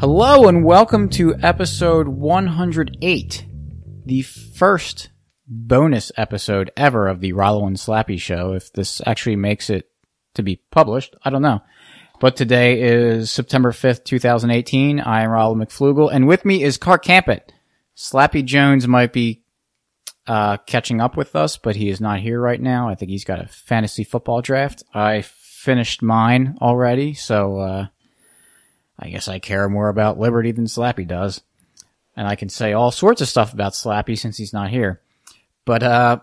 Hello 0.00 0.48
and 0.48 0.64
welcome 0.64 1.08
to 1.08 1.34
episode 1.42 2.08
108, 2.08 3.46
the 4.04 4.22
first 4.22 5.08
bonus 5.46 6.12
episode 6.16 6.70
ever 6.76 7.08
of 7.08 7.20
the 7.20 7.32
Rollo 7.32 7.66
and 7.66 7.76
Slappy 7.76 8.20
show. 8.20 8.52
If 8.52 8.72
this 8.72 9.00
actually 9.06 9.36
makes 9.36 9.70
it 9.70 9.88
to 10.34 10.42
be 10.42 10.56
published, 10.70 11.14
I 11.24 11.30
don't 11.30 11.42
know. 11.42 11.62
But 12.20 12.36
today 12.36 12.82
is 12.82 13.30
September 13.30 13.72
5th, 13.72 14.04
2018. 14.04 15.00
I 15.00 15.22
am 15.22 15.30
Rollo 15.30 15.54
McFlugel 15.54 16.12
and 16.12 16.26
with 16.26 16.44
me 16.44 16.62
is 16.62 16.76
Car 16.76 16.98
Campit. 16.98 17.52
Slappy 17.96 18.44
Jones 18.44 18.86
might 18.86 19.12
be 19.12 19.42
uh, 20.26 20.56
catching 20.58 21.00
up 21.00 21.16
with 21.16 21.36
us, 21.36 21.56
but 21.56 21.76
he 21.76 21.88
is 21.88 22.00
not 22.00 22.20
here 22.20 22.40
right 22.40 22.60
now. 22.60 22.88
I 22.88 22.94
think 22.94 23.10
he's 23.10 23.24
got 23.24 23.40
a 23.40 23.48
fantasy 23.48 24.04
football 24.04 24.42
draft. 24.42 24.82
I 24.92 25.22
finished 25.64 26.02
mine 26.02 26.56
already, 26.60 27.14
so 27.14 27.58
uh, 27.58 27.86
I 28.98 29.08
guess 29.08 29.26
I 29.26 29.38
care 29.38 29.68
more 29.68 29.88
about 29.88 30.18
Liberty 30.18 30.52
than 30.52 30.66
Slappy 30.66 31.06
does. 31.06 31.40
And 32.16 32.28
I 32.28 32.36
can 32.36 32.48
say 32.48 32.72
all 32.72 32.92
sorts 32.92 33.20
of 33.20 33.28
stuff 33.28 33.52
about 33.52 33.72
Slappy 33.72 34.16
since 34.16 34.36
he's 34.36 34.52
not 34.52 34.70
here. 34.70 35.00
But, 35.64 35.82
uh, 35.82 36.18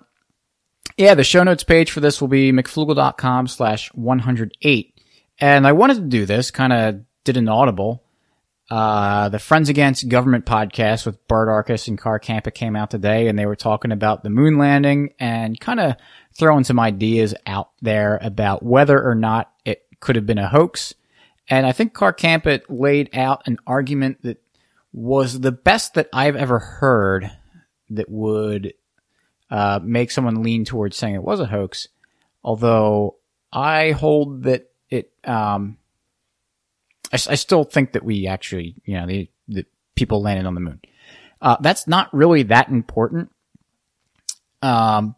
yeah, 0.95 1.15
the 1.15 1.23
show 1.23 1.43
notes 1.43 1.63
page 1.63 1.91
for 1.91 1.99
this 1.99 2.21
will 2.21 2.27
be 2.27 2.51
mcflugel.com 2.51 3.47
slash 3.47 3.93
108. 3.93 4.99
And 5.39 5.67
I 5.67 5.71
wanted 5.73 5.95
to 5.95 6.01
do 6.01 6.25
this, 6.25 6.51
kind 6.51 6.71
of 6.71 7.01
did 7.23 7.35
an 7.35 7.49
audible. 7.49 8.03
Uh, 8.71 9.29
the 9.29 9.37
Friends 9.37 9.67
Against 9.69 10.07
Government 10.07 10.45
podcast 10.45 11.05
with 11.05 11.27
Birdarchist 11.27 11.89
and 11.89 11.97
Car 11.97 12.19
Campa 12.19 12.53
came 12.53 12.75
out 12.75 12.89
today 12.89 13.27
and 13.27 13.37
they 13.37 13.45
were 13.45 13.55
talking 13.55 13.91
about 13.91 14.23
the 14.23 14.29
moon 14.29 14.57
landing 14.57 15.13
and 15.19 15.59
kind 15.59 15.79
of 15.79 15.95
throwing 16.33 16.63
some 16.63 16.79
ideas 16.79 17.35
out 17.45 17.71
there 17.81 18.17
about 18.21 18.63
whether 18.63 19.03
or 19.03 19.13
not 19.13 19.51
it 19.65 19.85
could 19.99 20.15
have 20.15 20.25
been 20.25 20.37
a 20.37 20.47
hoax 20.47 20.93
and 21.51 21.65
I 21.65 21.73
think 21.73 21.93
Car 21.93 22.13
Campit 22.13 22.69
laid 22.69 23.09
out 23.13 23.43
an 23.45 23.57
argument 23.67 24.21
that 24.23 24.41
was 24.93 25.41
the 25.41 25.51
best 25.51 25.95
that 25.95 26.07
I've 26.13 26.37
ever 26.37 26.59
heard 26.59 27.29
that 27.89 28.09
would 28.09 28.73
uh, 29.49 29.81
make 29.83 30.11
someone 30.11 30.43
lean 30.43 30.63
towards 30.63 30.95
saying 30.95 31.15
it 31.15 31.23
was 31.23 31.41
a 31.41 31.45
hoax. 31.45 31.89
Although 32.41 33.17
I 33.51 33.91
hold 33.91 34.43
that 34.43 34.71
it, 34.89 35.11
um, 35.25 35.77
I, 37.11 37.15
I, 37.15 37.35
still 37.35 37.63
think 37.63 37.93
that 37.93 38.03
we 38.03 38.27
actually, 38.27 38.75
you 38.85 38.95
know, 38.95 39.05
the, 39.05 39.29
the 39.47 39.65
people 39.95 40.21
landed 40.21 40.45
on 40.45 40.55
the 40.55 40.61
moon. 40.61 40.81
Uh, 41.41 41.57
that's 41.59 41.87
not 41.87 42.13
really 42.13 42.43
that 42.43 42.69
important. 42.69 43.31
Um, 44.61 45.15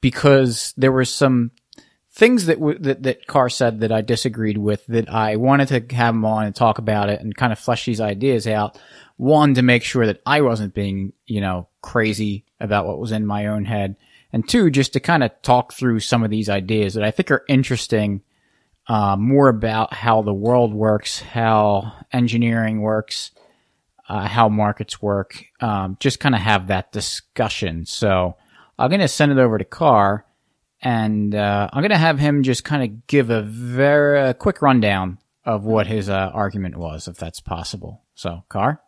because 0.00 0.72
there 0.76 0.92
were 0.92 1.04
some 1.04 1.50
things 2.12 2.46
that, 2.46 2.58
w- 2.58 2.78
that 2.80 3.02
that 3.02 3.26
Car 3.26 3.48
said 3.48 3.80
that 3.80 3.92
I 3.92 4.00
disagreed 4.00 4.58
with 4.58 4.84
that 4.86 5.12
I 5.12 5.36
wanted 5.36 5.68
to 5.68 5.94
have 5.96 6.14
him 6.14 6.24
on 6.24 6.46
and 6.46 6.54
talk 6.54 6.78
about 6.78 7.08
it 7.08 7.20
and 7.20 7.34
kind 7.34 7.52
of 7.52 7.58
flesh 7.58 7.86
these 7.86 8.00
ideas 8.00 8.46
out. 8.46 8.78
One 9.16 9.54
to 9.54 9.62
make 9.62 9.82
sure 9.82 10.06
that 10.06 10.20
I 10.24 10.40
wasn't 10.40 10.74
being 10.74 11.12
you 11.26 11.40
know 11.40 11.68
crazy 11.82 12.44
about 12.58 12.86
what 12.86 12.98
was 12.98 13.12
in 13.12 13.26
my 13.26 13.46
own 13.46 13.64
head, 13.64 13.96
and 14.32 14.48
two 14.48 14.70
just 14.70 14.94
to 14.94 15.00
kind 15.00 15.22
of 15.22 15.30
talk 15.42 15.72
through 15.72 16.00
some 16.00 16.22
of 16.22 16.30
these 16.30 16.48
ideas 16.48 16.94
that 16.94 17.04
I 17.04 17.10
think 17.10 17.30
are 17.30 17.44
interesting. 17.48 18.22
Uh, 18.90 19.14
more 19.16 19.48
about 19.48 19.94
how 19.94 20.20
the 20.20 20.34
world 20.34 20.74
works, 20.74 21.20
how 21.20 21.92
engineering 22.12 22.80
works, 22.80 23.30
uh, 24.08 24.26
how 24.26 24.48
markets 24.48 25.00
work. 25.00 25.44
Um, 25.60 25.96
just 26.00 26.18
kind 26.18 26.34
of 26.34 26.40
have 26.40 26.66
that 26.66 26.90
discussion. 26.90 27.86
So 27.86 28.34
I'm 28.76 28.90
going 28.90 29.00
to 29.00 29.06
send 29.06 29.30
it 29.30 29.38
over 29.38 29.58
to 29.58 29.64
Car 29.64 30.26
and 30.82 31.36
uh, 31.36 31.70
I'm 31.72 31.82
going 31.82 31.90
to 31.90 31.98
have 31.98 32.18
him 32.18 32.42
just 32.42 32.64
kind 32.64 32.82
of 32.82 33.06
give 33.06 33.30
a 33.30 33.42
very 33.42 34.34
quick 34.34 34.60
rundown 34.60 35.18
of 35.44 35.64
what 35.64 35.86
his 35.86 36.08
uh, 36.08 36.32
argument 36.34 36.76
was, 36.76 37.06
if 37.06 37.16
that's 37.16 37.38
possible. 37.38 38.02
So, 38.16 38.42
Car. 38.48 38.80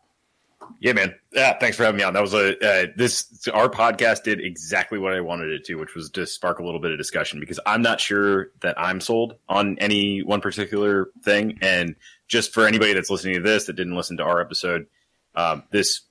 Yeah, 0.80 0.92
man. 0.92 1.14
Yeah, 1.32 1.56
thanks 1.58 1.76
for 1.76 1.84
having 1.84 1.98
me 1.98 2.02
on. 2.02 2.14
That 2.14 2.22
was 2.22 2.34
a 2.34 2.58
uh, 2.58 2.86
this 2.96 3.48
our 3.52 3.68
podcast 3.68 4.24
did 4.24 4.40
exactly 4.40 4.98
what 4.98 5.12
I 5.12 5.20
wanted 5.20 5.50
it 5.50 5.64
to, 5.66 5.76
which 5.76 5.94
was 5.94 6.10
to 6.10 6.26
spark 6.26 6.58
a 6.58 6.64
little 6.64 6.80
bit 6.80 6.90
of 6.90 6.98
discussion 6.98 7.40
because 7.40 7.60
I'm 7.64 7.82
not 7.82 8.00
sure 8.00 8.50
that 8.60 8.78
I'm 8.78 9.00
sold 9.00 9.36
on 9.48 9.78
any 9.78 10.22
one 10.22 10.40
particular 10.40 11.10
thing. 11.22 11.58
And 11.62 11.94
just 12.26 12.52
for 12.52 12.66
anybody 12.66 12.94
that's 12.94 13.10
listening 13.10 13.34
to 13.34 13.40
this 13.40 13.66
that 13.66 13.76
didn't 13.76 13.96
listen 13.96 14.16
to 14.16 14.24
our 14.24 14.40
episode, 14.40 14.86
um, 15.34 15.62
this 15.70 16.02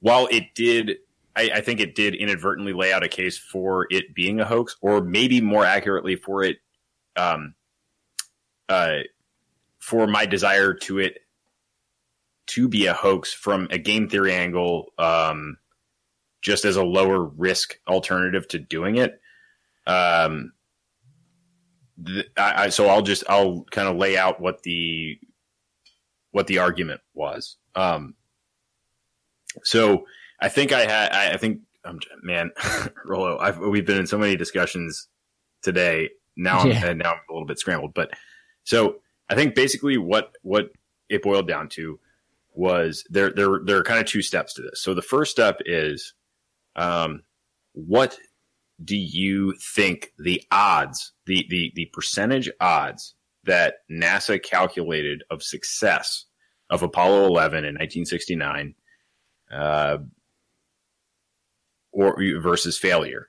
while 0.00 0.28
it 0.30 0.54
did 0.54 0.98
I, 1.34 1.50
I, 1.54 1.60
think 1.60 1.80
it 1.80 1.94
did 1.94 2.14
inadvertently 2.14 2.72
lay 2.72 2.92
out 2.92 3.04
a 3.04 3.08
case 3.08 3.38
for 3.38 3.86
it 3.90 4.12
being 4.12 4.40
a 4.40 4.44
hoax, 4.44 4.76
or 4.80 5.00
maybe 5.00 5.40
more 5.40 5.64
accurately 5.64 6.16
for 6.16 6.42
it, 6.42 6.56
um, 7.16 7.54
uh, 8.68 8.98
for 9.78 10.08
my 10.08 10.26
desire 10.26 10.74
to 10.74 10.98
it 10.98 11.18
to 12.48 12.68
be 12.68 12.86
a 12.86 12.94
hoax 12.94 13.32
from 13.32 13.68
a 13.70 13.78
game 13.78 14.08
theory 14.08 14.34
angle, 14.34 14.92
um, 14.98 15.58
just 16.42 16.64
as 16.64 16.76
a 16.76 16.84
lower 16.84 17.24
risk 17.24 17.78
alternative 17.86 18.48
to 18.48 18.58
doing 18.58 18.96
it. 18.96 19.20
Um, 19.86 20.52
I, 22.36 22.64
I, 22.64 22.68
so 22.68 22.88
I'll 22.88 23.02
just 23.02 23.24
I'll 23.28 23.64
kind 23.70 23.88
of 23.88 23.96
lay 23.96 24.16
out 24.16 24.40
what 24.40 24.62
the 24.62 25.18
what 26.30 26.46
the 26.46 26.58
argument 26.58 27.00
was. 27.14 27.56
Um, 27.74 28.14
so 29.62 30.04
I 30.40 30.48
think 30.48 30.72
I 30.72 30.80
had. 30.80 31.12
I 31.12 31.36
think, 31.36 31.60
um, 31.84 31.98
man, 32.22 32.50
Rollo, 33.04 33.38
I've, 33.38 33.58
we've 33.58 33.86
been 33.86 33.98
in 33.98 34.06
so 34.06 34.18
many 34.18 34.36
discussions 34.36 35.08
today. 35.62 36.10
Now 36.36 36.60
I'm 36.60 36.68
yeah. 36.68 36.92
now 36.92 37.12
I'm 37.12 37.20
a 37.28 37.32
little 37.32 37.46
bit 37.46 37.58
scrambled, 37.58 37.94
but 37.94 38.10
so 38.64 38.96
I 39.28 39.34
think 39.34 39.54
basically 39.54 39.98
what 39.98 40.32
what 40.42 40.70
it 41.08 41.22
boiled 41.22 41.48
down 41.48 41.68
to 41.70 41.98
was 42.58 43.04
there 43.08 43.30
there 43.30 43.60
there 43.64 43.76
are 43.78 43.84
kind 43.84 44.00
of 44.00 44.06
two 44.06 44.20
steps 44.20 44.52
to 44.54 44.62
this. 44.62 44.82
So 44.82 44.92
the 44.92 45.00
first 45.00 45.30
step 45.30 45.60
is, 45.64 46.12
um, 46.74 47.22
what 47.72 48.18
do 48.84 48.96
you 48.96 49.54
think 49.74 50.12
the 50.18 50.42
odds, 50.50 51.12
the 51.26 51.46
the 51.48 51.72
the 51.76 51.86
percentage 51.92 52.50
odds 52.60 53.14
that 53.44 53.76
NASA 53.90 54.42
calculated 54.42 55.22
of 55.30 55.42
success 55.42 56.26
of 56.68 56.82
Apollo 56.82 57.26
11 57.26 57.58
in 57.58 57.74
1969 57.76 58.74
uh, 59.52 59.98
or 61.92 62.16
versus 62.40 62.76
failure. 62.76 63.28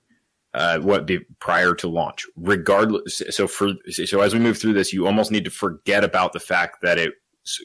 Uh, 0.56 0.79
what 0.79 1.06
be 1.06 1.19
prior 1.39 1.75
to 1.75 1.88
launch, 1.88 2.25
regardless. 2.35 3.22
So 3.29 3.47
for 3.47 3.73
so 3.91 4.22
as 4.22 4.34
we 4.34 4.39
move 4.39 4.57
through 4.57 4.73
this, 4.73 4.91
you 4.91 5.06
almost 5.06 5.31
need 5.31 5.45
to 5.45 5.51
forget 5.51 6.03
about 6.03 6.34
the 6.34 6.39
fact 6.39 6.81
that 6.81 6.97
it 6.97 7.13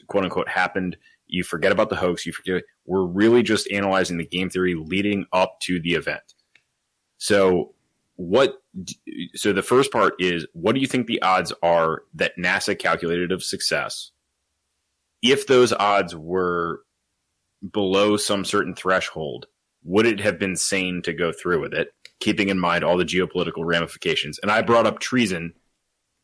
quote 0.07 0.23
unquote 0.23 0.49
happened. 0.49 0.95
You 1.35 1.43
forget 1.43 1.73
about 1.73 1.89
the 1.89 1.97
hoax. 1.97 2.25
You 2.25 2.31
forget. 2.31 2.63
We're 2.85 3.05
really 3.05 3.43
just 3.43 3.69
analyzing 3.69 4.17
the 4.17 4.25
game 4.25 4.49
theory 4.49 4.73
leading 4.75 5.25
up 5.33 5.59
to 5.63 5.81
the 5.81 5.93
event. 5.93 6.33
So 7.17 7.73
what? 8.15 8.61
So 9.35 9.51
the 9.51 9.61
first 9.61 9.91
part 9.91 10.13
is 10.17 10.47
what 10.53 10.75
do 10.75 10.81
you 10.81 10.87
think 10.87 11.07
the 11.07 11.21
odds 11.21 11.51
are 11.61 12.03
that 12.13 12.37
NASA 12.39 12.77
calculated 12.79 13.33
of 13.33 13.43
success? 13.43 14.11
If 15.21 15.47
those 15.47 15.73
odds 15.73 16.15
were 16.15 16.81
below 17.69 18.15
some 18.15 18.45
certain 18.45 18.73
threshold, 18.73 19.47
would 19.83 20.05
it 20.05 20.21
have 20.21 20.39
been 20.39 20.55
sane 20.55 21.01
to 21.01 21.13
go 21.13 21.33
through 21.33 21.59
with 21.59 21.73
it, 21.73 21.89
keeping 22.21 22.47
in 22.47 22.59
mind 22.59 22.85
all 22.85 22.97
the 22.97 23.03
geopolitical 23.03 23.65
ramifications? 23.65 24.39
And 24.39 24.49
I 24.49 24.61
brought 24.61 24.87
up 24.87 24.99
treason 24.99 25.53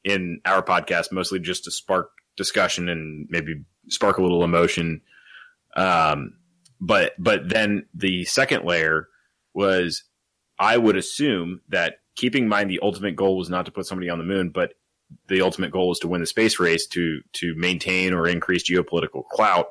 in 0.05 0.39
our 0.45 0.63
podcast 0.63 1.11
mostly 1.11 1.39
just 1.39 1.66
to 1.66 1.71
spark 1.71 2.11
discussion 2.38 2.90
and 2.90 3.28
maybe 3.30 3.64
spark 3.88 4.18
a 4.18 4.22
little 4.22 4.44
emotion. 4.44 5.02
Um, 5.75 6.38
but 6.80 7.14
but 7.18 7.50
then 7.50 7.86
the 7.94 8.25
second 8.25 8.66
layer 8.66 9.08
was 9.53 10.03
I 10.59 10.78
would 10.78 10.96
assume 10.96 11.62
that 11.69 11.96
keeping 12.16 12.44
in 12.44 12.50
mind 12.50 12.69
the 12.69 12.80
ultimate 12.81 13.16
goal 13.16 13.38
was 13.38 13.50
not 13.50 13.66
to 13.66 13.72
put 13.72 13.86
somebody 13.86 14.09
on 14.09 14.18
the 14.18 14.24
moon, 14.24 14.50
but 14.50 14.74
the 15.28 15.42
ultimate 15.42 15.72
goal 15.72 15.92
is 15.92 16.00
to 16.00 16.08
win 16.08 16.22
the 16.22 16.28
space 16.28 16.59
race 16.59 16.88
to 16.88 17.22
to 17.33 17.54
maintain 17.56 18.13
or 18.13 18.28
increase 18.28 18.69
geopolitical 18.69 19.25
clout. 19.27 19.68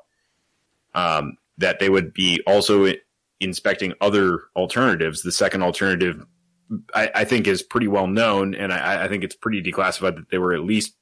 Um, 0.95 1.37
that 1.59 1.79
they 1.79 1.89
would 1.89 2.13
be 2.13 2.43
also 2.47 2.93
inspecting 3.39 3.95
other 4.01 4.41
alternatives. 4.57 5.23
The 5.23 5.33
second 5.33 5.63
alternative, 5.63 6.27
I, 6.95 7.11
I 7.15 7.25
think, 7.25 7.47
is 7.47 7.63
pretty 7.63 7.87
well 7.87 8.07
known, 8.07 8.55
and 8.55 8.73
I, 8.73 9.05
I, 9.05 9.09
think 9.09 9.23
it's 9.25 9.37
pretty 9.37 9.63
declassified 9.63 10.17
that 10.17 10.31
they 10.31 10.39
were 10.39 10.55
at 10.55 10.65
least 10.65 10.95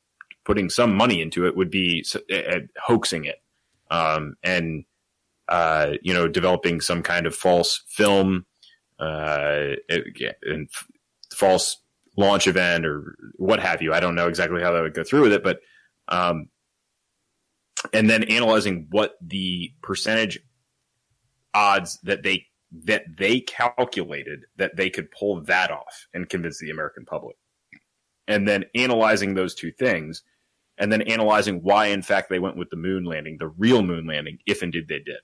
putting 0.48 0.70
some 0.70 0.94
money 0.94 1.20
into 1.20 1.46
it. 1.46 1.56
Would 1.56 1.70
be 1.70 2.04
uh, 2.32 2.60
hoaxing 2.82 3.26
it, 3.26 3.36
um, 3.90 4.34
and 4.42 4.84
uh, 5.48 5.92
you 6.02 6.12
know, 6.12 6.26
developing 6.26 6.80
some 6.80 7.02
kind 7.02 7.26
of 7.26 7.34
false 7.34 7.84
film 7.86 8.46
uh, 8.98 9.74
and 9.88 10.68
f- 10.74 10.86
false 11.32 11.76
launch 12.16 12.48
event 12.48 12.84
or 12.84 13.16
what 13.36 13.60
have 13.60 13.82
you. 13.82 13.92
I 13.92 14.00
don't 14.00 14.14
know 14.14 14.26
exactly 14.26 14.62
how 14.62 14.72
that 14.72 14.82
would 14.82 14.94
go 14.94 15.04
through 15.04 15.22
with 15.22 15.32
it, 15.32 15.44
but 15.44 15.60
um, 16.08 16.48
and 17.92 18.08
then 18.08 18.24
analyzing 18.24 18.88
what 18.90 19.14
the 19.20 19.72
percentage 19.82 20.40
odds 21.54 21.98
that 22.02 22.22
they 22.22 22.46
that 22.84 23.04
they 23.16 23.40
calculated 23.40 24.40
that 24.56 24.76
they 24.76 24.90
could 24.90 25.10
pull 25.10 25.42
that 25.42 25.70
off 25.70 26.06
and 26.12 26.28
convince 26.28 26.58
the 26.58 26.70
American 26.70 27.04
public. 27.04 27.36
And 28.26 28.46
then 28.46 28.66
analyzing 28.74 29.34
those 29.34 29.54
two 29.54 29.72
things 29.72 30.22
and 30.78 30.92
then 30.92 31.02
analyzing 31.02 31.62
why, 31.62 31.86
in 31.86 32.02
fact, 32.02 32.28
they 32.28 32.38
went 32.38 32.56
with 32.56 32.70
the 32.70 32.76
moon 32.76 33.04
landing, 33.04 33.36
the 33.38 33.48
real 33.48 33.82
moon 33.82 34.06
landing, 34.06 34.38
if 34.46 34.62
indeed 34.62 34.88
they 34.88 34.98
did. 34.98 35.18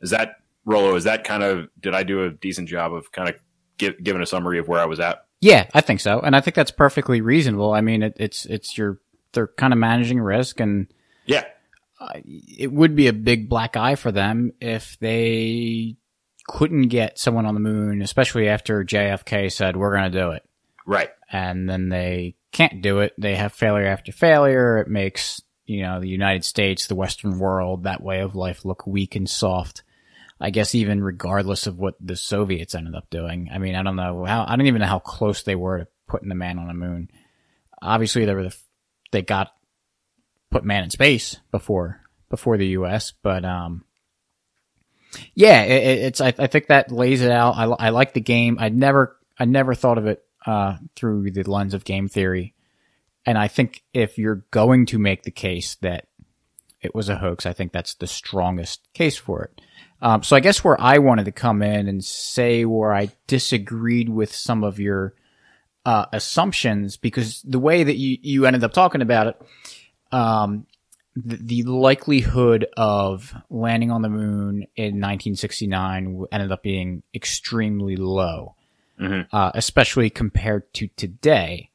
Is 0.00 0.10
that 0.10 0.36
Rollo? 0.64 0.94
Is 0.94 1.04
that 1.04 1.24
kind 1.24 1.42
of 1.42 1.68
did 1.80 1.94
I 1.94 2.02
do 2.02 2.24
a 2.24 2.30
decent 2.30 2.68
job 2.68 2.92
of 2.92 3.10
kind 3.12 3.28
of 3.28 3.36
give, 3.78 4.02
giving 4.02 4.22
a 4.22 4.26
summary 4.26 4.58
of 4.58 4.68
where 4.68 4.80
I 4.80 4.86
was 4.86 5.00
at? 5.00 5.26
Yeah, 5.40 5.68
I 5.74 5.80
think 5.80 6.00
so, 6.00 6.20
and 6.20 6.36
I 6.36 6.40
think 6.40 6.54
that's 6.54 6.70
perfectly 6.70 7.20
reasonable. 7.20 7.72
I 7.72 7.80
mean, 7.80 8.02
it, 8.02 8.16
it's 8.18 8.44
it's 8.46 8.78
your 8.78 9.00
they're 9.32 9.48
kind 9.48 9.72
of 9.72 9.78
managing 9.78 10.20
risk, 10.20 10.60
and 10.60 10.86
yeah, 11.26 11.44
uh, 12.00 12.20
it 12.24 12.72
would 12.72 12.94
be 12.94 13.08
a 13.08 13.12
big 13.12 13.48
black 13.48 13.76
eye 13.76 13.96
for 13.96 14.12
them 14.12 14.52
if 14.60 14.96
they 15.00 15.96
couldn't 16.46 16.88
get 16.88 17.18
someone 17.18 17.46
on 17.46 17.54
the 17.54 17.60
moon, 17.60 18.02
especially 18.02 18.48
after 18.48 18.84
JFK 18.84 19.50
said 19.50 19.76
we're 19.76 19.96
going 19.96 20.10
to 20.10 20.18
do 20.20 20.30
it. 20.30 20.42
Right. 20.86 21.10
And 21.30 21.68
then 21.68 21.88
they 21.88 22.34
can't 22.52 22.82
do 22.82 23.00
it. 23.00 23.14
They 23.18 23.34
have 23.34 23.52
failure 23.52 23.86
after 23.86 24.12
failure. 24.12 24.78
It 24.78 24.88
makes, 24.88 25.42
you 25.64 25.82
know, 25.82 26.00
the 26.00 26.08
United 26.08 26.44
States, 26.44 26.86
the 26.86 26.94
Western 26.94 27.38
world, 27.38 27.84
that 27.84 28.02
way 28.02 28.20
of 28.20 28.36
life 28.36 28.64
look 28.64 28.86
weak 28.86 29.16
and 29.16 29.28
soft. 29.28 29.82
I 30.40 30.50
guess 30.50 30.74
even 30.74 31.02
regardless 31.02 31.66
of 31.66 31.78
what 31.78 31.94
the 32.00 32.16
Soviets 32.16 32.74
ended 32.74 32.94
up 32.94 33.08
doing. 33.10 33.48
I 33.52 33.58
mean, 33.58 33.74
I 33.74 33.82
don't 33.82 33.96
know 33.96 34.24
how, 34.24 34.44
I 34.46 34.56
don't 34.56 34.66
even 34.66 34.80
know 34.80 34.88
how 34.88 34.98
close 34.98 35.42
they 35.42 35.54
were 35.54 35.78
to 35.78 35.88
putting 36.08 36.28
the 36.28 36.34
man 36.34 36.58
on 36.58 36.66
the 36.66 36.74
moon. 36.74 37.10
Obviously 37.80 38.24
they 38.24 38.34
were 38.34 38.44
the, 38.44 38.56
they 39.12 39.22
got 39.22 39.52
put 40.50 40.64
man 40.64 40.82
in 40.82 40.90
space 40.90 41.38
before, 41.52 42.00
before 42.28 42.58
the 42.58 42.66
U.S., 42.68 43.12
but, 43.22 43.44
um, 43.44 43.84
yeah, 45.34 45.62
it, 45.62 45.98
it's, 46.06 46.20
I, 46.20 46.34
I, 46.38 46.48
think 46.48 46.66
that 46.66 46.90
lays 46.90 47.22
it 47.22 47.30
out. 47.30 47.56
I, 47.56 47.64
I 47.64 47.88
like 47.90 48.12
the 48.12 48.20
game. 48.20 48.56
I 48.58 48.68
never, 48.68 49.16
I 49.38 49.44
never 49.44 49.74
thought 49.74 49.98
of 49.98 50.06
it 50.06 50.24
uh, 50.46 50.76
through 50.96 51.30
the 51.30 51.42
lens 51.44 51.74
of 51.74 51.84
game 51.84 52.08
theory. 52.08 52.54
And 53.24 53.38
I 53.38 53.48
think 53.48 53.82
if 53.92 54.18
you're 54.18 54.44
going 54.50 54.86
to 54.86 54.98
make 54.98 55.22
the 55.22 55.30
case 55.30 55.76
that 55.76 56.06
it 56.80 56.94
was 56.94 57.08
a 57.08 57.16
hoax, 57.16 57.46
I 57.46 57.52
think 57.52 57.72
that's 57.72 57.94
the 57.94 58.06
strongest 58.06 58.80
case 58.92 59.16
for 59.16 59.44
it. 59.44 59.60
Um, 60.00 60.24
so 60.24 60.34
I 60.34 60.40
guess 60.40 60.64
where 60.64 60.80
I 60.80 60.98
wanted 60.98 61.26
to 61.26 61.32
come 61.32 61.62
in 61.62 61.86
and 61.86 62.04
say 62.04 62.64
where 62.64 62.92
I 62.92 63.10
disagreed 63.28 64.08
with 64.08 64.34
some 64.34 64.64
of 64.64 64.80
your 64.80 65.14
uh, 65.86 66.06
assumptions, 66.12 66.96
because 66.96 67.40
the 67.42 67.60
way 67.60 67.84
that 67.84 67.96
you, 67.96 68.18
you 68.20 68.46
ended 68.46 68.64
up 68.64 68.72
talking 68.72 69.02
about 69.02 69.28
it, 69.28 69.42
um, 70.10 70.66
the, 71.14 71.62
the, 71.62 71.62
likelihood 71.64 72.66
of 72.76 73.34
landing 73.50 73.90
on 73.90 74.02
the 74.02 74.08
moon 74.08 74.66
in 74.76 74.98
1969 75.00 76.24
ended 76.32 76.50
up 76.50 76.62
being 76.62 77.02
extremely 77.14 77.96
low 77.96 78.56
mm-hmm. 79.00 79.34
uh, 79.34 79.50
especially 79.54 80.10
compared 80.10 80.72
to 80.74 80.88
today. 80.96 81.70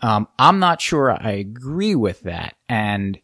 Um, 0.00 0.28
I'm 0.38 0.58
not 0.58 0.80
sure 0.80 1.10
I 1.10 1.32
agree 1.32 1.94
with 1.94 2.22
that, 2.22 2.56
and 2.68 3.18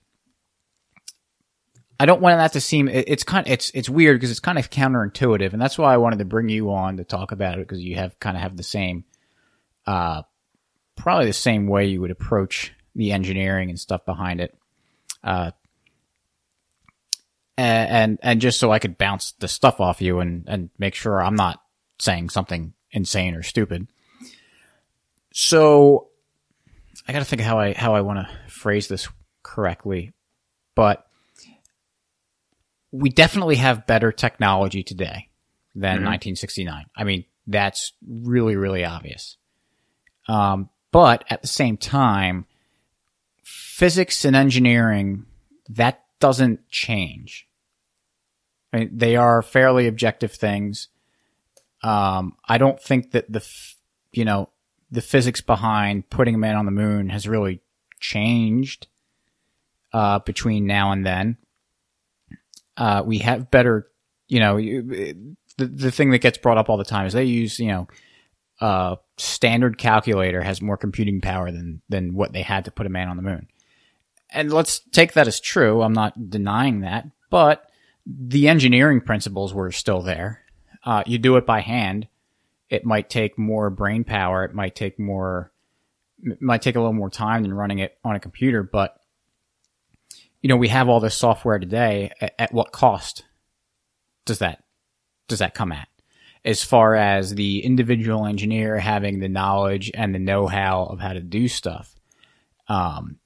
I 2.00 2.06
don't 2.06 2.20
want 2.20 2.38
that 2.38 2.52
to 2.54 2.60
seem. 2.60 2.88
It, 2.88 3.08
it's 3.08 3.22
kind. 3.22 3.46
It's 3.46 3.70
it's 3.70 3.88
weird 3.88 4.16
because 4.16 4.30
it's 4.30 4.40
kind 4.40 4.58
of 4.58 4.70
counterintuitive, 4.70 5.52
and 5.52 5.62
that's 5.62 5.78
why 5.78 5.94
I 5.94 5.98
wanted 5.98 6.18
to 6.18 6.24
bring 6.24 6.48
you 6.48 6.72
on 6.72 6.96
to 6.96 7.04
talk 7.04 7.32
about 7.32 7.58
it 7.58 7.68
because 7.68 7.80
you 7.80 7.96
have 7.96 8.18
kind 8.18 8.36
of 8.36 8.42
have 8.42 8.56
the 8.56 8.64
same, 8.64 9.04
uh, 9.86 10.22
probably 10.96 11.26
the 11.26 11.32
same 11.32 11.68
way 11.68 11.86
you 11.86 12.00
would 12.00 12.10
approach 12.10 12.72
the 12.96 13.12
engineering 13.12 13.70
and 13.70 13.78
stuff 13.78 14.04
behind 14.04 14.40
it. 14.40 14.56
Uh, 15.22 15.52
and 17.56 18.18
and 18.22 18.40
just 18.40 18.58
so 18.58 18.72
I 18.72 18.78
could 18.78 18.98
bounce 18.98 19.32
the 19.38 19.48
stuff 19.48 19.80
off 19.80 20.02
you 20.02 20.20
and 20.20 20.44
and 20.48 20.70
make 20.78 20.94
sure 20.94 21.22
I'm 21.22 21.36
not 21.36 21.60
saying 21.98 22.30
something 22.30 22.72
insane 22.94 23.34
or 23.34 23.42
stupid. 23.42 23.86
So 25.32 26.08
I 27.06 27.12
got 27.12 27.18
to 27.18 27.24
think 27.26 27.42
how 27.42 27.58
I 27.58 27.74
how 27.74 27.94
I 27.94 28.00
want 28.00 28.20
to 28.20 28.50
phrase 28.50 28.88
this 28.88 29.08
correctly, 29.42 30.14
but 30.74 31.06
we 32.90 33.10
definitely 33.10 33.56
have 33.56 33.86
better 33.86 34.12
technology 34.12 34.82
today 34.82 35.28
than 35.74 35.96
mm-hmm. 35.96 36.06
1969. 36.06 36.86
I 36.96 37.04
mean, 37.04 37.24
that's 37.46 37.92
really 38.08 38.56
really 38.56 38.84
obvious. 38.84 39.36
Um, 40.28 40.70
but 40.92 41.24
at 41.28 41.42
the 41.42 41.48
same 41.48 41.76
time, 41.76 42.46
physics 43.42 44.24
and 44.24 44.34
engineering 44.34 45.26
that 45.68 46.04
doesn't 46.20 46.68
change. 46.68 47.48
I 48.72 48.78
mean, 48.78 48.90
they 48.92 49.16
are 49.16 49.42
fairly 49.42 49.86
objective 49.86 50.32
things. 50.32 50.88
Um, 51.84 52.38
I 52.48 52.56
don't 52.56 52.80
think 52.80 53.10
that 53.10 53.30
the, 53.30 53.46
you 54.10 54.24
know, 54.24 54.48
the 54.90 55.02
physics 55.02 55.42
behind 55.42 56.08
putting 56.08 56.34
a 56.34 56.38
man 56.38 56.56
on 56.56 56.64
the 56.64 56.70
moon 56.70 57.10
has 57.10 57.28
really 57.28 57.60
changed, 58.00 58.86
uh, 59.92 60.20
between 60.20 60.66
now 60.66 60.92
and 60.92 61.04
then. 61.04 61.36
Uh, 62.78 63.02
we 63.04 63.18
have 63.18 63.50
better, 63.50 63.86
you 64.28 64.40
know, 64.40 64.56
the, 64.56 65.36
the 65.58 65.90
thing 65.90 66.10
that 66.10 66.20
gets 66.20 66.38
brought 66.38 66.56
up 66.56 66.70
all 66.70 66.78
the 66.78 66.84
time 66.84 67.04
is 67.04 67.12
they 67.12 67.24
use, 67.24 67.58
you 67.58 67.68
know, 67.68 67.88
uh, 68.60 68.96
standard 69.18 69.76
calculator 69.76 70.42
has 70.42 70.62
more 70.62 70.78
computing 70.78 71.20
power 71.20 71.52
than, 71.52 71.82
than 71.90 72.14
what 72.14 72.32
they 72.32 72.42
had 72.42 72.64
to 72.64 72.70
put 72.70 72.86
a 72.86 72.90
man 72.90 73.08
on 73.08 73.16
the 73.16 73.22
moon. 73.22 73.46
And 74.30 74.50
let's 74.50 74.78
take 74.78 75.12
that 75.12 75.28
as 75.28 75.38
true. 75.38 75.82
I'm 75.82 75.92
not 75.92 76.30
denying 76.30 76.80
that, 76.80 77.06
but 77.28 77.68
the 78.06 78.48
engineering 78.48 79.02
principles 79.02 79.52
were 79.52 79.70
still 79.70 80.00
there 80.00 80.43
uh, 80.84 81.02
you 81.06 81.18
do 81.18 81.36
it 81.36 81.46
by 81.46 81.60
hand. 81.60 82.08
It 82.68 82.84
might 82.84 83.10
take 83.10 83.38
more 83.38 83.70
brain 83.70 84.04
power. 84.04 84.44
It 84.44 84.54
might 84.54 84.74
take 84.74 84.98
more, 84.98 85.52
it 86.22 86.40
might 86.40 86.62
take 86.62 86.76
a 86.76 86.80
little 86.80 86.92
more 86.92 87.10
time 87.10 87.42
than 87.42 87.54
running 87.54 87.78
it 87.78 87.98
on 88.04 88.16
a 88.16 88.20
computer. 88.20 88.62
But, 88.62 88.98
you 90.40 90.48
know, 90.48 90.56
we 90.56 90.68
have 90.68 90.88
all 90.88 91.00
this 91.00 91.16
software 91.16 91.58
today. 91.58 92.12
At, 92.20 92.34
at 92.38 92.52
what 92.52 92.72
cost 92.72 93.24
does 94.24 94.38
that, 94.38 94.64
does 95.28 95.40
that 95.40 95.54
come 95.54 95.72
at? 95.72 95.88
As 96.44 96.62
far 96.62 96.94
as 96.94 97.34
the 97.34 97.64
individual 97.64 98.26
engineer 98.26 98.78
having 98.78 99.20
the 99.20 99.28
knowledge 99.28 99.90
and 99.94 100.14
the 100.14 100.18
know-how 100.18 100.84
of 100.84 101.00
how 101.00 101.12
to 101.14 101.20
do 101.20 101.48
stuff. 101.48 101.94
Um, 102.68 103.18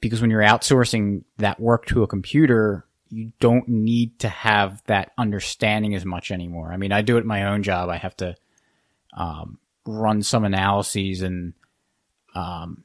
because 0.00 0.20
when 0.20 0.30
you're 0.30 0.42
outsourcing 0.42 1.24
that 1.38 1.58
work 1.60 1.86
to 1.86 2.02
a 2.02 2.06
computer, 2.06 2.85
you 3.08 3.32
don't 3.40 3.68
need 3.68 4.18
to 4.20 4.28
have 4.28 4.82
that 4.86 5.12
understanding 5.16 5.94
as 5.94 6.04
much 6.04 6.30
anymore. 6.30 6.72
I 6.72 6.76
mean, 6.76 6.92
I 6.92 7.02
do 7.02 7.16
it 7.18 7.24
my 7.24 7.44
own 7.44 7.62
job. 7.62 7.88
I 7.88 7.96
have 7.96 8.16
to 8.18 8.36
um, 9.16 9.58
run 9.86 10.22
some 10.22 10.44
analyses 10.44 11.22
and 11.22 11.54
um, 12.34 12.84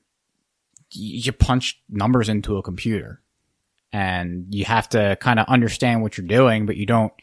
you 0.91 1.31
punch 1.31 1.81
numbers 1.89 2.29
into 2.29 2.57
a 2.57 2.63
computer 2.63 3.21
and 3.91 4.45
you 4.49 4.65
have 4.65 4.87
to 4.89 5.17
kind 5.19 5.39
of 5.39 5.47
understand 5.47 6.01
what 6.01 6.17
you're 6.17 6.27
doing, 6.27 6.65
but 6.65 6.77
you 6.77 6.85
don't 6.85 7.13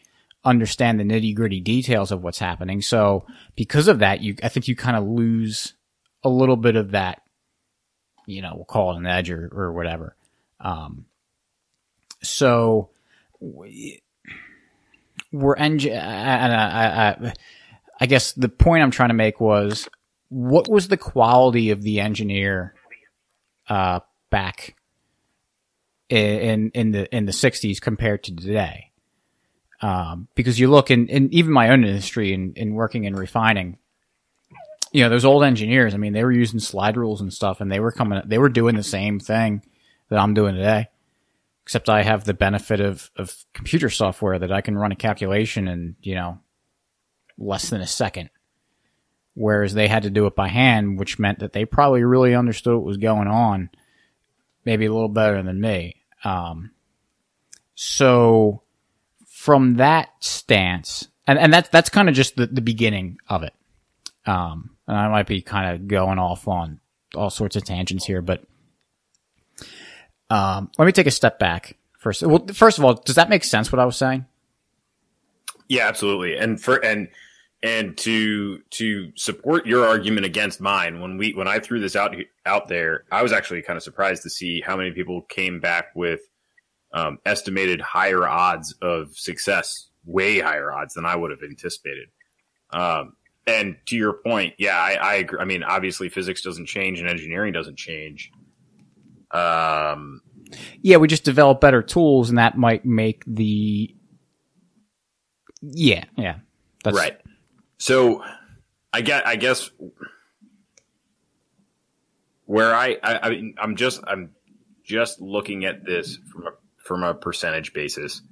understand 0.45 0.99
the 0.99 1.05
nitty 1.05 1.35
gritty 1.35 1.61
details 1.61 2.12
of 2.12 2.23
what's 2.23 2.38
happening. 2.38 2.83
So 2.83 3.26
because 3.55 3.88
of 3.88 4.00
that, 4.00 4.21
you, 4.21 4.37
I 4.43 4.49
think 4.49 4.69
you 4.69 4.76
kind 4.76 4.97
of 4.97 5.07
lose 5.07 5.75
a 6.23 6.28
little 6.28 6.57
bit 6.57 6.76
of 6.76 6.90
that, 6.93 7.23
you 8.26 8.43
know, 8.43 8.52
we'll 8.55 8.64
call 8.64 8.93
it 8.93 8.99
an 8.99 9.07
edge 9.07 9.31
or, 9.31 9.49
or 9.52 9.73
whatever. 9.73 10.17
Um, 10.61 11.07
so 12.22 12.90
we're 13.40 13.98
engine. 15.56 15.92
And 15.92 16.52
I, 16.52 17.16
I, 17.26 17.32
I 18.00 18.06
guess 18.06 18.32
the 18.32 18.48
point 18.48 18.82
I'm 18.82 18.90
trying 18.90 19.10
to 19.10 19.14
make 19.14 19.40
was, 19.40 19.88
what 20.28 20.68
was 20.68 20.88
the 20.88 20.96
quality 20.96 21.70
of 21.70 21.82
the 21.82 22.00
engineer 22.00 22.75
uh, 23.68 24.00
back 24.30 24.76
in 26.08 26.70
in 26.70 26.92
the 26.92 27.14
in 27.14 27.26
the 27.26 27.32
60s 27.32 27.80
compared 27.80 28.25
to 28.25 28.37
today? 28.37 28.92
Um, 29.80 30.28
because 30.34 30.58
you 30.58 30.68
look 30.68 30.90
in, 30.90 31.06
in 31.06 31.32
even 31.32 31.52
my 31.52 31.70
own 31.70 31.84
industry 31.84 32.32
in, 32.32 32.52
in 32.56 32.75
working 32.75 33.04
in 33.04 33.14
refining, 33.14 33.78
you 34.90 35.04
know, 35.04 35.08
those 35.08 35.25
old 35.25 35.44
engineers, 35.44 35.94
I 35.94 35.98
mean, 35.98 36.12
they 36.12 36.25
were 36.25 36.32
using 36.32 36.58
slide 36.58 36.96
rules 36.96 37.20
and 37.20 37.32
stuff 37.32 37.60
and 37.60 37.70
they 37.70 37.78
were 37.78 37.92
coming, 37.92 38.20
they 38.26 38.38
were 38.38 38.48
doing 38.48 38.75
the 38.75 38.82
same 38.82 39.20
thing 39.20 39.62
that 40.08 40.18
I'm 40.18 40.34
doing 40.34 40.56
today 40.56 40.88
except 41.68 41.90
I 41.90 42.02
have 42.02 42.25
the 42.25 42.32
benefit 42.32 42.80
of, 42.80 43.10
of 43.16 43.44
computer 43.52 43.90
software 43.90 44.38
that 44.38 44.50
I 44.50 44.62
can 44.62 44.78
run 44.78 44.90
a 44.90 44.96
calculation 44.96 45.68
in, 45.68 45.96
you 46.00 46.14
know, 46.14 46.38
less 47.37 47.68
than 47.68 47.82
a 47.82 47.87
second. 47.87 48.30
Whereas 49.34 49.75
they 49.75 49.87
had 49.87 50.04
to 50.04 50.10
do 50.10 50.25
it 50.25 50.34
by 50.34 50.48
hand, 50.48 50.98
which 50.98 51.18
meant 51.18 51.40
that 51.40 51.52
they 51.52 51.66
probably 51.66 52.04
really 52.04 52.34
understood 52.34 52.75
what 52.75 52.87
was 52.87 52.96
going 52.96 53.28
on, 53.28 53.68
maybe 54.64 54.87
a 54.87 54.90
little 54.90 55.10
better 55.10 55.42
than 55.42 55.60
me. 55.60 55.96
Um, 56.25 56.70
so 57.75 58.62
from 59.26 59.76
that 59.76 60.08
stance, 60.20 61.08
and, 61.26 61.38
and 61.38 61.52
that's, 61.52 61.68
that's 61.68 61.90
kind 61.90 62.08
of 62.08 62.14
just 62.14 62.34
the, 62.34 62.46
the 62.46 62.62
beginning 62.62 63.18
of 63.28 63.42
it. 63.42 63.52
Um, 64.25 64.70
and 64.87 64.96
I 64.96 65.08
might 65.08 65.26
be 65.26 65.42
kind 65.42 65.75
of 65.75 65.87
going 65.87 66.18
off 66.18 66.48
on 66.48 66.80
all 67.14 67.28
sorts 67.28 67.56
of 67.56 67.64
tangents 67.64 68.06
here, 68.06 68.22
but 68.22 68.42
um, 70.30 70.70
let 70.78 70.87
me 70.87 70.92
take 70.92 71.06
a 71.06 71.12
step 71.12 71.38
back 71.38 71.76
first. 71.99 72.23
Well, 72.23 72.47
first 72.52 72.78
of 72.78 72.85
all, 72.85 72.94
does 72.94 73.16
that 73.16 73.28
make 73.28 73.44
sense 73.44 73.73
what 73.73 73.78
I 73.78 73.85
was 73.85 73.97
saying? 73.97 74.26
Yeah, 75.68 75.87
absolutely. 75.87 76.37
And 76.37 76.61
for 76.61 76.76
and 76.85 77.08
and 77.62 77.97
to 77.99 78.58
to 78.70 79.12
support 79.16 79.66
your 79.66 79.87
argument 79.87 80.26
against 80.26 80.61
mine, 80.61 81.00
when 81.00 81.16
we 81.18 81.32
when 81.32 81.49
I 81.49 81.58
threw 81.58 81.80
this 81.80 81.97
out 81.97 82.14
out 82.47 82.68
there, 82.68 83.04
I 83.11 83.23
was 83.23 83.32
actually 83.32 83.62
kind 83.62 83.76
of 83.76 83.82
surprised 83.82 84.23
to 84.23 84.30
see 84.30 84.61
how 84.61 84.76
many 84.76 84.92
people 84.92 85.23
came 85.23 85.61
back 85.61 85.87
with 85.94 86.20
um, 86.92 87.18
estimated 87.26 87.80
higher 87.80 88.26
odds 88.26 88.75
of 88.80 89.16
success, 89.16 89.88
way 90.04 90.40
higher 90.40 90.73
odds 90.73 90.94
than 90.94 91.04
I 91.04 91.16
would 91.16 91.30
have 91.30 91.42
anticipated. 91.42 92.08
Um, 92.70 93.14
and 93.47 93.76
to 93.87 93.97
your 93.97 94.12
point, 94.12 94.54
yeah, 94.58 94.76
I, 94.76 94.92
I 94.94 95.14
agree. 95.14 95.38
I 95.40 95.44
mean, 95.44 95.62
obviously, 95.62 96.08
physics 96.08 96.42
doesn't 96.42 96.66
change 96.66 97.00
and 97.00 97.08
engineering 97.08 97.52
doesn't 97.52 97.78
change. 97.78 98.30
Um, 99.30 100.23
yeah, 100.80 100.97
we 100.97 101.08
just 101.08 101.25
develop 101.25 101.61
better 101.61 101.82
tools, 101.82 102.28
and 102.28 102.38
that 102.38 102.56
might 102.56 102.85
make 102.85 103.25
the 103.26 103.94
yeah, 105.61 106.04
yeah, 106.16 106.37
that's 106.85 106.97
right. 106.97 107.20
So, 107.78 108.23
I 108.92 109.00
get, 109.00 109.26
I 109.26 109.37
guess, 109.37 109.70
where 112.47 112.75
I, 112.75 112.97
I, 113.02 113.18
I 113.23 113.30
mean, 113.30 113.54
I'm 113.61 113.76
just, 113.76 114.00
I'm 114.06 114.30
just 114.85 115.20
looking 115.20 115.64
at 115.64 115.85
this 115.85 116.18
from 116.32 116.47
a 116.47 116.50
from 116.82 117.02
a 117.02 117.12
percentage 117.12 117.73
basis, 117.73 118.23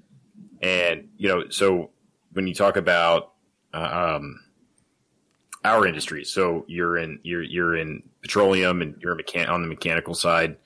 and 0.63 1.09
you 1.17 1.29
know, 1.29 1.49
so 1.51 1.91
when 2.33 2.47
you 2.47 2.55
talk 2.55 2.77
about 2.77 3.33
um, 3.75 4.41
our 5.65 5.87
industry, 5.87 6.25
so 6.25 6.65
you're 6.69 6.97
in 6.97 7.19
you're 7.23 7.43
you're 7.43 7.77
in 7.77 8.03
petroleum 8.23 8.83
and 8.83 8.95
you're 9.01 9.13
a 9.13 9.23
mechan- 9.23 9.49
on 9.49 9.63
the 9.63 9.69
mechanical 9.69 10.15
side, 10.15 10.57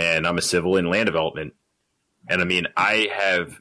and 0.00 0.26
I'm 0.26 0.38
a 0.38 0.42
civil 0.42 0.76
and 0.76 0.88
land 0.88 1.06
development, 1.06 1.52
and 2.28 2.40
I 2.40 2.44
mean, 2.44 2.66
I 2.76 3.08
have 3.12 3.60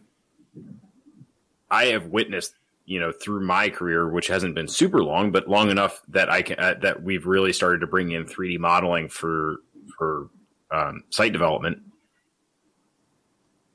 I 1.69 1.87
have 1.87 2.07
witnessed 2.07 2.53
you 2.85 2.99
know 2.99 3.11
through 3.11 3.45
my 3.45 3.69
career, 3.69 4.09
which 4.09 4.27
hasn't 4.27 4.55
been 4.55 4.69
super 4.69 5.03
long, 5.03 5.31
but 5.31 5.49
long 5.49 5.69
enough 5.69 6.01
that 6.07 6.29
I 6.29 6.41
can 6.41 6.57
uh, 6.57 6.75
that 6.81 7.03
we've 7.03 7.25
really 7.25 7.51
started 7.51 7.79
to 7.79 7.87
bring 7.87 8.11
in 8.11 8.23
3D 8.23 8.57
modeling 8.57 9.09
for 9.09 9.57
for 9.97 10.29
um, 10.71 11.03
site 11.09 11.33
development. 11.33 11.79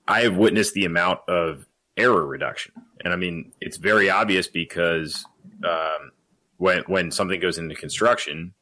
I 0.09 0.23
have 0.23 0.37
witnessed 0.37 0.73
the 0.73 0.87
amount 0.87 1.21
of 1.28 1.66
error 1.99 2.26
reduction, 2.26 2.73
and 3.04 3.12
I 3.12 3.16
mean 3.16 3.52
it's 3.61 3.76
very 3.76 4.09
obvious 4.09 4.49
because 4.49 5.26
um, 5.68 6.12
when 6.56 6.83
when 6.87 7.11
something 7.11 7.40
goes 7.40 7.59
into 7.59 7.75
construction, 7.75 8.54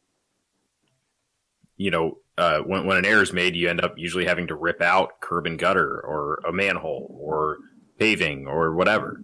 you 1.77 1.93
know 1.93 2.19
uh, 2.39 2.61
when 2.61 2.87
when 2.87 2.97
an 2.97 3.05
error 3.05 3.23
is 3.23 3.33
made, 3.33 3.57
you 3.57 3.69
end 3.69 3.81
up 3.81 3.95
usually 3.97 4.25
having 4.25 4.47
to 4.49 4.55
rip 4.55 4.81
out 4.81 5.21
curb 5.21 5.47
and 5.47 5.59
gutter 5.59 6.01
or 6.01 6.41
a 6.47 6.53
manhole 6.53 7.15
or 7.21 7.59
paving 7.99 8.47
or 8.47 8.75
whatever 8.75 9.23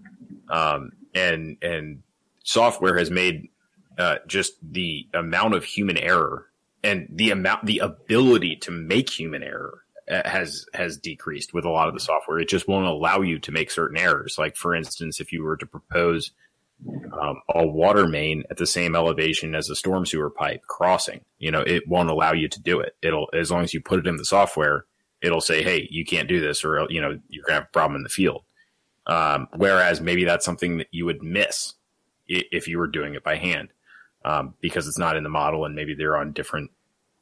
um, 0.50 0.92
and 1.14 1.56
and 1.62 2.02
software 2.44 2.96
has 2.96 3.10
made 3.10 3.48
uh, 3.98 4.16
just 4.26 4.54
the 4.62 5.06
amount 5.14 5.54
of 5.54 5.64
human 5.64 5.98
error 5.98 6.46
and 6.82 7.08
the 7.10 7.30
amount 7.30 7.66
the 7.66 7.78
ability 7.78 8.56
to 8.56 8.70
make 8.70 9.10
human 9.10 9.42
error 9.42 9.82
uh, 10.10 10.26
has 10.28 10.66
has 10.74 10.96
decreased 10.96 11.52
with 11.52 11.64
a 11.64 11.70
lot 11.70 11.88
of 11.88 11.94
the 11.94 12.00
software. 12.00 12.38
It 12.38 12.48
just 12.48 12.68
won't 12.68 12.86
allow 12.86 13.20
you 13.20 13.38
to 13.40 13.52
make 13.52 13.70
certain 13.70 13.98
errors. 13.98 14.36
Like 14.38 14.56
for 14.56 14.74
instance, 14.74 15.20
if 15.20 15.32
you 15.32 15.42
were 15.42 15.56
to 15.56 15.66
propose 15.66 16.30
um, 16.86 17.40
a 17.54 17.66
water 17.66 18.06
main 18.06 18.44
at 18.50 18.56
the 18.56 18.66
same 18.66 18.94
elevation 18.94 19.54
as 19.54 19.68
a 19.68 19.76
storm 19.76 20.06
sewer 20.06 20.30
pipe 20.30 20.62
crossing, 20.66 21.20
you 21.38 21.50
know, 21.50 21.60
it 21.60 21.88
won't 21.88 22.10
allow 22.10 22.32
you 22.32 22.48
to 22.48 22.60
do 22.60 22.80
it. 22.80 22.96
It'll 23.02 23.28
as 23.32 23.50
long 23.50 23.64
as 23.64 23.74
you 23.74 23.80
put 23.80 23.98
it 23.98 24.06
in 24.06 24.16
the 24.16 24.24
software, 24.24 24.84
it'll 25.20 25.40
say, 25.40 25.62
"Hey, 25.62 25.88
you 25.90 26.04
can't 26.04 26.28
do 26.28 26.40
this," 26.40 26.64
or 26.64 26.86
you 26.90 27.00
know, 27.00 27.18
you're 27.28 27.44
gonna 27.44 27.60
have 27.60 27.68
a 27.68 27.72
problem 27.72 27.96
in 27.96 28.02
the 28.02 28.08
field. 28.08 28.44
Um, 29.06 29.48
whereas 29.56 30.00
maybe 30.00 30.24
that's 30.24 30.44
something 30.44 30.78
that 30.78 30.88
you 30.90 31.06
would 31.06 31.22
miss 31.22 31.74
if 32.28 32.68
you 32.68 32.78
were 32.78 32.86
doing 32.86 33.14
it 33.14 33.24
by 33.24 33.36
hand 33.36 33.70
um, 34.24 34.54
because 34.60 34.86
it's 34.86 34.98
not 34.98 35.16
in 35.16 35.22
the 35.22 35.30
model 35.30 35.64
and 35.64 35.74
maybe 35.74 35.94
they're 35.94 36.16
on 36.16 36.32
different 36.32 36.70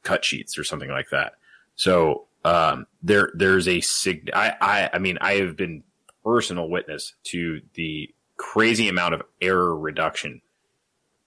cut 0.03 0.25
sheets 0.25 0.57
or 0.57 0.65
something 0.65 0.89
like 0.89 1.09
that. 1.11 1.33
So 1.75 2.27
um, 2.43 2.87
there 3.01 3.31
there's 3.35 3.67
a 3.67 3.81
sig- 3.81 4.31
I, 4.33 4.53
I 4.59 4.89
I 4.93 4.99
mean 4.99 5.17
I 5.21 5.33
have 5.35 5.55
been 5.55 5.83
personal 6.23 6.69
witness 6.69 7.13
to 7.23 7.61
the 7.75 8.13
crazy 8.37 8.87
amount 8.87 9.13
of 9.13 9.23
error 9.41 9.77
reduction 9.77 10.41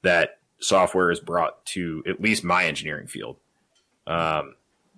that 0.02 0.38
software 0.60 1.10
has 1.10 1.20
brought 1.20 1.64
to 1.66 2.02
at 2.06 2.20
least 2.20 2.44
my 2.44 2.64
engineering 2.64 3.06
field. 3.06 3.36
Um, 4.06 4.54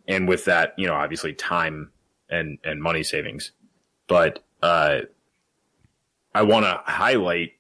and 0.07 0.29
with 0.29 0.45
that, 0.45 0.75
you 0.77 0.87
know, 0.87 0.95
obviously 0.95 1.33
time 1.33 1.91
and 2.29 2.59
and 2.65 2.83
money 2.83 3.03
savings, 3.03 3.53
but 4.07 4.43
uh, 4.63 5.01
I 6.35 6.43
want 6.43 6.65
to 6.65 6.81
highlight 6.85 7.53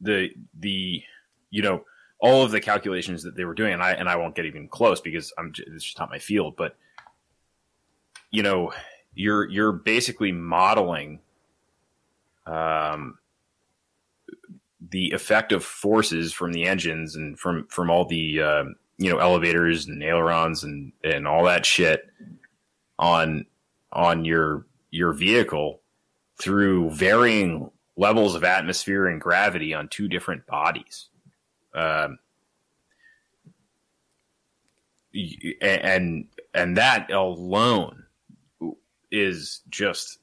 the 0.00 0.30
the 0.58 1.02
you 1.50 1.62
know 1.62 1.84
all 2.18 2.42
of 2.42 2.50
the 2.50 2.60
calculations 2.60 3.22
that 3.22 3.36
they 3.36 3.44
were 3.44 3.54
doing, 3.54 3.72
and 3.72 3.82
I 3.82 3.92
and 3.92 4.08
I 4.08 4.16
won't 4.16 4.34
get 4.34 4.46
even 4.46 4.68
close 4.68 5.00
because 5.00 5.32
I'm 5.38 5.52
it's 5.56 5.84
just 5.84 5.98
not 5.98 6.10
my 6.10 6.18
field. 6.18 6.56
But 6.56 6.76
you 8.30 8.42
know, 8.42 8.72
you're 9.14 9.48
you're 9.48 9.72
basically 9.72 10.32
modeling 10.32 11.20
um, 12.46 13.18
the 14.90 15.06
effective 15.12 15.64
forces 15.64 16.32
from 16.32 16.52
the 16.52 16.66
engines 16.66 17.16
and 17.16 17.38
from 17.38 17.66
from 17.68 17.90
all 17.90 18.04
the 18.04 18.40
uh, 18.40 18.64
you 18.98 19.10
know 19.10 19.18
elevators 19.18 19.86
and 19.86 20.02
ailerons 20.02 20.64
and 20.64 20.92
and 21.02 21.26
all 21.26 21.44
that 21.44 21.66
shit 21.66 22.08
on 22.98 23.46
on 23.92 24.24
your 24.24 24.66
your 24.90 25.12
vehicle 25.12 25.80
through 26.40 26.90
varying 26.90 27.70
levels 27.96 28.34
of 28.34 28.44
atmosphere 28.44 29.06
and 29.06 29.20
gravity 29.20 29.72
on 29.72 29.88
two 29.88 30.08
different 30.08 30.46
bodies. 30.46 31.08
Um, 31.74 32.18
and 35.60 36.26
and 36.52 36.76
that 36.76 37.10
alone 37.12 38.04
is 39.10 39.60
just 39.68 40.18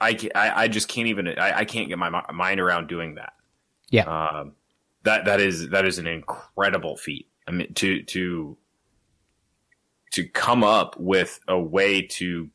I, 0.00 0.18
I, 0.34 0.64
I 0.64 0.68
just 0.68 0.88
can't 0.88 1.08
even 1.08 1.28
I, 1.28 1.58
I 1.58 1.64
can't 1.64 1.88
get 1.88 1.98
my 1.98 2.10
mind 2.32 2.60
around 2.60 2.88
doing 2.88 3.14
that. 3.14 3.32
Yeah. 3.90 4.04
Um, 4.04 4.52
that 5.04 5.24
that 5.24 5.40
is 5.40 5.70
that 5.70 5.86
is 5.86 5.98
an 5.98 6.06
incredible 6.06 6.96
feat. 6.96 7.28
I 7.46 7.52
mean 7.52 7.72
to 7.74 8.02
to 8.02 8.56
to 10.12 10.28
come 10.28 10.64
up 10.64 10.98
with 10.98 11.40
a 11.48 11.58
way 11.58 12.02
to 12.02 12.50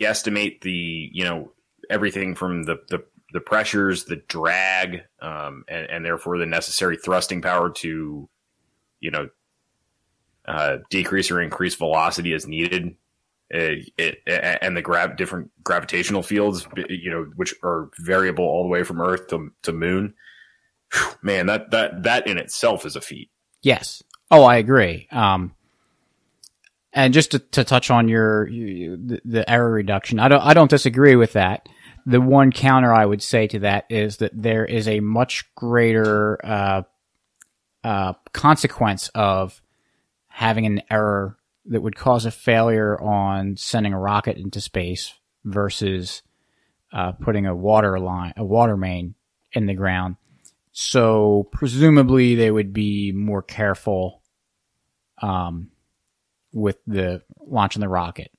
estimate 0.00 0.60
the 0.60 1.10
you 1.12 1.24
know 1.24 1.52
everything 1.90 2.34
from 2.34 2.64
the 2.64 2.78
the, 2.88 3.04
the 3.32 3.40
pressures, 3.40 4.04
the 4.04 4.16
drag, 4.16 5.02
um, 5.20 5.64
and, 5.68 5.90
and, 5.90 6.04
therefore 6.04 6.38
the 6.38 6.46
necessary 6.46 6.96
thrusting 6.96 7.42
power 7.42 7.70
to 7.70 8.28
you 9.00 9.10
know 9.10 9.28
uh, 10.46 10.78
decrease 10.90 11.30
or 11.30 11.40
increase 11.40 11.74
velocity 11.74 12.32
as 12.32 12.46
needed. 12.46 12.96
It, 13.50 13.90
it, 13.96 14.18
and 14.26 14.76
the 14.76 14.82
grav 14.82 15.16
different 15.16 15.50
gravitational 15.64 16.22
fields, 16.22 16.68
you 16.88 17.10
know, 17.10 17.26
which 17.36 17.54
are 17.62 17.88
variable 17.98 18.44
all 18.44 18.62
the 18.62 18.68
way 18.68 18.82
from 18.82 19.00
Earth 19.00 19.28
to, 19.28 19.50
to 19.62 19.72
Moon. 19.72 20.14
Man, 21.22 21.46
that 21.46 21.70
that 21.70 22.02
that 22.02 22.26
in 22.26 22.38
itself 22.38 22.84
is 22.84 22.96
a 22.96 23.00
feat. 23.00 23.30
Yes. 23.62 24.02
Oh, 24.30 24.42
I 24.42 24.56
agree. 24.56 25.08
Um, 25.10 25.54
and 26.92 27.14
just 27.14 27.30
to, 27.30 27.38
to 27.38 27.64
touch 27.64 27.90
on 27.90 28.08
your, 28.08 28.46
the, 28.50 29.20
the 29.24 29.50
error 29.50 29.70
reduction, 29.70 30.18
I 30.18 30.28
don't 30.28 30.42
I 30.42 30.52
don't 30.52 30.70
disagree 30.70 31.16
with 31.16 31.32
that. 31.32 31.68
The 32.06 32.20
one 32.20 32.52
counter 32.52 32.92
I 32.92 33.06
would 33.06 33.22
say 33.22 33.46
to 33.48 33.60
that 33.60 33.84
is 33.88 34.18
that 34.18 34.32
there 34.34 34.64
is 34.64 34.88
a 34.88 35.00
much 35.00 35.44
greater 35.54 36.44
uh, 36.44 36.82
uh, 37.84 38.14
consequence 38.32 39.08
of 39.14 39.62
having 40.28 40.66
an 40.66 40.82
error 40.90 41.37
that 41.68 41.82
would 41.82 41.96
cause 41.96 42.24
a 42.26 42.30
failure 42.30 43.00
on 43.00 43.56
sending 43.56 43.92
a 43.92 43.98
rocket 43.98 44.36
into 44.36 44.60
space 44.60 45.14
versus 45.44 46.22
uh, 46.92 47.12
putting 47.12 47.46
a 47.46 47.54
water 47.54 47.98
line, 47.98 48.32
a 48.36 48.44
water 48.44 48.76
main 48.76 49.14
in 49.52 49.66
the 49.66 49.74
ground. 49.74 50.16
So 50.72 51.48
presumably 51.52 52.34
they 52.34 52.50
would 52.50 52.72
be 52.72 53.12
more 53.12 53.42
careful 53.42 54.22
um, 55.20 55.70
with 56.52 56.78
the 56.86 57.22
launching 57.40 57.80
the 57.80 57.88
rocket. 57.88 58.30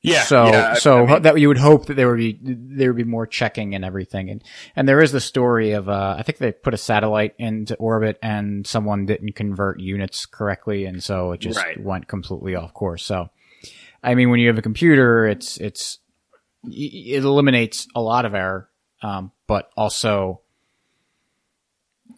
Yeah. 0.00 0.22
So 0.22 0.46
yeah, 0.46 0.74
so 0.74 1.04
I 1.06 1.12
mean, 1.14 1.22
that 1.22 1.40
you 1.40 1.48
would 1.48 1.58
hope 1.58 1.86
that 1.86 1.94
there 1.94 2.08
would 2.08 2.18
be 2.18 2.38
there 2.40 2.90
would 2.90 2.96
be 2.96 3.04
more 3.04 3.26
checking 3.26 3.74
and 3.74 3.84
everything, 3.84 4.30
and 4.30 4.44
and 4.76 4.88
there 4.88 5.02
is 5.02 5.10
the 5.10 5.20
story 5.20 5.72
of 5.72 5.88
uh, 5.88 6.14
I 6.16 6.22
think 6.22 6.38
they 6.38 6.52
put 6.52 6.72
a 6.72 6.78
satellite 6.78 7.34
into 7.38 7.74
orbit 7.76 8.16
and 8.22 8.64
someone 8.66 9.06
didn't 9.06 9.32
convert 9.32 9.80
units 9.80 10.24
correctly, 10.24 10.84
and 10.84 11.02
so 11.02 11.32
it 11.32 11.40
just 11.40 11.58
Right. 11.58 11.82
went 11.82 12.06
completely 12.06 12.54
off 12.54 12.72
course. 12.74 13.04
So, 13.04 13.30
I 14.02 14.14
mean, 14.14 14.30
when 14.30 14.38
you 14.38 14.46
have 14.48 14.58
a 14.58 14.62
computer, 14.62 15.26
it's 15.26 15.56
it's 15.56 15.98
it 16.64 17.24
eliminates 17.24 17.88
a 17.94 18.00
lot 18.00 18.24
of 18.24 18.34
error, 18.34 18.68
um, 19.02 19.32
but 19.48 19.70
also, 19.76 20.42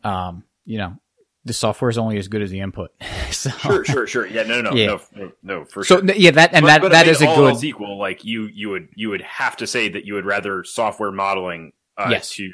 um, 0.05 0.45
you 0.65 0.79
know, 0.79 0.97
the 1.45 1.53
software 1.53 1.89
is 1.89 1.97
only 1.99 2.19
as 2.19 2.29
good 2.29 2.43
as 2.43 2.51
the 2.51 2.61
input. 2.61 2.91
so, 3.31 3.51
sure, 3.51 3.85
sure, 3.85 4.07
sure. 4.07 4.27
Yeah, 4.27 4.43
no, 4.43 4.61
no, 4.61 4.73
Yeah. 4.73 4.87
no, 4.87 5.01
no, 5.17 5.33
no, 5.43 5.65
for 5.65 5.83
so 5.85 6.01
sure. 6.01 6.15
yeah, 6.15 6.31
that 6.33 6.53
and 6.53 6.63
But- 6.63 6.67
that 6.69 6.83
but 6.83 6.93
that 6.93 7.09
is 7.09 7.21
a 7.23 7.27
good 7.27 7.49
else 7.51 7.65
equal. 7.65 7.99
Like 7.99 8.25
you, 8.25 8.49
you 8.53 8.69
would, 8.71 8.89
you 8.95 9.09
would 9.11 9.23
have 9.23 9.57
to 9.59 9.67
say 9.67 9.89
that 9.89 10.05
you 10.05 10.15
would 10.15 10.27
rather 10.27 10.65
software 10.65 11.11
modeling 11.13 11.73
uh, 11.97 12.09
Yes. 12.11 12.31
to 12.35 12.51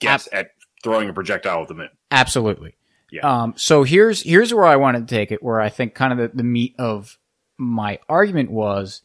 guess 0.00 0.28
at 0.32 0.48
throwing 0.82 1.08
a 1.08 1.12
projectile 1.12 1.62
at 1.62 1.68
the 1.68 1.74
moon. 1.74 1.88
Absolutely. 2.10 2.76
Yeah. 3.10 3.20
Um, 3.42 3.54
so 3.56 3.84
here's 3.84 4.22
here's 4.22 4.52
where 4.52 4.64
I 4.64 4.76
wanted 4.76 5.06
to 5.08 5.14
take 5.14 5.30
it, 5.30 5.42
where 5.42 5.60
I 5.60 5.68
think 5.68 5.94
kind 5.94 6.12
of 6.12 6.18
the, 6.18 6.36
the 6.36 6.42
meat 6.42 6.74
of 6.78 7.16
my 7.56 8.00
argument 8.08 8.50
was, 8.50 9.02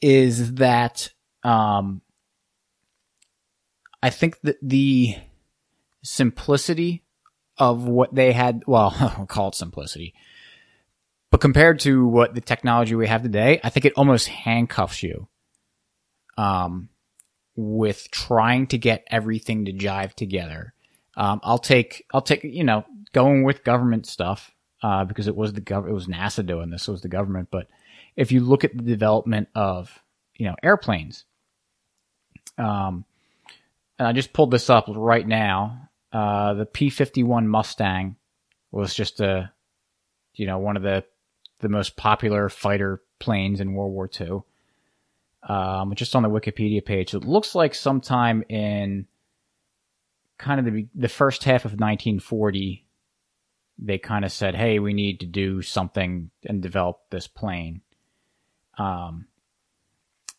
is 0.00 0.54
that 0.54 1.10
um, 1.42 2.00
I 4.02 4.08
think 4.10 4.40
that 4.42 4.56
the 4.62 5.16
simplicity 6.02 7.03
of 7.58 7.84
what 7.84 8.14
they 8.14 8.32
had, 8.32 8.62
well, 8.66 8.94
I'll 9.18 9.26
call 9.26 9.48
it 9.48 9.54
simplicity, 9.54 10.14
but 11.30 11.40
compared 11.40 11.80
to 11.80 12.06
what 12.06 12.34
the 12.34 12.40
technology 12.40 12.94
we 12.94 13.08
have 13.08 13.22
today, 13.22 13.60
I 13.62 13.70
think 13.70 13.84
it 13.84 13.94
almost 13.96 14.28
handcuffs 14.28 15.02
you. 15.02 15.28
Um, 16.36 16.88
with 17.56 18.10
trying 18.10 18.66
to 18.68 18.78
get 18.78 19.06
everything 19.10 19.66
to 19.66 19.72
jive 19.72 20.14
together. 20.14 20.74
Um, 21.16 21.40
I'll 21.42 21.58
take, 21.58 22.04
I'll 22.12 22.22
take, 22.22 22.42
you 22.42 22.64
know, 22.64 22.84
going 23.12 23.44
with 23.44 23.64
government 23.64 24.06
stuff, 24.06 24.50
uh, 24.82 25.04
because 25.04 25.28
it 25.28 25.36
was 25.36 25.52
the 25.52 25.60
gov, 25.60 25.88
it 25.88 25.92
was 25.92 26.06
NASA 26.06 26.44
doing 26.44 26.70
this, 26.70 26.88
it 26.88 26.90
was 26.90 27.02
the 27.02 27.08
government. 27.08 27.48
But 27.50 27.68
if 28.16 28.32
you 28.32 28.40
look 28.40 28.64
at 28.64 28.76
the 28.76 28.82
development 28.82 29.48
of, 29.54 30.02
you 30.34 30.46
know, 30.46 30.56
airplanes, 30.62 31.24
um, 32.58 33.04
and 33.98 34.08
I 34.08 34.12
just 34.12 34.32
pulled 34.32 34.50
this 34.50 34.68
up 34.68 34.86
right 34.88 35.26
now. 35.26 35.88
Uh, 36.14 36.54
the 36.54 36.66
P-51 36.66 37.44
Mustang 37.46 38.16
was 38.70 38.94
just 38.94 39.20
a, 39.20 39.50
you 40.34 40.46
know, 40.46 40.58
one 40.58 40.76
of 40.76 40.82
the, 40.82 41.04
the 41.58 41.68
most 41.68 41.96
popular 41.96 42.48
fighter 42.48 43.02
planes 43.18 43.60
in 43.60 43.74
World 43.74 43.92
War 43.92 44.08
II 44.20 44.42
um, 45.48 45.94
just 45.94 46.16
on 46.16 46.22
the 46.22 46.30
Wikipedia 46.30 46.84
page. 46.84 47.14
It 47.14 47.24
looks 47.24 47.54
like 47.54 47.74
sometime 47.74 48.42
in 48.48 49.06
kind 50.38 50.66
of 50.66 50.72
the 50.72 50.86
the 50.94 51.08
first 51.08 51.44
half 51.44 51.64
of 51.64 51.72
1940, 51.72 52.84
they 53.78 53.98
kind 53.98 54.24
of 54.24 54.32
said, 54.32 54.54
"Hey, 54.54 54.78
we 54.78 54.94
need 54.94 55.20
to 55.20 55.26
do 55.26 55.62
something 55.62 56.30
and 56.44 56.62
develop 56.62 57.00
this 57.10 57.26
plane." 57.26 57.82
Um, 58.78 59.26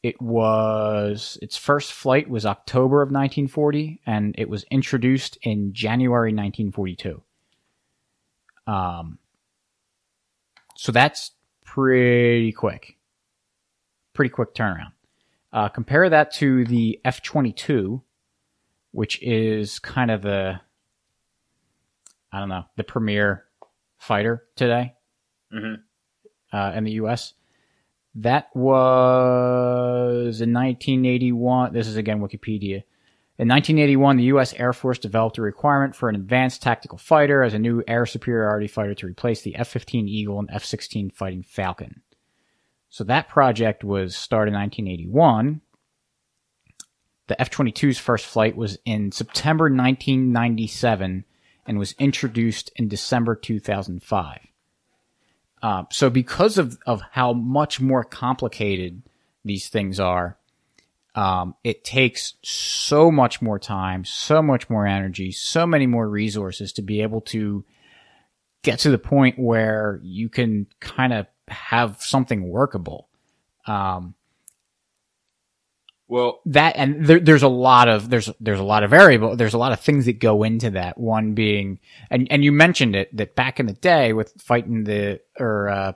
it 0.05 0.21
was 0.21 1.39
its 1.41 1.57
first 1.57 1.91
flight 1.91 2.29
was 2.29 2.45
October 2.45 3.01
of 3.01 3.07
1940, 3.07 4.01
and 4.05 4.35
it 4.37 4.47
was 4.47 4.63
introduced 4.69 5.35
in 5.41 5.73
January 5.73 6.29
1942. 6.31 7.23
Um, 8.67 9.17
so 10.75 10.91
that's 10.91 11.31
pretty 11.63 12.51
quick, 12.51 12.97
pretty 14.13 14.29
quick 14.29 14.53
turnaround. 14.53 14.91
Uh, 15.51 15.69
compare 15.69 16.07
that 16.07 16.31
to 16.33 16.65
the 16.65 17.01
F 17.03 17.23
22, 17.23 18.03
which 18.91 19.19
is 19.23 19.79
kind 19.79 20.11
of 20.11 20.21
the, 20.21 20.59
I 22.31 22.39
don't 22.39 22.49
know, 22.49 22.65
the 22.75 22.83
premier 22.83 23.45
fighter 23.97 24.45
today 24.55 24.93
Mhm. 25.51 25.81
uh, 26.53 26.73
in 26.75 26.83
the 26.83 26.91
U.S. 26.91 27.33
That 28.15 28.55
was 28.55 30.39
in 30.41 30.53
1981. 30.53 31.73
This 31.73 31.87
is 31.87 31.97
again 31.97 32.21
Wikipedia. 32.21 32.83
In 33.37 33.49
1981, 33.49 34.15
the 34.15 34.23
U.S. 34.23 34.53
Air 34.53 34.71
Force 34.71 34.97
developed 34.97 35.37
a 35.37 35.41
requirement 35.41 35.93
for 35.93 36.07
an 36.07 36.15
advanced 36.15 36.61
tactical 36.61 36.97
fighter 36.97 37.43
as 37.43 37.53
a 37.53 37.59
new 37.59 37.83
air 37.85 38.05
superiority 38.05 38.67
fighter 38.67 38.95
to 38.95 39.07
replace 39.07 39.41
the 39.41 39.55
F-15 39.57 40.07
Eagle 40.07 40.39
and 40.39 40.49
F-16 40.49 41.13
Fighting 41.13 41.43
Falcon. 41.43 42.01
So 42.89 43.03
that 43.03 43.27
project 43.27 43.83
was 43.83 44.15
started 44.15 44.53
in 44.53 44.59
1981. 44.61 45.59
The 47.27 47.41
F-22's 47.41 47.97
first 47.97 48.25
flight 48.25 48.55
was 48.55 48.77
in 48.85 49.11
September 49.11 49.65
1997 49.65 51.25
and 51.65 51.77
was 51.77 51.95
introduced 51.99 52.71
in 52.77 52.87
December 52.87 53.35
2005. 53.35 54.39
Uh, 55.61 55.83
so 55.91 56.09
because 56.09 56.57
of, 56.57 56.77
of 56.85 57.01
how 57.11 57.33
much 57.33 57.81
more 57.81 58.03
complicated 58.03 59.01
these 59.43 59.69
things 59.69 59.99
are, 59.99 60.37
um, 61.15 61.55
it 61.63 61.83
takes 61.83 62.33
so 62.43 63.09
much 63.09 63.41
more 63.41 63.57
time, 63.57 64.03
so 64.03 64.41
much 64.41 64.69
more 64.69 64.85
energy, 64.85 65.31
so 65.31 65.65
many 65.65 65.87
more 65.87 66.07
resources 66.07 66.73
to 66.73 66.81
be 66.81 67.01
able 67.01 67.21
to 67.21 67.63
get 68.63 68.79
to 68.79 68.89
the 68.89 68.97
point 68.97 69.39
where 69.39 69.99
you 70.03 70.27
can 70.27 70.67
kind 70.81 71.13
of 71.13 71.27
have 71.47 72.01
something 72.01 72.49
workable. 72.49 73.07
Um, 73.65 74.13
Well, 76.07 76.41
that 76.45 76.75
and 76.75 77.05
there, 77.05 77.19
there's 77.19 77.41
a 77.41 77.47
lot 77.47 77.87
of 77.87 78.09
there's 78.09 78.29
there's 78.39 78.59
a 78.59 78.63
lot 78.63 78.83
of 78.83 78.91
variable 78.91 79.35
there's 79.35 79.55
a 79.55 79.57
lot 79.57 79.71
of 79.71 79.79
things 79.79 80.05
that 80.05 80.19
go 80.19 80.43
into 80.43 80.69
that. 80.71 80.99
One 80.99 81.33
being 81.33 81.79
and 82.11 82.27
and 82.31 82.43
you 82.43 82.51
mentioned 82.51 82.95
it 82.95 83.15
that 83.17 83.35
back 83.35 83.59
in 83.59 83.65
the 83.65 83.73
day 83.73 84.13
with 84.13 84.31
fighting 84.39 84.83
the 84.83 85.21
or 85.39 85.69
uh 85.69 85.93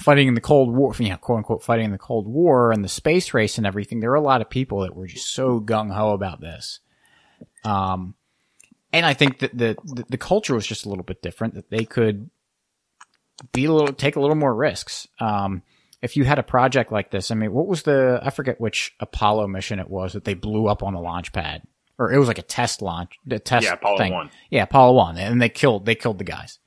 fighting 0.00 0.28
in 0.28 0.34
the 0.34 0.40
cold 0.40 0.74
war 0.74 0.94
you 0.98 1.10
know 1.10 1.16
quote 1.16 1.38
unquote 1.38 1.62
fighting 1.62 1.86
in 1.86 1.90
the 1.90 1.98
cold 1.98 2.26
war 2.26 2.72
and 2.72 2.82
the 2.84 2.88
space 2.88 3.34
race 3.34 3.58
and 3.58 3.66
everything 3.66 4.00
there 4.00 4.10
were 4.10 4.16
a 4.16 4.20
lot 4.22 4.40
of 4.40 4.48
people 4.48 4.80
that 4.80 4.94
were 4.94 5.06
just 5.06 5.34
so 5.34 5.60
gung-ho 5.60 6.12
about 6.12 6.40
this. 6.40 6.80
Um 7.64 8.14
and 8.92 9.04
i 9.04 9.14
think 9.14 9.40
that 9.40 9.56
the, 9.56 9.76
the 9.84 10.04
the 10.10 10.16
culture 10.16 10.54
was 10.54 10.66
just 10.66 10.86
a 10.86 10.88
little 10.88 11.04
bit 11.04 11.22
different 11.22 11.54
that 11.54 11.70
they 11.70 11.84
could 11.84 12.30
be 13.52 13.64
a 13.64 13.72
little 13.72 13.92
take 13.92 14.14
a 14.16 14.20
little 14.20 14.36
more 14.36 14.54
risks. 14.54 15.08
Um 15.18 15.62
if 16.02 16.16
you 16.16 16.24
had 16.24 16.40
a 16.40 16.42
project 16.42 16.90
like 16.90 17.10
this, 17.10 17.30
I 17.30 17.36
mean, 17.36 17.52
what 17.52 17.68
was 17.68 17.84
the, 17.84 18.20
I 18.22 18.30
forget 18.30 18.60
which 18.60 18.92
Apollo 18.98 19.46
mission 19.46 19.78
it 19.78 19.88
was 19.88 20.12
that 20.14 20.24
they 20.24 20.34
blew 20.34 20.66
up 20.66 20.82
on 20.82 20.94
the 20.94 21.00
launch 21.00 21.32
pad. 21.32 21.62
Or 21.98 22.10
it 22.10 22.18
was 22.18 22.26
like 22.26 22.38
a 22.38 22.42
test 22.42 22.82
launch, 22.82 23.12
the 23.24 23.38
test 23.38 23.64
yeah, 23.64 23.74
Apollo 23.74 23.98
thing. 23.98 24.12
1. 24.12 24.30
Yeah, 24.50 24.64
Apollo 24.64 24.94
1. 24.94 25.18
And 25.18 25.40
they 25.40 25.48
killed, 25.48 25.86
they 25.86 25.94
killed 25.94 26.18
the 26.18 26.24
guys. 26.24 26.58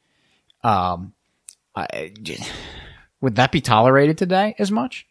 Um, 0.63 1.13
I, 1.75 2.13
would 3.19 3.35
that 3.35 3.51
be 3.51 3.59
tolerated 3.59 4.17
today 4.17 4.55
as 4.57 4.71
much? 4.71 5.05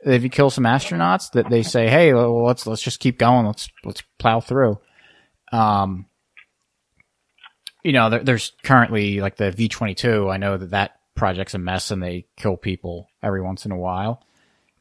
If 0.00 0.22
you 0.22 0.30
kill 0.30 0.48
some 0.48 0.64
astronauts 0.64 1.32
that 1.32 1.50
they 1.50 1.62
say, 1.62 1.88
hey, 1.88 2.14
well, 2.14 2.44
let's, 2.44 2.66
let's 2.66 2.82
just 2.82 3.00
keep 3.00 3.18
going. 3.18 3.44
Let's, 3.44 3.68
let's 3.84 4.02
plow 4.18 4.40
through. 4.40 4.78
Um, 5.52 6.06
you 7.84 7.92
know, 7.92 8.08
there, 8.08 8.24
there's 8.24 8.52
currently 8.62 9.20
like 9.20 9.36
the 9.36 9.50
V22. 9.50 10.32
I 10.32 10.38
know 10.38 10.56
that 10.56 10.70
that 10.70 10.95
project's 11.16 11.54
a 11.54 11.58
mess 11.58 11.90
and 11.90 12.02
they 12.02 12.26
kill 12.36 12.56
people 12.56 13.08
every 13.22 13.42
once 13.42 13.64
in 13.66 13.72
a 13.72 13.76
while. 13.76 14.22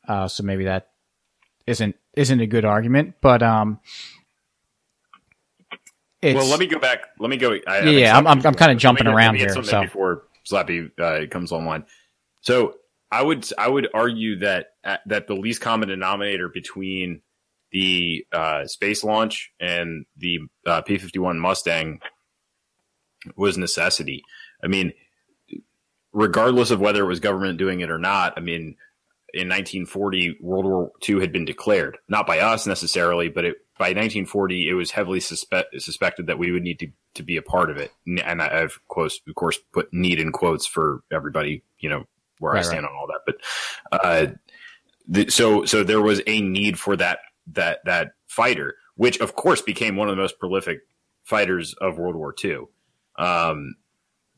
Uh, 0.07 0.27
so 0.27 0.43
maybe 0.43 0.65
that 0.65 0.89
isn't 1.65 1.95
isn't 2.15 2.39
a 2.39 2.45
good 2.47 2.63
argument, 2.65 3.15
but 3.21 3.41
um, 3.41 3.79
it's, 6.21 6.35
well, 6.35 6.47
let 6.47 6.59
me 6.59 6.67
go 6.67 6.79
back. 6.79 6.99
Let 7.19 7.29
me 7.29 7.37
go. 7.37 7.53
I, 7.67 7.77
I 7.79 7.79
Yeah, 7.83 8.15
I'm- 8.15 8.27
I'm- 8.27 8.41
I'm 8.45 8.53
kinda 8.55 8.75
jumping 8.75 9.07
around 9.07 9.33
me 9.33 9.39
here, 9.39 9.49
so. 9.63 9.81
before 9.81 10.23
Slappy 10.45 10.91
uh, 10.99 11.27
comes 11.29 11.51
online. 11.51 11.85
So 12.41 12.75
I 13.11 13.21
would 13.23 13.47
I 13.57 13.67
would 13.67 13.87
argue 13.93 14.39
that 14.39 14.67
uh, 14.83 14.97
that 15.07 15.27
the 15.27 15.35
least 15.35 15.61
common 15.61 15.89
denominator 15.89 16.49
between 16.49 17.21
the 17.71 18.25
uh, 18.31 18.65
space 18.67 19.03
launch 19.03 19.51
and 19.59 20.05
the 20.17 20.39
uh, 20.65 20.81
P-51 20.81 21.37
Mustang 21.37 21.99
was 23.35 23.57
necessity. 23.57 24.23
I 24.63 24.67
mean, 24.67 24.93
regardless 26.15 26.71
of 26.71 26.79
whether 26.79 27.03
it 27.03 27.07
was 27.07 27.19
government 27.19 27.59
doing 27.59 27.81
it 27.81 27.91
or 27.91 27.99
not, 27.99 28.33
I 28.37 28.39
mean, 28.39 28.77
in 29.33 29.49
1940, 29.49 30.37
World 30.39 30.65
War 30.65 30.91
II 31.07 31.19
had 31.19 31.33
been 31.33 31.43
declared, 31.43 31.97
not 32.07 32.25
by 32.25 32.39
us 32.39 32.65
necessarily, 32.65 33.27
but 33.27 33.43
it, 33.43 33.57
by 33.77 33.87
1940, 33.87 34.69
it 34.69 34.73
was 34.73 34.91
heavily 34.91 35.19
suspe- 35.19 35.65
suspected 35.77 36.27
that 36.27 36.39
we 36.39 36.51
would 36.51 36.63
need 36.63 36.79
to, 36.79 36.87
to 37.15 37.23
be 37.23 37.35
a 37.35 37.41
part 37.41 37.69
of 37.69 37.75
it. 37.75 37.91
And 38.07 38.41
I, 38.41 38.61
I've, 38.61 38.71
of 38.71 38.87
course, 38.87 39.19
of 39.27 39.35
course, 39.35 39.59
put 39.73 39.93
need 39.93 40.21
in 40.21 40.31
quotes 40.31 40.65
for 40.65 41.03
everybody, 41.11 41.63
you 41.79 41.89
know, 41.89 42.05
where 42.39 42.53
I 42.53 42.57
Right, 42.57 42.65
stand 42.65 42.85
on 42.85 42.93
all 42.93 43.07
that. 43.07 43.21
But, 43.25 44.01
uh, 44.05 44.27
the, 45.09 45.29
so, 45.29 45.65
so 45.65 45.83
there 45.83 46.01
was 46.01 46.21
a 46.25 46.39
need 46.39 46.79
for 46.79 46.95
that, 46.95 47.19
that, 47.51 47.79
that 47.83 48.13
fighter, 48.27 48.75
which 48.95 49.19
of 49.19 49.35
course 49.35 49.61
became 49.61 49.97
one 49.97 50.07
of 50.07 50.15
the 50.15 50.21
most 50.21 50.39
prolific 50.39 50.79
fighters 51.25 51.73
of 51.73 51.97
World 51.97 52.15
War 52.15 52.33
II. 52.41 52.59
Um, 53.17 53.75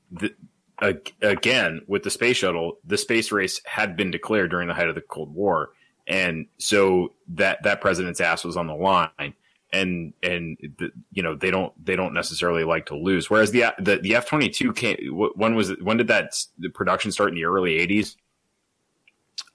the, 0.10 0.34
again 0.80 1.82
with 1.88 2.04
the 2.04 2.10
space 2.10 2.38
shuttle, 2.38 2.78
the 2.86 2.98
space 2.98 3.32
race 3.32 3.62
had 3.66 3.96
been 3.96 4.12
declared 4.12 4.52
during 4.52 4.68
the 4.68 4.74
height 4.74 4.90
of 4.90 4.96
the 4.96 5.02
Cold 5.02 5.34
War, 5.34 5.70
and 6.08 6.48
so 6.58 7.14
that 7.30 7.64
that 7.64 7.82
president's 7.82 8.22
ass 8.22 8.44
was 8.44 8.58
on 8.58 8.68
the 8.68 8.76
line. 8.76 9.34
And 9.74 10.14
and 10.24 10.58
the, 10.80 10.92
you 11.12 11.22
know 11.22 11.36
they 11.36 11.52
don't 11.52 11.74
they 11.84 11.98
don't 11.98 12.14
necessarily 12.14 12.64
like 12.64 12.86
to 12.86 12.96
lose. 12.96 13.30
Whereas 13.30 13.52
the 13.52 13.66
the, 13.78 13.98
the 13.98 14.16
F 14.16 14.26
twenty 14.26 14.48
two 14.48 14.72
came 14.72 14.98
when 15.36 15.56
was 15.56 15.72
it, 15.72 15.82
when 15.84 15.98
did 15.98 16.08
that 16.08 16.34
the 16.58 16.70
production 16.70 17.12
start 17.12 17.30
in 17.30 17.36
the 17.36 17.44
early 17.44 17.78
eighties? 17.78 18.16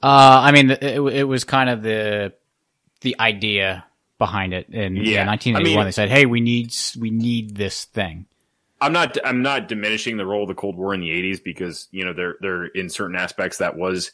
Uh, 0.03 0.41
I 0.45 0.53
mean, 0.53 0.71
it, 0.71 0.83
it 0.83 1.25
was 1.27 1.45
kind 1.45 1.71
of 1.71 1.83
the 1.83 2.35
the 3.01 3.17
idea 3.19 3.87
behind 4.19 4.53
it 4.53 4.69
in 4.69 4.97
yeah, 4.97 5.03
Yeah. 5.03 5.27
1981. 5.27 5.65
I 5.65 5.81
mean- 5.81 5.87
they 5.87 5.93
said, 5.93 6.11
"Hey, 6.11 6.27
we 6.27 6.41
need 6.41 6.75
we 7.01 7.11
need 7.11 7.57
this 7.57 7.87
thing." 7.87 8.27
I'm 8.83 8.93
not 8.93 9.17
I'm 9.25 9.43
not 9.43 9.69
diminishing 9.69 10.17
the 10.17 10.27
role 10.27 10.43
of 10.43 10.49
the 10.49 10.55
Cold 10.55 10.77
War 10.77 10.93
in 10.93 11.01
the 11.01 11.09
80s 11.09 11.43
because 11.43 11.89
you 11.93 12.05
know 12.05 12.13
there 12.13 12.37
there 12.41 12.67
in 12.67 12.91
certain 12.91 13.17
aspects 13.17 13.59
that 13.59 13.77
was 13.77 14.13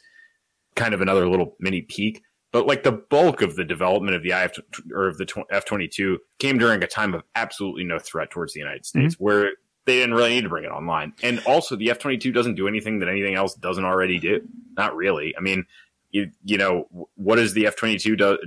kind 0.75 0.93
of 0.93 1.01
another 1.01 1.27
little 1.27 1.55
mini 1.59 1.81
peak. 1.81 2.23
but 2.51 2.65
like 2.65 2.83
the 2.83 2.91
bulk 2.91 3.41
of 3.41 3.55
the 3.55 3.65
development 3.65 4.15
of 4.15 4.23
the 4.23 4.31
IF 4.31 4.59
or 4.93 5.07
of 5.07 5.17
the 5.17 5.45
F 5.51 5.65
twenty 5.65 5.87
two 5.87 6.19
came 6.39 6.57
during 6.57 6.83
a 6.83 6.87
time 6.87 7.13
of 7.13 7.23
absolutely 7.35 7.83
no 7.83 7.99
threat 7.99 8.31
towards 8.31 8.53
the 8.53 8.59
United 8.59 8.85
States, 8.85 9.15
mm-hmm. 9.15 9.23
where 9.23 9.51
they 9.85 9.95
didn't 9.95 10.15
really 10.15 10.29
need 10.29 10.43
to 10.43 10.49
bring 10.49 10.65
it 10.65 10.71
online. 10.71 11.13
And 11.23 11.41
also, 11.45 11.75
the 11.75 11.89
F 11.89 11.99
twenty 11.99 12.17
two 12.17 12.31
doesn't 12.31 12.55
do 12.55 12.67
anything 12.67 12.99
that 12.99 13.09
anything 13.09 13.35
else 13.35 13.55
doesn't 13.55 13.85
already 13.85 14.19
do. 14.19 14.41
Not 14.77 14.95
really. 14.95 15.35
I 15.37 15.41
mean, 15.41 15.65
you 16.11 16.31
you 16.43 16.57
know, 16.57 16.87
what 17.15 17.35
does 17.37 17.53
the 17.53 17.67
F 17.67 17.75
twenty 17.75 17.97
two 17.97 18.15
do? 18.15 18.37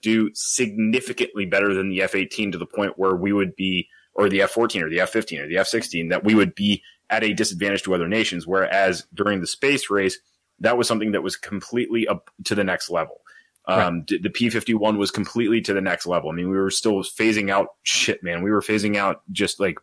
Do 0.00 0.30
significantly 0.34 1.44
better 1.44 1.74
than 1.74 1.90
the 1.90 2.02
F 2.02 2.14
eighteen 2.14 2.52
to 2.52 2.58
the 2.58 2.66
point 2.66 2.98
where 2.98 3.14
we 3.16 3.32
would 3.32 3.56
be, 3.56 3.88
or 4.18 4.28
the 4.28 4.42
F 4.42 4.50
fourteen, 4.50 4.82
or 4.82 4.90
the 4.90 5.00
F 5.00 5.10
fifteen, 5.10 5.40
or 5.40 5.48
the 5.48 5.56
F 5.56 5.68
sixteen, 5.68 6.08
that 6.08 6.24
we 6.24 6.34
would 6.34 6.54
be 6.54 6.82
at 7.08 7.24
a 7.24 7.32
disadvantage 7.32 7.84
to 7.84 7.94
other 7.94 8.08
nations. 8.08 8.46
Whereas 8.46 9.06
during 9.14 9.40
the 9.40 9.46
space 9.46 9.88
race, 9.88 10.18
that 10.58 10.76
was 10.76 10.88
something 10.88 11.12
that 11.12 11.22
was 11.22 11.36
completely 11.36 12.06
up 12.06 12.30
to 12.44 12.54
the 12.54 12.64
next 12.64 12.90
level. 12.90 13.20
Um, 13.66 14.04
right. 14.10 14.22
the 14.22 14.30
P 14.30 14.50
fifty 14.50 14.74
one 14.74 14.98
was 14.98 15.10
completely 15.10 15.60
to 15.62 15.72
the 15.72 15.80
next 15.80 16.06
level. 16.06 16.30
I 16.30 16.34
mean, 16.34 16.50
we 16.50 16.56
were 16.56 16.70
still 16.70 17.02
phasing 17.02 17.50
out 17.50 17.68
shit, 17.82 18.22
man. 18.22 18.42
We 18.42 18.50
were 18.50 18.60
phasing 18.60 18.96
out 18.96 19.22
just 19.30 19.60
like 19.60 19.78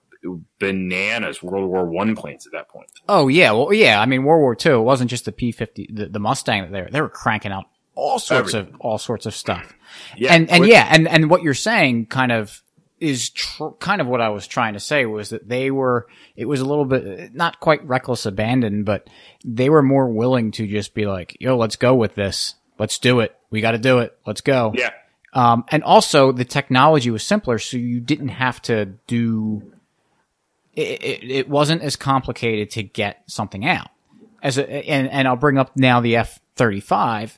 bananas 0.59 1.41
World 1.43 1.69
War 1.69 1.85
One 1.85 2.15
planes 2.15 2.45
at 2.45 2.51
that 2.53 2.67
point. 2.67 2.89
Oh 3.07 3.27
yeah, 3.27 3.51
well 3.51 3.71
yeah. 3.71 4.01
I 4.01 4.05
mean, 4.05 4.23
World 4.23 4.41
War 4.41 4.55
Two. 4.55 4.75
It 4.75 4.83
wasn't 4.83 5.09
just 5.09 5.25
the 5.25 5.31
P 5.31 5.51
fifty, 5.51 5.89
the, 5.91 6.07
the 6.07 6.19
Mustang 6.19 6.63
that 6.63 6.71
they 6.71 6.81
were. 6.81 6.89
They 6.89 7.01
were 7.01 7.09
cranking 7.09 7.51
out 7.51 7.65
all 7.95 8.19
sorts 8.19 8.53
Everything. 8.53 8.73
of 8.73 8.81
all 8.81 8.97
sorts 8.97 9.25
of 9.25 9.33
stuff. 9.33 9.73
Yeah, 10.17 10.33
and 10.33 10.49
and 10.49 10.65
yeah, 10.65 10.87
and 10.91 11.07
and 11.07 11.29
what 11.29 11.43
you're 11.43 11.53
saying 11.53 12.07
kind 12.07 12.31
of 12.31 12.61
is 12.99 13.29
tr- 13.29 13.69
kind 13.79 14.01
of 14.01 14.07
what 14.07 14.21
I 14.21 14.29
was 14.29 14.47
trying 14.47 14.73
to 14.73 14.79
say 14.79 15.05
was 15.05 15.29
that 15.29 15.47
they 15.47 15.69
were, 15.71 16.07
it 16.35 16.45
was 16.45 16.61
a 16.61 16.65
little 16.65 16.85
bit, 16.85 17.33
not 17.33 17.59
quite 17.59 17.85
reckless 17.85 18.25
abandon, 18.25 18.83
but 18.83 19.09
they 19.43 19.69
were 19.69 19.83
more 19.83 20.07
willing 20.07 20.51
to 20.51 20.67
just 20.67 20.93
be 20.93 21.05
like, 21.05 21.35
yo, 21.39 21.57
let's 21.57 21.75
go 21.75 21.93
with 21.95 22.15
this. 22.15 22.55
Let's 22.77 22.99
do 22.99 23.19
it. 23.19 23.35
We 23.49 23.61
got 23.61 23.71
to 23.71 23.77
do 23.77 23.99
it. 23.99 24.17
Let's 24.25 24.41
go. 24.41 24.73
Yeah. 24.75 24.91
Um, 25.33 25.65
and 25.69 25.83
also 25.83 26.31
the 26.31 26.45
technology 26.45 27.11
was 27.11 27.23
simpler, 27.23 27.59
so 27.59 27.77
you 27.77 27.99
didn't 27.99 28.29
have 28.29 28.61
to 28.63 28.85
do. 29.07 29.73
It, 30.73 31.03
it, 31.03 31.31
it 31.31 31.49
wasn't 31.49 31.81
as 31.81 31.97
complicated 31.97 32.69
to 32.71 32.83
get 32.83 33.23
something 33.27 33.65
out. 33.65 33.89
As 34.41 34.57
a, 34.57 34.69
and 34.69 35.09
and 35.09 35.27
I'll 35.27 35.35
bring 35.35 35.57
up 35.57 35.75
now 35.75 35.99
the 35.99 36.15
F 36.15 36.39
thirty 36.55 36.79
five, 36.79 37.37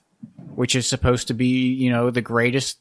which 0.54 0.76
is 0.76 0.88
supposed 0.88 1.28
to 1.30 1.34
be 1.34 1.74
you 1.74 1.90
know 1.90 2.12
the 2.12 2.22
greatest 2.22 2.78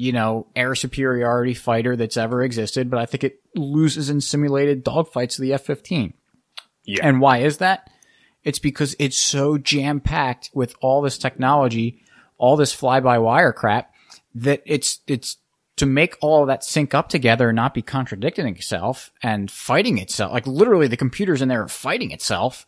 you 0.00 0.12
know 0.12 0.46
air 0.54 0.76
superiority 0.76 1.54
fighter 1.54 1.96
that's 1.96 2.16
ever 2.16 2.42
existed, 2.44 2.88
but 2.88 3.00
I 3.00 3.06
think 3.06 3.24
it 3.24 3.40
loses 3.56 4.08
in 4.08 4.20
simulated 4.20 4.84
dogfights 4.84 5.34
to 5.34 5.42
the 5.42 5.52
F 5.52 5.64
fifteen. 5.64 6.14
Yeah. 6.84 7.06
And 7.06 7.20
why 7.20 7.38
is 7.38 7.58
that? 7.58 7.90
It's 8.44 8.60
because 8.60 8.94
it's 8.98 9.18
so 9.18 9.58
jam 9.58 10.00
packed 10.00 10.50
with 10.54 10.74
all 10.80 11.02
this 11.02 11.18
technology, 11.18 12.00
all 12.38 12.56
this 12.56 12.72
fly 12.72 13.00
by 13.00 13.18
wire 13.18 13.52
crap 13.52 13.92
that 14.36 14.62
it's, 14.64 15.00
it's 15.06 15.36
to 15.76 15.84
make 15.84 16.16
all 16.20 16.42
of 16.42 16.46
that 16.46 16.64
sync 16.64 16.94
up 16.94 17.08
together 17.08 17.48
and 17.50 17.56
not 17.56 17.74
be 17.74 17.82
contradicting 17.82 18.46
itself 18.46 19.10
and 19.22 19.50
fighting 19.50 19.98
itself. 19.98 20.32
Like 20.32 20.46
literally 20.46 20.86
the 20.86 20.96
computers 20.96 21.42
in 21.42 21.48
there 21.48 21.64
are 21.64 21.68
fighting 21.68 22.12
itself 22.12 22.66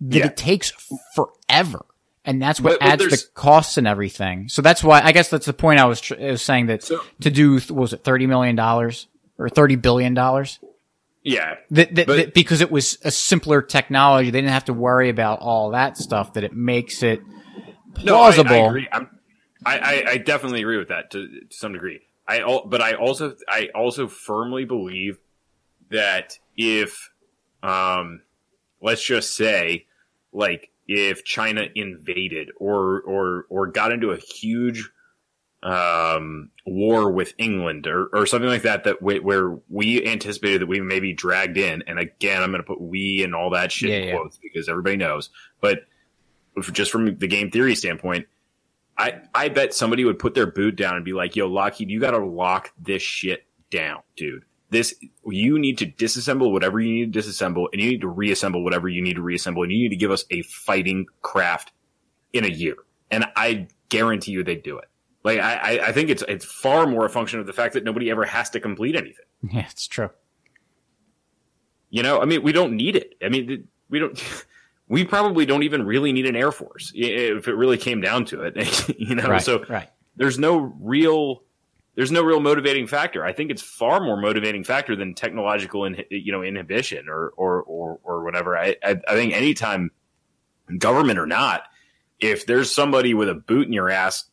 that 0.00 0.18
yeah. 0.18 0.26
it 0.26 0.36
takes 0.36 0.72
forever. 1.14 1.84
And 2.26 2.42
that's 2.42 2.60
what 2.60 2.80
but, 2.80 2.80
but 2.80 2.88
adds 3.04 3.04
the 3.04 3.28
costs 3.34 3.78
and 3.78 3.86
everything. 3.86 4.48
So 4.48 4.60
that's 4.60 4.82
why, 4.82 5.00
I 5.00 5.12
guess 5.12 5.30
that's 5.30 5.46
the 5.46 5.52
point 5.52 5.78
I 5.80 5.84
was, 5.84 6.00
tr- 6.00 6.20
I 6.20 6.32
was 6.32 6.42
saying 6.42 6.66
that 6.66 6.82
so, 6.82 7.00
to 7.20 7.30
do, 7.30 7.60
was 7.70 7.92
it 7.92 8.02
$30 8.02 8.28
million 8.28 8.58
or 8.58 8.90
$30 9.38 9.80
billion? 9.80 10.14
Yeah. 11.22 11.54
That, 11.70 11.94
that, 11.94 12.06
but, 12.06 12.16
that, 12.16 12.34
because 12.34 12.60
it 12.60 12.70
was 12.70 12.98
a 13.04 13.10
simpler 13.10 13.62
technology, 13.62 14.30
they 14.30 14.40
didn't 14.40 14.52
have 14.52 14.64
to 14.66 14.72
worry 14.72 15.08
about 15.08 15.38
all 15.38 15.70
that 15.70 15.96
stuff. 15.96 16.34
That 16.34 16.44
it 16.44 16.52
makes 16.52 17.02
it 17.02 17.20
plausible. 17.94 18.50
No, 18.50 18.56
I, 18.56 18.64
I 18.64 18.66
agree. 18.66 18.88
I, 18.92 19.06
I, 19.64 20.04
I 20.08 20.16
definitely 20.18 20.60
agree 20.60 20.78
with 20.78 20.88
that 20.88 21.10
to, 21.12 21.26
to 21.26 21.56
some 21.56 21.72
degree. 21.72 22.00
I 22.28 22.60
but 22.66 22.80
I 22.80 22.94
also 22.94 23.36
I 23.48 23.68
also 23.74 24.08
firmly 24.08 24.64
believe 24.64 25.18
that 25.90 26.38
if 26.56 27.10
um 27.62 28.22
let's 28.80 29.04
just 29.04 29.34
say 29.36 29.86
like 30.32 30.70
if 30.88 31.24
China 31.24 31.66
invaded 31.74 32.50
or 32.58 33.00
or 33.00 33.46
or 33.48 33.66
got 33.66 33.92
into 33.92 34.10
a 34.10 34.16
huge 34.16 34.90
um, 35.62 36.50
war 36.64 37.10
with 37.10 37.34
England 37.38 37.88
or, 37.88 38.06
or 38.12 38.24
something 38.26 38.48
like 38.48 38.62
that, 38.62 38.84
that 38.84 39.02
we, 39.02 39.18
where 39.18 39.58
we 39.68 40.06
anticipated 40.06 40.60
that 40.60 40.68
we 40.68 40.80
may 40.80 41.00
be 41.00 41.12
dragged 41.12 41.58
in. 41.58 41.82
And 41.88 41.98
again, 41.98 42.40
I'm 42.42 42.50
going 42.50 42.62
to 42.62 42.66
put 42.66 42.80
we 42.80 43.24
and 43.24 43.34
all 43.34 43.50
that 43.50 43.72
shit 43.72 43.90
yeah, 43.90 43.96
in 43.96 44.16
quotes 44.16 44.38
yeah. 44.40 44.48
because 44.52 44.68
everybody 44.68 44.96
knows. 44.96 45.30
But 45.60 45.80
just 46.72 46.92
from 46.92 47.16
the 47.16 47.26
game 47.26 47.50
theory 47.50 47.74
standpoint, 47.74 48.26
I, 48.96 49.22
I 49.34 49.48
bet 49.48 49.74
somebody 49.74 50.04
would 50.04 50.18
put 50.18 50.34
their 50.34 50.46
boot 50.46 50.76
down 50.76 50.96
and 50.96 51.04
be 51.04 51.12
like, 51.12 51.36
yo, 51.36 51.48
Lockheed, 51.48 51.90
you 51.90 52.00
got 52.00 52.12
to 52.12 52.24
lock 52.24 52.72
this 52.80 53.02
shit 53.02 53.44
down, 53.70 54.02
dude. 54.16 54.44
This, 54.70 54.94
you 55.24 55.58
need 55.58 55.78
to 55.78 55.86
disassemble 55.86 56.52
whatever 56.52 56.80
you 56.80 56.92
need 56.92 57.12
to 57.12 57.18
disassemble 57.20 57.68
and 57.72 57.80
you 57.80 57.90
need 57.90 58.00
to 58.00 58.08
reassemble 58.08 58.64
whatever 58.64 58.88
you 58.88 59.00
need 59.00 59.14
to 59.14 59.22
reassemble 59.22 59.62
and 59.62 59.70
you 59.70 59.78
need 59.78 59.90
to 59.90 59.96
give 59.96 60.10
us 60.10 60.24
a 60.30 60.42
fighting 60.42 61.06
craft 61.22 61.72
in 62.32 62.44
a 62.44 62.48
year. 62.48 62.76
And 63.10 63.26
I 63.36 63.68
guarantee 63.88 64.32
you 64.32 64.42
they'd 64.42 64.62
do 64.62 64.78
it. 64.78 64.88
Like 65.26 65.40
I, 65.40 65.80
I 65.88 65.92
think 65.92 66.08
it's 66.08 66.22
it's 66.28 66.44
far 66.44 66.86
more 66.86 67.04
a 67.04 67.08
function 67.08 67.40
of 67.40 67.46
the 67.46 67.52
fact 67.52 67.74
that 67.74 67.82
nobody 67.82 68.12
ever 68.12 68.24
has 68.24 68.50
to 68.50 68.60
complete 68.60 68.94
anything. 68.94 69.24
Yeah, 69.52 69.66
it's 69.68 69.86
true. 69.86 70.10
You 71.90 72.02
know, 72.02 72.20
I 72.20 72.24
mean, 72.24 72.42
we 72.42 72.52
don't 72.52 72.74
need 72.74 72.96
it. 72.96 73.14
I 73.22 73.28
mean, 73.28 73.68
we 73.90 73.98
don't. 73.98 74.22
We 74.88 75.04
probably 75.04 75.46
don't 75.46 75.64
even 75.64 75.84
really 75.84 76.12
need 76.12 76.26
an 76.26 76.36
air 76.36 76.52
force 76.52 76.92
if 76.94 77.48
it 77.48 77.54
really 77.54 77.76
came 77.76 78.00
down 78.00 78.24
to 78.26 78.42
it. 78.42 78.88
you 79.00 79.16
know, 79.16 79.26
right, 79.26 79.42
so 79.42 79.64
right. 79.68 79.90
there's 80.14 80.38
no 80.38 80.58
real 80.80 81.42
there's 81.96 82.12
no 82.12 82.22
real 82.22 82.40
motivating 82.40 82.86
factor. 82.86 83.24
I 83.24 83.32
think 83.32 83.50
it's 83.50 83.62
far 83.62 84.00
more 84.00 84.16
motivating 84.16 84.62
factor 84.62 84.94
than 84.94 85.14
technological, 85.14 85.84
in, 85.84 86.04
you 86.10 86.30
know, 86.30 86.42
inhibition 86.42 87.08
or 87.08 87.32
or 87.36 87.62
or, 87.62 87.98
or 88.04 88.24
whatever. 88.24 88.56
I, 88.56 88.76
I 88.84 89.00
I 89.08 89.14
think 89.14 89.34
anytime 89.34 89.90
government 90.78 91.18
or 91.18 91.26
not, 91.26 91.62
if 92.20 92.46
there's 92.46 92.70
somebody 92.70 93.14
with 93.14 93.28
a 93.28 93.34
boot 93.34 93.66
in 93.66 93.72
your 93.72 93.90
ass 93.90 94.26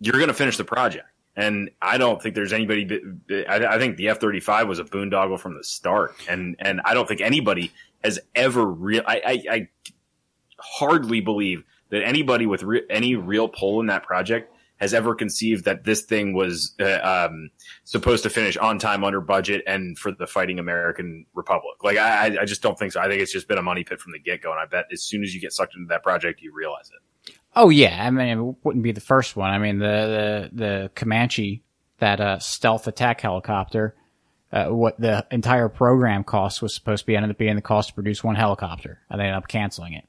you're 0.00 0.14
going 0.14 0.28
to 0.28 0.34
finish 0.34 0.56
the 0.56 0.64
project. 0.64 1.06
And 1.36 1.70
I 1.80 1.98
don't 1.98 2.20
think 2.20 2.34
there's 2.34 2.52
anybody. 2.52 3.00
I, 3.48 3.66
I 3.66 3.78
think 3.78 3.96
the 3.96 4.08
F 4.08 4.18
thirty 4.18 4.40
five 4.40 4.66
was 4.66 4.80
a 4.80 4.84
boondoggle 4.84 5.38
from 5.38 5.54
the 5.54 5.62
start, 5.62 6.16
and 6.28 6.56
and 6.58 6.80
I 6.84 6.94
don't 6.94 7.06
think 7.06 7.20
anybody 7.20 7.72
has 8.02 8.18
ever 8.34 8.64
real. 8.64 9.02
I, 9.06 9.22
I, 9.24 9.54
I 9.54 9.68
hardly 10.58 11.20
believe 11.20 11.62
that 11.90 12.02
anybody 12.02 12.46
with 12.46 12.64
re- 12.64 12.82
any 12.90 13.14
real 13.14 13.48
pull 13.48 13.78
in 13.78 13.86
that 13.86 14.02
project 14.02 14.52
has 14.78 14.94
ever 14.94 15.14
conceived 15.14 15.64
that 15.64 15.84
this 15.84 16.02
thing 16.02 16.32
was 16.32 16.74
uh, 16.80 17.28
um, 17.28 17.50
supposed 17.84 18.22
to 18.22 18.30
finish 18.30 18.56
on 18.56 18.78
time, 18.78 19.04
under 19.04 19.20
budget, 19.20 19.62
and 19.66 19.98
for 19.98 20.12
the 20.12 20.26
fighting 20.26 20.58
American 20.58 21.26
Republic. 21.34 21.82
Like 21.82 21.98
I, 21.98 22.38
I 22.40 22.44
just 22.44 22.62
don't 22.62 22.78
think 22.78 22.92
so. 22.92 23.00
I 23.00 23.08
think 23.08 23.20
it's 23.20 23.32
just 23.32 23.48
been 23.48 23.58
a 23.58 23.62
money 23.62 23.84
pit 23.84 24.00
from 24.00 24.12
the 24.12 24.18
get 24.18 24.42
go, 24.42 24.50
and 24.50 24.60
I 24.60 24.66
bet 24.66 24.86
as 24.92 25.02
soon 25.02 25.22
as 25.22 25.34
you 25.34 25.40
get 25.40 25.52
sucked 25.52 25.74
into 25.74 25.88
that 25.88 26.02
project, 26.02 26.40
you 26.40 26.52
realize 26.54 26.90
it. 26.90 27.34
Oh 27.56 27.70
yeah, 27.70 28.06
I 28.06 28.10
mean 28.10 28.38
it 28.38 28.56
wouldn't 28.64 28.84
be 28.84 28.92
the 28.92 29.00
first 29.00 29.36
one. 29.36 29.50
I 29.50 29.58
mean 29.58 29.78
the 29.78 30.48
the 30.52 30.64
the 30.64 30.90
Comanche, 30.94 31.62
that 31.98 32.20
uh, 32.20 32.38
stealth 32.38 32.86
attack 32.86 33.20
helicopter, 33.20 33.96
uh, 34.52 34.66
what 34.66 34.98
the 35.00 35.26
entire 35.30 35.68
program 35.68 36.24
cost 36.24 36.62
was 36.62 36.74
supposed 36.74 37.02
to 37.02 37.06
be 37.06 37.16
ended 37.16 37.30
up 37.30 37.38
being 37.38 37.56
the 37.56 37.62
cost 37.62 37.88
to 37.88 37.94
produce 37.94 38.22
one 38.22 38.36
helicopter, 38.36 39.00
and 39.10 39.20
they 39.20 39.24
ended 39.24 39.36
up 39.36 39.48
canceling 39.48 39.92
it. 39.92 40.07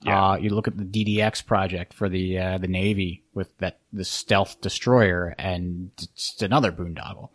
Yeah. 0.00 0.30
Uh, 0.30 0.36
you 0.36 0.50
look 0.50 0.68
at 0.68 0.76
the 0.76 0.84
DDX 0.84 1.44
project 1.44 1.92
for 1.92 2.08
the 2.08 2.38
uh, 2.38 2.58
the 2.58 2.68
Navy 2.68 3.24
with 3.34 3.56
that 3.58 3.78
the 3.92 4.04
stealth 4.04 4.60
destroyer, 4.60 5.34
and 5.38 5.90
it's 5.98 6.40
another 6.40 6.70
boondoggle. 6.70 7.30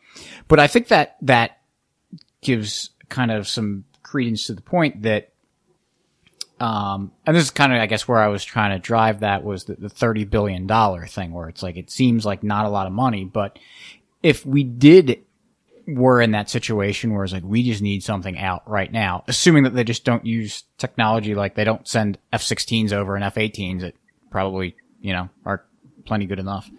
But 0.48 0.60
I 0.60 0.68
think 0.68 0.88
that 0.88 1.18
that 1.22 1.60
gives 2.42 2.92
kind 3.10 3.32
of 3.32 3.48
some 3.48 3.84
credence 4.02 4.48
to 4.48 4.54
the 4.54 4.62
point 4.62 5.02
that 5.02 5.34
um, 6.60 7.12
and 7.26 7.36
this 7.36 7.44
is 7.44 7.52
kind 7.52 7.74
of, 7.74 7.80
I 7.82 7.88
guess, 7.88 8.08
where 8.08 8.20
I 8.20 8.28
was 8.28 8.44
trying 8.44 8.72
to 8.72 8.80
drive 8.80 9.20
that 9.20 9.44
was 9.44 9.66
the, 9.66 9.76
the 9.76 9.90
$30 9.90 10.30
billion 10.30 10.68
thing 11.08 11.34
where 11.34 11.50
it's 11.50 11.62
like, 11.62 11.76
it 11.76 11.92
seems 11.92 12.26
like 12.26 12.42
not 12.42 12.66
a 12.66 12.70
lot 12.70 12.88
of 12.88 12.94
money, 12.94 13.26
but 13.26 13.60
if 14.22 14.46
we 14.46 14.64
did, 14.64 15.23
were 15.86 16.22
in 16.22 16.32
that 16.32 16.50
situation 16.50 17.14
where 17.14 17.24
it's 17.24 17.34
like, 17.34 17.44
we 17.44 17.64
just 17.64 17.82
need 17.82 18.04
something 18.04 18.38
out 18.38 18.70
right 18.70 18.92
now, 18.92 19.24
assuming 19.28 19.64
that 19.64 19.74
they 19.74 19.84
just 19.84 20.06
don't 20.06 20.26
use 20.26 20.64
technology, 20.78 21.36
like 21.36 21.56
they 21.56 21.64
don't 21.64 21.88
send 21.88 22.18
F-16s 22.32 22.94
over 22.94 23.16
and 23.16 23.24
F-18s 23.26 23.82
that 23.82 23.96
probably, 24.30 24.76
you 25.02 25.14
know, 25.14 25.30
are 25.46 25.66
plenty 26.06 26.26
good 26.26 26.40
enough. 26.40 26.70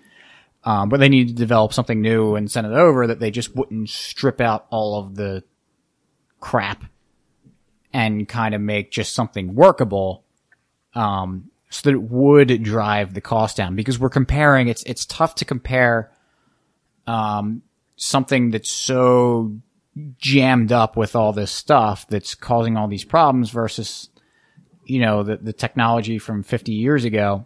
Um, 0.64 0.88
but 0.88 1.00
they 1.00 1.10
need 1.10 1.28
to 1.28 1.34
develop 1.34 1.74
something 1.74 2.00
new 2.00 2.36
and 2.36 2.50
send 2.50 2.66
it 2.66 2.72
over 2.72 3.06
that 3.06 3.20
they 3.20 3.30
just 3.30 3.54
wouldn't 3.54 3.90
strip 3.90 4.40
out 4.40 4.66
all 4.70 4.98
of 4.98 5.14
the 5.14 5.44
crap 6.40 6.84
and 7.92 8.26
kind 8.28 8.54
of 8.54 8.60
make 8.60 8.90
just 8.90 9.14
something 9.14 9.54
workable, 9.54 10.24
um, 10.94 11.50
so 11.68 11.90
that 11.90 11.94
it 11.96 12.02
would 12.02 12.62
drive 12.62 13.12
the 13.12 13.20
cost 13.20 13.56
down 13.56 13.76
because 13.76 13.98
we're 13.98 14.08
comparing, 14.08 14.68
it's, 14.68 14.82
it's 14.84 15.04
tough 15.04 15.34
to 15.34 15.44
compare, 15.44 16.10
um, 17.06 17.62
something 17.96 18.50
that's 18.50 18.72
so 18.72 19.56
jammed 20.18 20.72
up 20.72 20.96
with 20.96 21.14
all 21.14 21.32
this 21.32 21.52
stuff 21.52 22.06
that's 22.08 22.34
causing 22.34 22.76
all 22.76 22.88
these 22.88 23.04
problems 23.04 23.50
versus, 23.50 24.08
you 24.84 24.98
know, 24.98 25.22
the, 25.22 25.36
the 25.36 25.52
technology 25.52 26.18
from 26.18 26.42
50 26.42 26.72
years 26.72 27.04
ago 27.04 27.44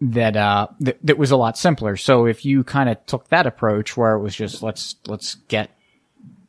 that 0.00 0.34
uh 0.34 0.66
that, 0.80 0.98
that 1.04 1.18
was 1.18 1.30
a 1.30 1.36
lot 1.36 1.58
simpler. 1.58 1.96
So 1.96 2.26
if 2.26 2.44
you 2.44 2.64
kind 2.64 2.88
of 2.88 3.04
took 3.06 3.28
that 3.28 3.46
approach 3.46 3.96
where 3.96 4.14
it 4.14 4.20
was 4.20 4.34
just 4.34 4.62
let's 4.62 4.96
let's 5.06 5.34
get 5.34 5.70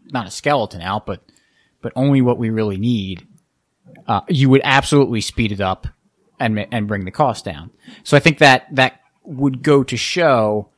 not 0.05 0.27
a 0.27 0.31
skeleton 0.31 0.81
out, 0.81 1.05
but 1.05 1.21
but 1.81 1.91
only 1.95 2.21
what 2.21 2.37
we 2.37 2.49
really 2.49 2.77
need, 2.77 3.27
uh, 4.07 4.21
you 4.29 4.49
would 4.49 4.61
absolutely 4.63 5.21
speed 5.21 5.51
it 5.51 5.61
up 5.61 5.87
and 6.39 6.65
and 6.71 6.87
bring 6.87 7.05
the 7.05 7.11
cost 7.11 7.43
down. 7.43 7.71
So 8.03 8.15
I 8.15 8.19
think 8.19 8.37
that 8.39 8.73
that 8.73 9.01
would 9.23 9.63
go 9.63 9.83
to 9.83 9.97
show 9.97 10.69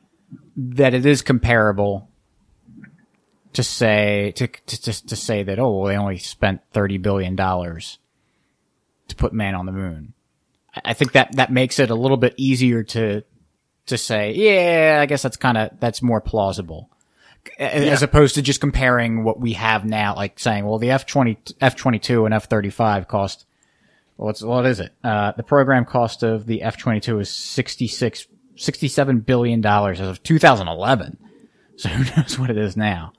that 0.56 0.94
it 0.94 1.04
is 1.06 1.22
comparable 1.22 2.08
to 3.54 3.62
say 3.62 4.32
to 4.36 4.46
to 4.46 4.82
to, 4.82 5.06
to 5.06 5.16
say 5.16 5.42
that 5.42 5.58
oh 5.58 5.78
well, 5.78 5.88
they 5.88 5.96
only 5.96 6.18
spent 6.18 6.60
thirty 6.72 6.98
billion 6.98 7.36
dollars 7.36 7.98
to 9.08 9.16
put 9.16 9.32
man 9.32 9.54
on 9.54 9.66
the 9.66 9.72
moon. 9.72 10.12
I- 10.84 10.92
think 10.94 11.12
that 11.12 11.36
that 11.36 11.52
makes 11.52 11.78
it 11.78 11.90
a 11.90 11.94
little 11.94 12.16
bit 12.16 12.34
easier 12.36 12.82
to 12.82 13.22
to 13.86 13.98
say 13.98 14.32
yeah 14.32 14.98
I 15.00 15.06
guess 15.06 15.22
that's 15.22 15.36
kind 15.36 15.56
of 15.56 15.70
that's 15.80 16.02
more 16.02 16.20
plausible. 16.20 16.90
As 17.58 18.02
opposed 18.02 18.36
to 18.36 18.42
just 18.42 18.60
comparing 18.60 19.22
what 19.22 19.38
we 19.38 19.52
have 19.52 19.84
now 19.84 20.14
like 20.16 20.38
saying 20.38 20.64
well 20.64 20.78
the 20.78 20.90
F 20.90 21.06
twenty 21.06 21.38
F 21.60 21.76
twenty 21.76 21.98
two 21.98 22.24
and 22.24 22.34
F 22.34 22.48
thirty 22.48 22.70
five 22.70 23.06
cost 23.06 23.46
what's 24.16 24.42
what 24.42 24.66
is 24.66 24.80
it? 24.80 24.92
Uh, 25.04 25.32
the 25.32 25.42
program 25.42 25.84
cost 25.84 26.22
of 26.22 26.46
the 26.46 26.62
F 26.62 26.76
twenty 26.76 27.00
two 27.00 27.20
is 27.20 27.30
66 27.30 28.26
67 28.56 29.20
billion 29.20 29.60
dollars 29.60 30.00
as 30.00 30.08
of 30.08 30.22
2011 30.22 31.18
so 31.76 31.88
who 31.88 32.16
knows 32.16 32.38
what 32.38 32.50
it 32.50 32.56
is 32.56 32.76
now 32.76 33.12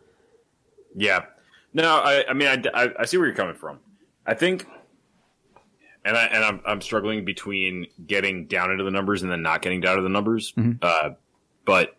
Yeah. 0.96 1.26
No, 1.74 1.98
I, 1.98 2.24
I 2.30 2.34
mean, 2.34 2.48
I, 2.48 2.64
I, 2.74 2.90
I 3.00 3.06
see 3.06 3.18
where 3.18 3.28
you're 3.28 3.36
coming 3.36 3.56
from. 3.56 3.80
I 4.26 4.34
think, 4.34 4.66
and 6.06 6.16
I 6.16 6.26
and 6.26 6.44
I'm 6.44 6.62
I'm 6.66 6.82
struggling 6.82 7.26
between 7.26 7.88
getting 8.08 8.48
down 8.48 8.72
into 8.72 8.84
the 8.84 8.92
numbers 8.92 9.22
and 9.22 9.32
then 9.32 9.42
not 9.42 9.62
getting 9.62 9.82
down 9.82 9.98
to 9.98 10.02
the 10.02 10.10
numbers. 10.10 10.54
Uh, 10.82 11.12
but 11.66 11.98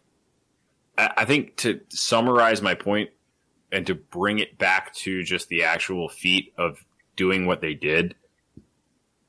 I, 0.96 1.10
I 1.18 1.24
think 1.26 1.56
to 1.58 1.80
summarize 1.88 2.62
my 2.62 2.74
point 2.74 3.10
and 3.70 3.86
to 3.86 3.94
bring 3.94 4.38
it 4.38 4.56
back 4.58 4.94
to 4.94 5.22
just 5.22 5.48
the 5.48 5.64
actual 5.64 6.08
feat 6.08 6.54
of 6.56 6.84
doing 7.16 7.46
what 7.46 7.60
they 7.60 7.74
did 7.74 8.14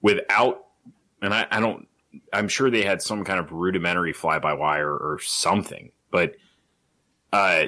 without, 0.02 0.66
and 1.22 1.34
I, 1.34 1.48
I 1.52 1.60
don't, 1.60 1.87
I'm 2.34 2.48
sure 2.48 2.70
they 2.70 2.84
had 2.84 3.02
some 3.02 3.24
kind 3.24 3.40
of 3.40 3.52
rudimentary 3.52 4.14
fly 4.14 4.40
by 4.40 4.54
wire 4.54 4.92
or 4.92 5.20
something, 5.22 5.92
but 6.12 6.36
uh, 7.34 7.66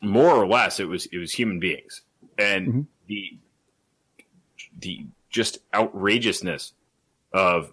more 0.00 0.30
or 0.30 0.46
less 0.46 0.80
it 0.80 0.88
was 0.88 1.06
it 1.06 1.18
was 1.18 1.32
human 1.32 1.60
beings. 1.60 2.02
And 2.38 2.86
the 3.06 3.38
the 4.78 5.06
just 5.30 5.58
outrageousness 5.74 6.72
of 7.32 7.72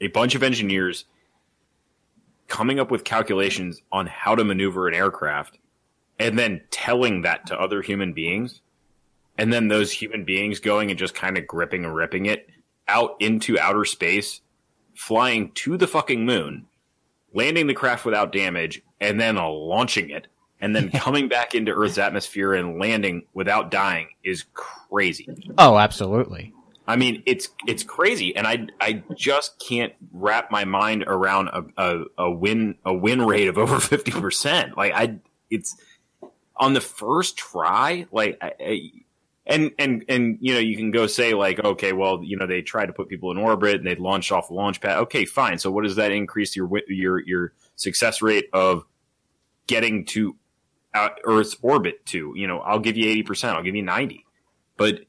a 0.00 0.08
bunch 0.08 0.34
of 0.34 0.42
engineers 0.42 1.06
coming 2.48 2.78
up 2.78 2.90
with 2.90 3.04
calculations 3.04 3.80
on 3.90 4.06
how 4.06 4.34
to 4.34 4.44
maneuver 4.44 4.86
an 4.88 4.94
aircraft 4.94 5.58
and 6.18 6.38
then 6.38 6.60
telling 6.70 7.22
that 7.22 7.46
to 7.46 7.58
other 7.58 7.80
human 7.82 8.12
beings 8.12 8.60
and 9.38 9.52
then 9.52 9.68
those 9.68 9.90
human 9.90 10.24
beings 10.24 10.60
going 10.60 10.90
and 10.90 10.98
just 10.98 11.14
kind 11.14 11.38
of 11.38 11.46
gripping 11.46 11.84
and 11.84 11.94
ripping 11.94 12.26
it 12.26 12.48
out 12.88 13.16
into 13.20 13.58
outer 13.58 13.84
space 13.84 14.40
flying 14.94 15.50
to 15.52 15.76
the 15.76 15.86
fucking 15.86 16.24
moon 16.24 16.66
landing 17.32 17.66
the 17.66 17.74
craft 17.74 18.04
without 18.04 18.32
damage 18.32 18.82
and 19.00 19.20
then 19.20 19.36
launching 19.36 20.10
it 20.10 20.26
and 20.60 20.74
then 20.74 20.90
coming 20.94 21.28
back 21.28 21.54
into 21.54 21.72
Earth's 21.72 21.98
atmosphere 21.98 22.54
and 22.54 22.78
landing 22.78 23.24
without 23.34 23.70
dying 23.70 24.08
is 24.22 24.44
crazy. 24.54 25.28
oh 25.58 25.78
absolutely 25.78 26.52
I 26.86 26.96
mean, 26.96 27.22
it's 27.24 27.48
it's 27.66 27.82
crazy, 27.82 28.36
and 28.36 28.46
I 28.46 28.66
I 28.80 29.02
just 29.16 29.58
can't 29.58 29.94
wrap 30.12 30.50
my 30.50 30.64
mind 30.64 31.04
around 31.06 31.48
a 31.48 31.64
a, 31.78 32.04
a 32.18 32.30
win 32.30 32.76
a 32.84 32.92
win 32.92 33.22
rate 33.22 33.48
of 33.48 33.56
over 33.58 33.80
fifty 33.80 34.10
percent. 34.10 34.76
Like 34.76 34.92
I, 34.92 35.16
it's 35.50 35.76
on 36.56 36.74
the 36.74 36.80
first 36.80 37.36
try. 37.36 38.06
Like 38.12 38.38
I, 38.42 38.52
I, 38.60 38.90
and 39.46 39.72
and 39.78 40.04
and 40.08 40.38
you 40.40 40.54
know 40.54 40.60
you 40.60 40.76
can 40.76 40.90
go 40.90 41.06
say 41.06 41.34
like 41.34 41.62
okay, 41.62 41.92
well 41.92 42.22
you 42.22 42.36
know 42.36 42.46
they 42.46 42.62
tried 42.62 42.86
to 42.86 42.92
put 42.92 43.08
people 43.08 43.30
in 43.30 43.38
orbit 43.38 43.76
and 43.76 43.86
they 43.86 43.94
launched 43.94 44.32
off 44.32 44.48
the 44.48 44.54
launch 44.54 44.80
pad. 44.80 44.98
Okay, 44.98 45.24
fine. 45.24 45.58
So 45.58 45.70
what 45.70 45.84
does 45.84 45.96
that 45.96 46.12
increase 46.12 46.56
your 46.56 46.70
your 46.88 47.20
your 47.20 47.52
success 47.76 48.22
rate 48.22 48.46
of 48.52 48.84
getting 49.66 50.06
to 50.06 50.36
uh, 50.94 51.10
Earth's 51.24 51.56
orbit 51.60 52.04
to? 52.06 52.32
You 52.36 52.46
know, 52.46 52.60
I'll 52.60 52.78
give 52.78 52.96
you 52.96 53.08
eighty 53.08 53.22
percent. 53.22 53.56
I'll 53.56 53.62
give 53.62 53.76
you 53.76 53.82
ninety, 53.82 54.24
but 54.76 55.00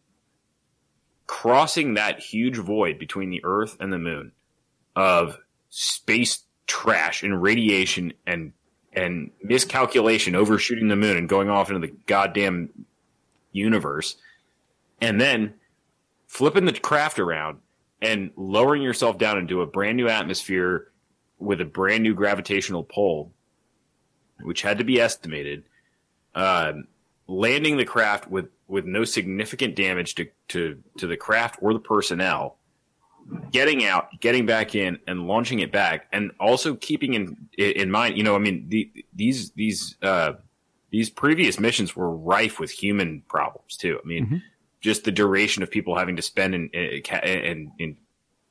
crossing 1.27 1.93
that 1.95 2.19
huge 2.19 2.57
void 2.57 2.99
between 2.99 3.29
the 3.29 3.41
Earth 3.43 3.77
and 3.79 3.91
the 3.91 3.97
Moon 3.97 4.33
of 4.95 5.39
space 5.69 6.43
trash 6.67 7.23
and 7.23 7.41
radiation 7.41 8.13
and 8.27 8.51
and 8.91 9.31
miscalculation 9.43 10.35
overshooting 10.35 10.87
the 10.87 10.95
moon 10.95 11.17
and 11.17 11.27
going 11.27 11.49
off 11.49 11.69
into 11.69 11.85
the 11.85 11.93
goddamn 12.05 12.69
universe 13.51 14.15
and 15.05 15.21
then 15.21 15.53
flipping 16.27 16.65
the 16.65 16.73
craft 16.73 17.19
around 17.19 17.59
and 18.01 18.31
lowering 18.35 18.81
yourself 18.81 19.17
down 19.17 19.37
into 19.37 19.61
a 19.61 19.65
brand 19.65 19.97
new 19.97 20.07
atmosphere 20.07 20.91
with 21.39 21.61
a 21.61 21.65
brand 21.65 22.03
new 22.03 22.13
gravitational 22.13 22.83
pull 22.83 23.31
which 24.41 24.61
had 24.61 24.77
to 24.77 24.83
be 24.83 24.99
estimated 24.99 25.63
um, 26.35 26.87
landing 27.27 27.77
the 27.77 27.85
craft 27.85 28.29
with 28.29 28.49
with 28.67 28.85
no 28.85 29.03
significant 29.03 29.75
damage 29.75 30.15
to, 30.15 30.27
to, 30.47 30.81
to 30.97 31.05
the 31.07 31.15
craft 31.15 31.59
or 31.61 31.71
the 31.73 31.79
personnel, 31.79 32.57
getting 33.51 33.85
out, 33.85 34.07
getting 34.19 34.45
back 34.45 34.73
in, 34.73 34.97
and 35.07 35.27
launching 35.27 35.59
it 35.59 35.71
back, 35.71 36.07
and 36.11 36.31
also 36.39 36.75
keeping 36.75 37.13
in 37.13 37.37
in 37.57 37.91
mind, 37.91 38.17
you 38.17 38.23
know, 38.23 38.35
I 38.35 38.39
mean, 38.39 38.65
the, 38.69 38.91
these 39.13 39.51
these 39.51 39.95
uh, 40.01 40.33
these 40.91 41.09
previous 41.09 41.59
missions 41.59 41.95
were 41.95 42.15
rife 42.15 42.59
with 42.59 42.71
human 42.71 43.23
problems 43.27 43.77
too. 43.77 43.99
I 44.03 44.07
mean, 44.07 44.43
just 44.85 45.03
the 45.03 45.11
duration 45.11 45.63
of 45.63 45.71
people 45.71 45.97
having 45.97 46.15
to 46.15 46.21
spend 46.21 46.55
in 46.55 46.69
in, 46.69 47.01
in, 47.23 47.71
in 47.79 47.97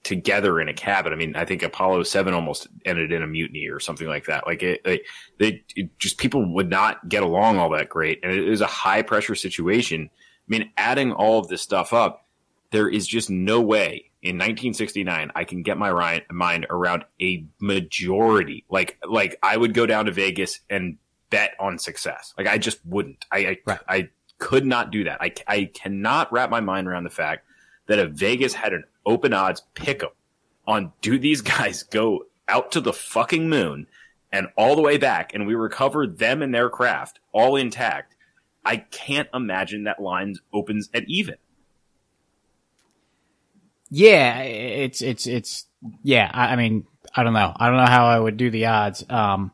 together 0.02 0.60
in 0.60 0.68
a 0.68 0.74
cabin. 0.74 1.12
I 1.12 1.16
mean, 1.16 1.34
I 1.34 1.46
think 1.46 1.62
Apollo 1.62 2.02
Seven 2.02 2.34
almost 2.34 2.68
ended 2.84 3.10
in 3.12 3.22
a 3.22 3.26
mutiny 3.26 3.68
or 3.68 3.80
something 3.80 4.06
like 4.06 4.26
that. 4.26 4.46
Like 4.46 4.62
it, 4.62 4.84
they, 4.84 5.00
they 5.38 5.64
it 5.74 5.98
just 5.98 6.18
people 6.18 6.54
would 6.54 6.68
not 6.68 7.08
get 7.08 7.22
along 7.22 7.58
all 7.58 7.70
that 7.70 7.88
great, 7.88 8.20
and 8.22 8.32
it 8.32 8.48
was 8.48 8.60
a 8.60 8.66
high 8.66 9.02
pressure 9.02 9.34
situation. 9.34 10.10
I 10.12 10.48
mean, 10.48 10.70
adding 10.76 11.12
all 11.12 11.38
of 11.38 11.48
this 11.48 11.62
stuff 11.62 11.94
up, 11.94 12.26
there 12.70 12.88
is 12.88 13.06
just 13.06 13.30
no 13.30 13.62
way 13.62 14.10
in 14.20 14.36
1969 14.36 15.30
I 15.34 15.44
can 15.44 15.62
get 15.62 15.78
my 15.78 16.20
mind 16.30 16.66
around 16.68 17.04
a 17.22 17.46
majority. 17.60 18.64
Like, 18.68 18.98
like 19.08 19.38
I 19.42 19.56
would 19.56 19.72
go 19.72 19.86
down 19.86 20.06
to 20.06 20.12
Vegas 20.12 20.60
and 20.68 20.98
bet 21.30 21.54
on 21.60 21.78
success. 21.78 22.34
Like 22.36 22.46
I 22.46 22.58
just 22.58 22.84
wouldn't. 22.84 23.24
I, 23.32 23.38
I, 23.38 23.58
Right. 23.66 23.80
I 23.88 24.08
could 24.38 24.66
not 24.66 24.90
do 24.90 25.04
that. 25.04 25.20
I, 25.20 25.32
I 25.46 25.64
cannot 25.66 26.32
wrap 26.32 26.50
my 26.50 26.60
mind 26.60 26.88
around 26.88 27.04
the 27.04 27.10
fact 27.10 27.46
that 27.86 27.98
if 27.98 28.10
Vegas 28.10 28.54
had 28.54 28.72
an 28.72 28.84
open 29.06 29.32
odds 29.32 29.62
pick 29.74 30.02
'em 30.02 30.10
on 30.66 30.92
do 31.00 31.18
these 31.18 31.40
guys 31.40 31.82
go 31.82 32.24
out 32.48 32.72
to 32.72 32.80
the 32.80 32.92
fucking 32.92 33.48
moon 33.48 33.86
and 34.32 34.48
all 34.56 34.76
the 34.76 34.82
way 34.82 34.96
back 34.96 35.34
and 35.34 35.46
we 35.46 35.54
recover 35.54 36.06
them 36.06 36.42
and 36.42 36.54
their 36.54 36.68
craft 36.68 37.20
all 37.32 37.56
intact, 37.56 38.14
I 38.64 38.78
can't 38.78 39.28
imagine 39.32 39.84
that 39.84 40.00
line 40.00 40.36
opens 40.52 40.88
at 40.94 41.04
even. 41.06 41.36
Yeah, 43.90 44.40
it's 44.40 45.02
it's 45.02 45.26
it's 45.26 45.66
yeah. 46.02 46.28
I, 46.32 46.48
I 46.48 46.56
mean, 46.56 46.86
I 47.14 47.22
don't 47.22 47.34
know. 47.34 47.52
I 47.54 47.68
don't 47.68 47.76
know 47.76 47.86
how 47.86 48.06
I 48.06 48.18
would 48.18 48.36
do 48.36 48.50
the 48.50 48.66
odds. 48.66 49.04
Um, 49.08 49.52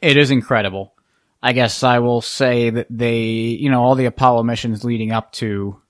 it 0.00 0.16
is 0.16 0.30
incredible. 0.30 0.94
I 1.42 1.52
guess 1.52 1.82
I 1.82 2.00
will 2.00 2.20
say 2.20 2.70
that 2.70 2.86
they, 2.90 3.20
you 3.20 3.70
know, 3.70 3.82
all 3.82 3.94
the 3.94 4.06
Apollo 4.06 4.42
missions 4.42 4.84
leading 4.84 5.12
up 5.12 5.32
to 5.34 5.80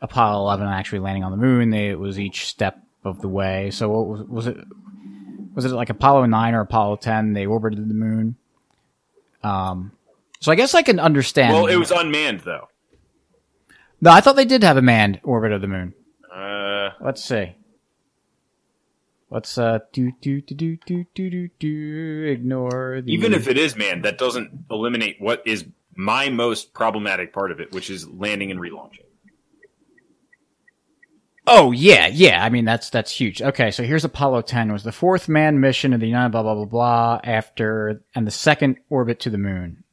Apollo 0.00 0.42
11 0.42 0.66
actually 0.66 0.98
landing 1.00 1.24
on 1.24 1.30
the 1.30 1.38
moon, 1.38 1.70
they, 1.70 1.88
it 1.88 1.98
was 1.98 2.18
each 2.20 2.46
step 2.46 2.82
of 3.04 3.20
the 3.20 3.28
way. 3.28 3.70
So 3.70 3.88
what 3.88 4.06
was, 4.06 4.22
was 4.28 4.46
it? 4.46 4.56
Was 5.54 5.64
it 5.64 5.70
like 5.70 5.90
Apollo 5.90 6.26
9 6.26 6.54
or 6.54 6.60
Apollo 6.60 6.96
10? 6.96 7.32
They 7.32 7.46
orbited 7.46 7.88
the 7.88 7.94
moon. 7.94 8.36
Um, 9.42 9.90
so 10.40 10.52
I 10.52 10.54
guess 10.54 10.74
I 10.74 10.82
can 10.82 11.00
understand. 11.00 11.52
Well, 11.54 11.66
it 11.66 11.76
was 11.76 11.90
unmanned 11.90 12.40
though. 12.40 12.68
no, 14.00 14.12
I 14.12 14.20
thought 14.20 14.36
they 14.36 14.44
did 14.44 14.62
have 14.62 14.76
a 14.76 14.82
manned 14.82 15.18
orbit 15.24 15.50
of 15.50 15.60
the 15.60 15.66
moon. 15.66 15.94
Uh, 16.32 16.90
Let's 17.00 17.24
see. 17.24 17.56
Let's 19.30 19.58
uh 19.58 19.80
do 19.92 20.12
do 20.20 20.40
do 20.40 20.54
do 20.54 20.76
do 20.86 21.04
do 21.14 21.30
do 21.30 21.48
do 21.58 22.24
ignore 22.24 23.02
the 23.02 23.12
even 23.12 23.34
if 23.34 23.46
it 23.46 23.58
is 23.58 23.76
man, 23.76 24.02
that 24.02 24.16
doesn't 24.16 24.66
eliminate 24.70 25.16
what 25.20 25.42
is 25.46 25.66
my 25.94 26.30
most 26.30 26.72
problematic 26.72 27.32
part 27.32 27.50
of 27.50 27.60
it, 27.60 27.72
which 27.72 27.90
is 27.90 28.08
landing 28.08 28.50
and 28.50 28.58
relaunching. 28.58 29.04
Oh 31.46 31.72
yeah, 31.72 32.06
yeah. 32.06 32.42
I 32.42 32.48
mean 32.48 32.64
that's 32.64 32.88
that's 32.88 33.10
huge. 33.10 33.42
Okay, 33.42 33.70
so 33.70 33.82
here's 33.82 34.04
Apollo 34.04 34.42
10 34.42 34.72
was 34.72 34.82
the 34.82 34.92
fourth 34.92 35.28
manned 35.28 35.60
mission 35.60 35.92
of 35.92 36.00
the 36.00 36.06
United 36.06 36.30
blah 36.30 36.42
blah 36.42 36.54
blah 36.54 36.64
blah 36.64 37.20
after 37.22 38.02
and 38.14 38.26
the 38.26 38.30
second 38.30 38.76
orbit 38.88 39.20
to 39.20 39.30
the 39.30 39.38
moon. 39.38 39.84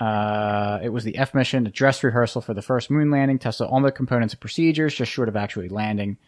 Uh, 0.00 0.80
it 0.82 0.88
was 0.88 1.04
the 1.04 1.16
F 1.16 1.34
mission, 1.34 1.66
a 1.66 1.70
dress 1.70 2.02
rehearsal 2.02 2.40
for 2.40 2.52
the 2.52 2.62
first 2.62 2.90
moon 2.90 3.10
landing, 3.12 3.38
tested 3.38 3.68
all 3.68 3.80
the 3.80 3.92
components 3.92 4.34
and 4.34 4.40
procedures, 4.40 4.94
just 4.94 5.12
short 5.12 5.28
of 5.28 5.36
actually 5.36 5.68
landing. 5.68 6.18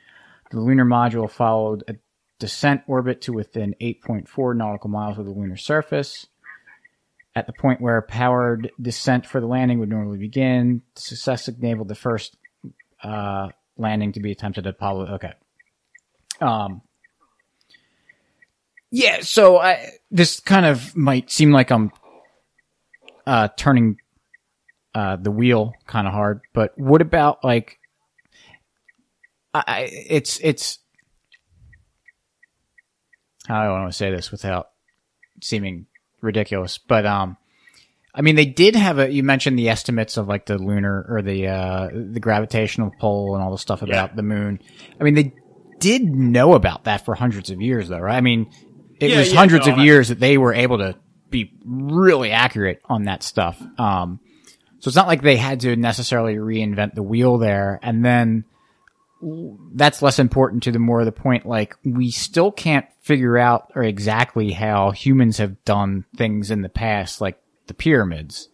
The 0.53 0.61
lunar 0.61 0.85
module 0.85 1.29
followed 1.29 1.83
a 1.89 1.97
descent 2.39 2.83
orbit 2.87 3.21
to 3.23 3.33
within 3.33 3.75
8.4 3.81 4.57
nautical 4.57 4.91
miles 4.91 5.19
of 5.19 5.25
the 5.25 5.31
lunar 5.31 5.57
surface. 5.57 6.27
At 7.35 7.47
the 7.47 7.53
point 7.53 7.81
where 7.81 8.01
powered 8.03 8.71
descent 8.81 9.27
for 9.27 9.41
the 9.41 9.47
landing 9.47 9.79
would 9.79 9.91
normally 9.91 10.19
begin, 10.19 10.83
success 10.95 11.49
enabled 11.49 11.89
the 11.89 11.95
first 11.95 12.37
uh, 13.03 13.49
landing 13.77 14.13
to 14.13 14.21
be 14.21 14.33
attempted 14.33 14.67
at 14.67 14.75
Apollo. 14.75 15.15
Okay. 15.15 15.33
Um. 16.41 16.83
Yeah, 18.91 19.21
so 19.21 19.59
I 19.59 19.91
this 20.11 20.41
kind 20.41 20.65
of 20.65 20.97
might 20.97 21.31
seem 21.31 21.51
like 21.53 21.71
I'm 21.71 21.93
uh, 23.27 23.49
turning 23.57 23.99
uh, 24.95 25.17
the 25.17 25.31
wheel 25.31 25.75
kind 25.87 26.07
of 26.07 26.15
hard, 26.15 26.41
but 26.55 26.73
what 26.79 27.03
about 27.03 27.45
like 27.45 27.79
I, 29.53 29.91
it's 29.91 30.39
it's 30.43 30.79
I 33.49 33.69
want 33.71 33.91
to 33.91 33.97
say 33.97 34.11
this 34.11 34.31
without 34.31 34.69
seeming 35.43 35.87
ridiculous, 36.21 36.79
but 36.79 37.07
um, 37.07 37.37
I 38.15 38.23
mean 38.23 38.35
they 38.37 38.47
did 38.47 38.75
have 38.77 38.99
a. 38.99 39.11
You 39.11 39.23
mentioned 39.23 39.59
the 39.59 39.69
estimates 39.69 40.17
of 40.17 40.29
like 40.29 40.47
the 40.47 40.59
lunar 40.59 41.07
or 41.09 41.23
the 41.23 41.49
uh 41.49 41.89
the 41.93 42.21
gravitational 42.21 42.91
pull 42.99 43.35
and 43.35 43.43
all 43.45 43.51
the 43.51 43.59
stuff 43.59 43.83
about 43.83 44.11
Yeah. 44.11 44.17
the 44.17 44.23
moon. 44.23 44.61
I 45.01 45.05
mean 45.05 45.15
they 45.15 45.33
did 45.79 46.03
know 46.05 46.55
about 46.55 46.85
that 46.85 47.05
for 47.05 47.15
hundreds 47.15 47.51
of 47.51 47.61
years, 47.61 47.89
though, 47.89 47.99
right? 47.99 48.17
I 48.17 48.23
mean, 48.23 48.51
it 48.99 49.11
Yeah, 49.11 49.19
was 49.19 49.31
yeah, 49.31 49.39
hundreds 49.39 49.67
no, 49.67 49.75
of 49.75 49.79
years 49.81 50.09
that 50.09 50.19
they 50.19 50.39
were 50.39 50.55
able 50.55 50.79
to 50.79 50.97
be 51.29 51.53
really 51.67 52.31
accurate 52.31 52.81
on 52.87 53.05
that 53.05 53.23
stuff. 53.23 53.61
Um, 53.79 54.21
so 54.79 54.89
it's 54.89 54.97
not 54.97 55.07
like 55.07 55.21
they 55.21 55.37
had 55.37 55.61
to 55.61 55.77
necessarily 55.77 56.37
reinvent 56.37 56.95
the 56.95 57.03
wheel 57.03 57.37
there. 57.37 57.79
And 57.83 58.03
then 58.03 58.45
that's 59.73 60.03
less 60.03 60.19
important 60.19 60.63
to 60.65 60.73
the 60.73 60.79
more 60.79 61.05
the 61.05 61.13
point. 61.13 61.47
Like 61.47 61.77
we 61.85 62.11
still 62.11 62.53
can't 62.53 62.87
figure 63.01 63.37
out 63.37 63.73
or 63.75 63.83
exactly 63.83 64.53
how 64.53 64.91
humans 64.91 65.39
have 65.39 65.65
done 65.65 66.05
things 66.17 66.51
in 66.51 66.63
the 66.63 66.69
past, 66.69 67.21
like 67.21 67.41
the 67.67 67.75
pyramids. 67.75 68.49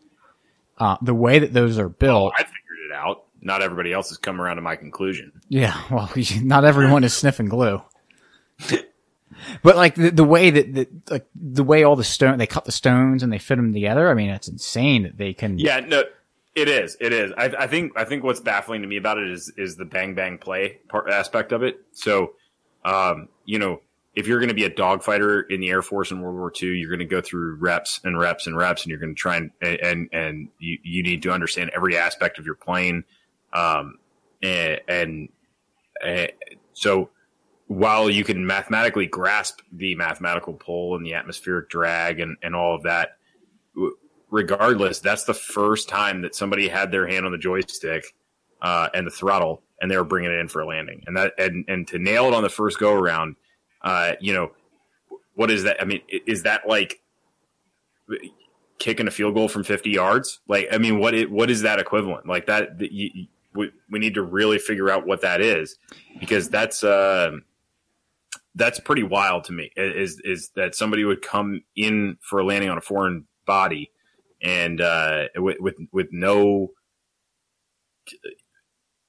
Uh, 0.78 0.96
the 1.02 1.14
way 1.14 1.38
that 1.38 1.52
those 1.52 1.78
are 1.78 1.88
built. 1.88 2.32
I 2.36 2.42
figured 2.42 2.90
it 2.90 2.92
out. 2.92 3.24
Not 3.40 3.62
everybody 3.62 3.92
else 3.92 4.08
has 4.08 4.18
come 4.18 4.40
around 4.40 4.56
to 4.56 4.62
my 4.62 4.76
conclusion. 4.76 5.32
Yeah, 5.48 5.80
well, 5.90 6.10
not 6.42 6.64
everyone 6.64 7.04
is 7.04 7.14
sniffing 7.14 7.48
glue. 7.48 7.82
But 9.62 9.76
like 9.76 9.94
the, 9.94 10.10
the 10.10 10.24
way 10.24 10.50
that 10.50 10.74
the, 10.74 10.88
like 11.10 11.26
the 11.34 11.64
way 11.64 11.82
all 11.82 11.96
the 11.96 12.04
stone 12.04 12.38
they 12.38 12.46
cut 12.46 12.64
the 12.64 12.72
stones 12.72 13.22
and 13.22 13.32
they 13.32 13.38
fit 13.38 13.56
them 13.56 13.72
together. 13.72 14.08
I 14.08 14.14
mean, 14.14 14.30
it's 14.30 14.48
insane 14.48 15.02
that 15.02 15.16
they 15.16 15.32
can. 15.32 15.58
Yeah, 15.58 15.80
no, 15.80 16.04
it 16.54 16.68
is. 16.68 16.96
It 17.00 17.12
is. 17.12 17.32
I, 17.36 17.44
I 17.58 17.66
think. 17.66 17.92
I 17.96 18.04
think 18.04 18.24
what's 18.24 18.40
baffling 18.40 18.82
to 18.82 18.88
me 18.88 18.96
about 18.96 19.18
it 19.18 19.30
is 19.30 19.52
is 19.56 19.76
the 19.76 19.84
bang 19.84 20.14
bang 20.14 20.38
play 20.38 20.78
part 20.88 21.10
aspect 21.10 21.52
of 21.52 21.62
it. 21.62 21.80
So, 21.92 22.34
um, 22.84 23.28
you 23.44 23.58
know, 23.58 23.80
if 24.14 24.26
you're 24.26 24.38
going 24.38 24.48
to 24.48 24.54
be 24.54 24.64
a 24.64 24.70
dogfighter 24.70 25.44
in 25.48 25.60
the 25.60 25.70
Air 25.70 25.82
Force 25.82 26.10
in 26.10 26.20
World 26.20 26.36
War 26.36 26.52
II, 26.60 26.76
you're 26.76 26.90
going 26.90 26.98
to 26.98 27.04
go 27.06 27.20
through 27.20 27.56
reps 27.56 28.00
and 28.04 28.18
reps 28.18 28.46
and 28.46 28.56
reps, 28.56 28.82
and 28.82 28.90
you're 28.90 29.00
going 29.00 29.14
to 29.14 29.18
try 29.18 29.36
and 29.36 29.50
and 29.62 30.08
and 30.12 30.48
you, 30.58 30.78
you 30.82 31.02
need 31.02 31.22
to 31.22 31.30
understand 31.30 31.70
every 31.74 31.96
aspect 31.96 32.38
of 32.38 32.44
your 32.44 32.54
plane. 32.54 33.04
Um, 33.52 33.98
and, 34.42 34.80
and, 34.88 35.28
and 36.04 36.32
so 36.72 37.10
while 37.66 38.10
you 38.10 38.24
can 38.24 38.46
mathematically 38.46 39.06
grasp 39.06 39.60
the 39.72 39.94
mathematical 39.94 40.54
pull 40.54 40.96
and 40.96 41.06
the 41.06 41.14
atmospheric 41.14 41.68
drag 41.68 42.20
and, 42.20 42.36
and 42.42 42.54
all 42.54 42.74
of 42.74 42.82
that, 42.82 43.16
regardless, 44.32 44.98
that's 44.98 45.24
the 45.24 45.34
first 45.34 45.88
time 45.88 46.22
that 46.22 46.34
somebody 46.34 46.68
had 46.68 46.90
their 46.90 47.06
hand 47.06 47.26
on 47.26 47.32
the 47.32 47.38
joystick 47.38 48.14
uh, 48.62 48.88
and 48.94 49.06
the 49.06 49.12
throttle, 49.12 49.62
and 49.80 49.90
they 49.90 49.96
were 49.96 50.04
bringing 50.04 50.32
it 50.32 50.38
in 50.40 50.48
for 50.48 50.62
a 50.62 50.66
landing. 50.66 51.04
And 51.06 51.16
that 51.16 51.34
and 51.38 51.64
and 51.68 51.86
to 51.88 52.00
nail 52.00 52.26
it 52.26 52.34
on 52.34 52.42
the 52.42 52.48
first 52.50 52.80
go 52.80 52.94
around, 52.94 53.36
uh, 53.82 54.14
you 54.20 54.32
know, 54.34 54.52
what 55.34 55.50
is 55.52 55.64
that? 55.64 55.80
I 55.80 55.84
mean, 55.84 56.00
is 56.26 56.42
that 56.44 56.68
like 56.68 57.00
kicking 58.78 59.06
a 59.06 59.12
field 59.12 59.34
goal 59.34 59.48
from 59.48 59.64
50 59.64 59.90
yards? 59.90 60.40
Like, 60.48 60.68
I 60.72 60.78
mean, 60.78 60.98
what 60.98 61.14
it, 61.14 61.30
what 61.30 61.50
is 61.50 61.62
that 61.62 61.78
equivalent? 61.78 62.26
Like 62.26 62.46
that, 62.46 62.80
that 62.80 62.92
you- 62.92 63.28
we, 63.54 63.70
we 63.90 64.00
need 64.00 64.14
to 64.14 64.22
really 64.22 64.58
figure 64.58 64.90
out 64.90 65.06
what 65.06 65.20
that 65.20 65.40
is 65.42 65.76
because 66.18 66.50
that's, 66.50 66.82
uh, 66.82 67.32
that's 68.56 68.80
pretty 68.80 69.04
wild 69.04 69.44
to 69.44 69.52
me 69.52 69.70
is, 69.76 70.20
is 70.24 70.50
that 70.56 70.74
somebody 70.74 71.04
would 71.04 71.22
come 71.22 71.62
in 71.76 72.18
for 72.22 72.40
a 72.40 72.44
landing 72.44 72.70
on 72.70 72.78
a 72.78 72.82
foreign 72.82 73.26
body 73.46 73.91
and, 74.42 74.80
uh, 74.80 75.28
with, 75.36 75.56
with, 75.60 75.76
with 75.92 76.08
no 76.10 76.68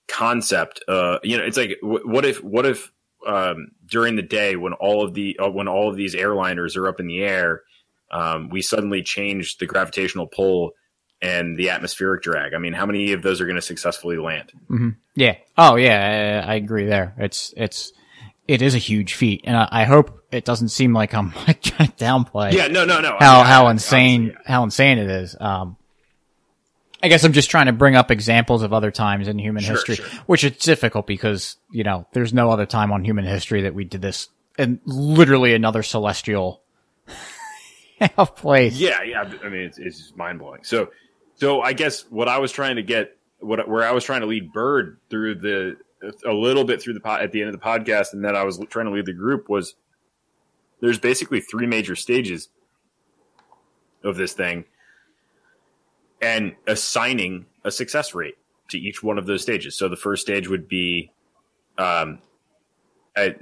concept, 0.08 0.84
uh, 0.88 1.18
you 1.24 1.38
know, 1.38 1.44
it's 1.44 1.58
like, 1.58 1.78
what 1.82 2.24
if, 2.24 2.44
what 2.44 2.66
if, 2.66 2.92
um, 3.26 3.70
during 3.86 4.16
the 4.16 4.22
day 4.22 4.56
when 4.56 4.74
all 4.74 5.04
of 5.04 5.14
the, 5.14 5.40
uh, 5.44 5.50
when 5.50 5.68
all 5.68 5.90
of 5.90 5.96
these 5.96 6.14
airliners 6.14 6.78
are 6.78 6.88
up 6.88 7.00
in 7.00 7.08
the 7.08 7.24
air, 7.24 7.64
um, 8.12 8.50
we 8.50 8.62
suddenly 8.62 9.02
change 9.02 9.58
the 9.58 9.66
gravitational 9.66 10.28
pull 10.28 10.72
and 11.22 11.58
the 11.58 11.70
atmospheric 11.70 12.22
drag. 12.22 12.54
I 12.54 12.58
mean, 12.58 12.74
how 12.74 12.86
many 12.86 13.14
of 13.14 13.22
those 13.22 13.40
are 13.40 13.46
going 13.46 13.56
to 13.56 13.62
successfully 13.62 14.18
land? 14.18 14.52
Yeah. 15.16 15.38
Oh, 15.58 15.78
yeah. 15.78 16.44
I, 16.46 16.52
I 16.52 16.56
agree 16.56 16.86
there. 16.86 17.16
It's 17.18 17.54
it's 17.56 17.94
it 18.48 18.62
is 18.62 18.76
a 18.76 18.80
huge 18.80 19.14
feat, 19.14 19.42
and 19.46 19.56
I, 19.56 19.68
I 19.72 19.84
hope 19.86 20.24
it 20.32 20.46
doesn't 20.46 20.70
seem 20.70 20.94
like 20.94 21.14
I'm 21.14 21.34
like 21.48 21.62
trying 21.62 21.90
to 21.92 21.96
downplay. 21.96 22.52
Yeah, 22.54 22.68
no, 22.68 22.86
no, 22.86 23.00
no. 23.02 23.18
how 23.20 23.36
I 23.36 23.44
mean, 23.44 23.46
how 23.48 23.66
I- 23.68 23.72
insane 23.72 24.22
obviously, 24.30 24.44
how 24.46 24.64
insane 24.64 24.98
it 24.98 25.10
is. 25.10 25.36
Um, 25.40 25.78
I 27.02 27.10
guess 27.10 27.24
I'm 27.26 27.34
just 27.34 27.50
trying 27.50 27.66
to 27.66 27.74
bring 27.74 27.96
up 27.98 28.12
examples 28.12 28.64
of 28.64 28.72
other 28.72 28.90
times 28.90 29.28
in 29.28 29.38
human 29.38 29.62
Sure, 29.62 29.76
history, 29.76 29.96
sure. 29.96 30.06
which 30.26 30.44
is 30.46 30.54
difficult 30.58 31.06
because 31.06 31.58
you 31.72 31.84
know 31.84 32.08
there's 32.14 32.34
no 32.34 32.50
other 32.50 32.66
time 32.66 32.92
on 32.94 33.04
human 33.04 33.26
history 33.26 33.64
that 33.64 33.74
we 33.74 33.84
did 33.84 34.02
this, 34.02 34.30
and 34.58 34.80
literally 34.86 35.54
another 35.54 35.84
celestial 35.84 36.62
place. 38.36 38.76
Yeah, 38.78 39.02
yeah. 39.04 39.22
I 39.44 39.50
mean, 39.50 39.62
it's, 39.62 39.78
it's 39.78 39.98
just 40.00 40.18
mind 40.18 40.40
blowing. 40.40 40.64
So, 40.64 40.92
so 41.36 41.62
I 41.62 41.74
guess 41.74 42.02
what 42.10 42.28
I 42.28 42.38
was 42.40 42.52
trying 42.52 42.78
to 42.78 42.84
get, 42.84 43.18
what 43.40 43.68
where 43.68 43.84
I 43.88 43.92
was 43.92 44.04
trying 44.04 44.22
to 44.22 44.28
lead 44.28 44.52
Bird 44.54 45.00
through 45.10 45.36
the 45.36 45.78
a 46.26 46.34
little 46.34 46.64
bit 46.64 46.82
through 46.82 46.94
the 46.94 47.00
pot 47.00 47.22
at 47.22 47.32
the 47.32 47.42
end 47.42 47.54
of 47.54 47.60
the 47.60 47.66
podcast, 47.66 48.14
and 48.14 48.24
that 48.26 48.36
I 48.36 48.44
was 48.44 48.60
trying 48.70 48.86
to 48.86 48.92
lead 48.92 49.06
the 49.06 49.14
group 49.14 49.50
was 49.50 49.76
there's 50.82 51.00
basically 51.00 51.40
three 51.40 51.66
major 51.66 51.96
stages 51.96 52.50
of 54.04 54.18
this 54.18 54.34
thing, 54.34 54.66
and 56.22 56.56
assigning 56.68 57.46
a 57.64 57.72
success 57.72 58.14
rate 58.14 58.36
to 58.70 58.78
each 58.78 59.02
one 59.02 59.18
of 59.18 59.26
those 59.26 59.42
stages. 59.42 59.78
So 59.78 59.88
the 59.88 59.96
first 59.96 60.22
stage 60.22 60.50
would 60.50 60.68
be, 60.68 61.12
um, 61.78 62.20
at, 63.16 63.40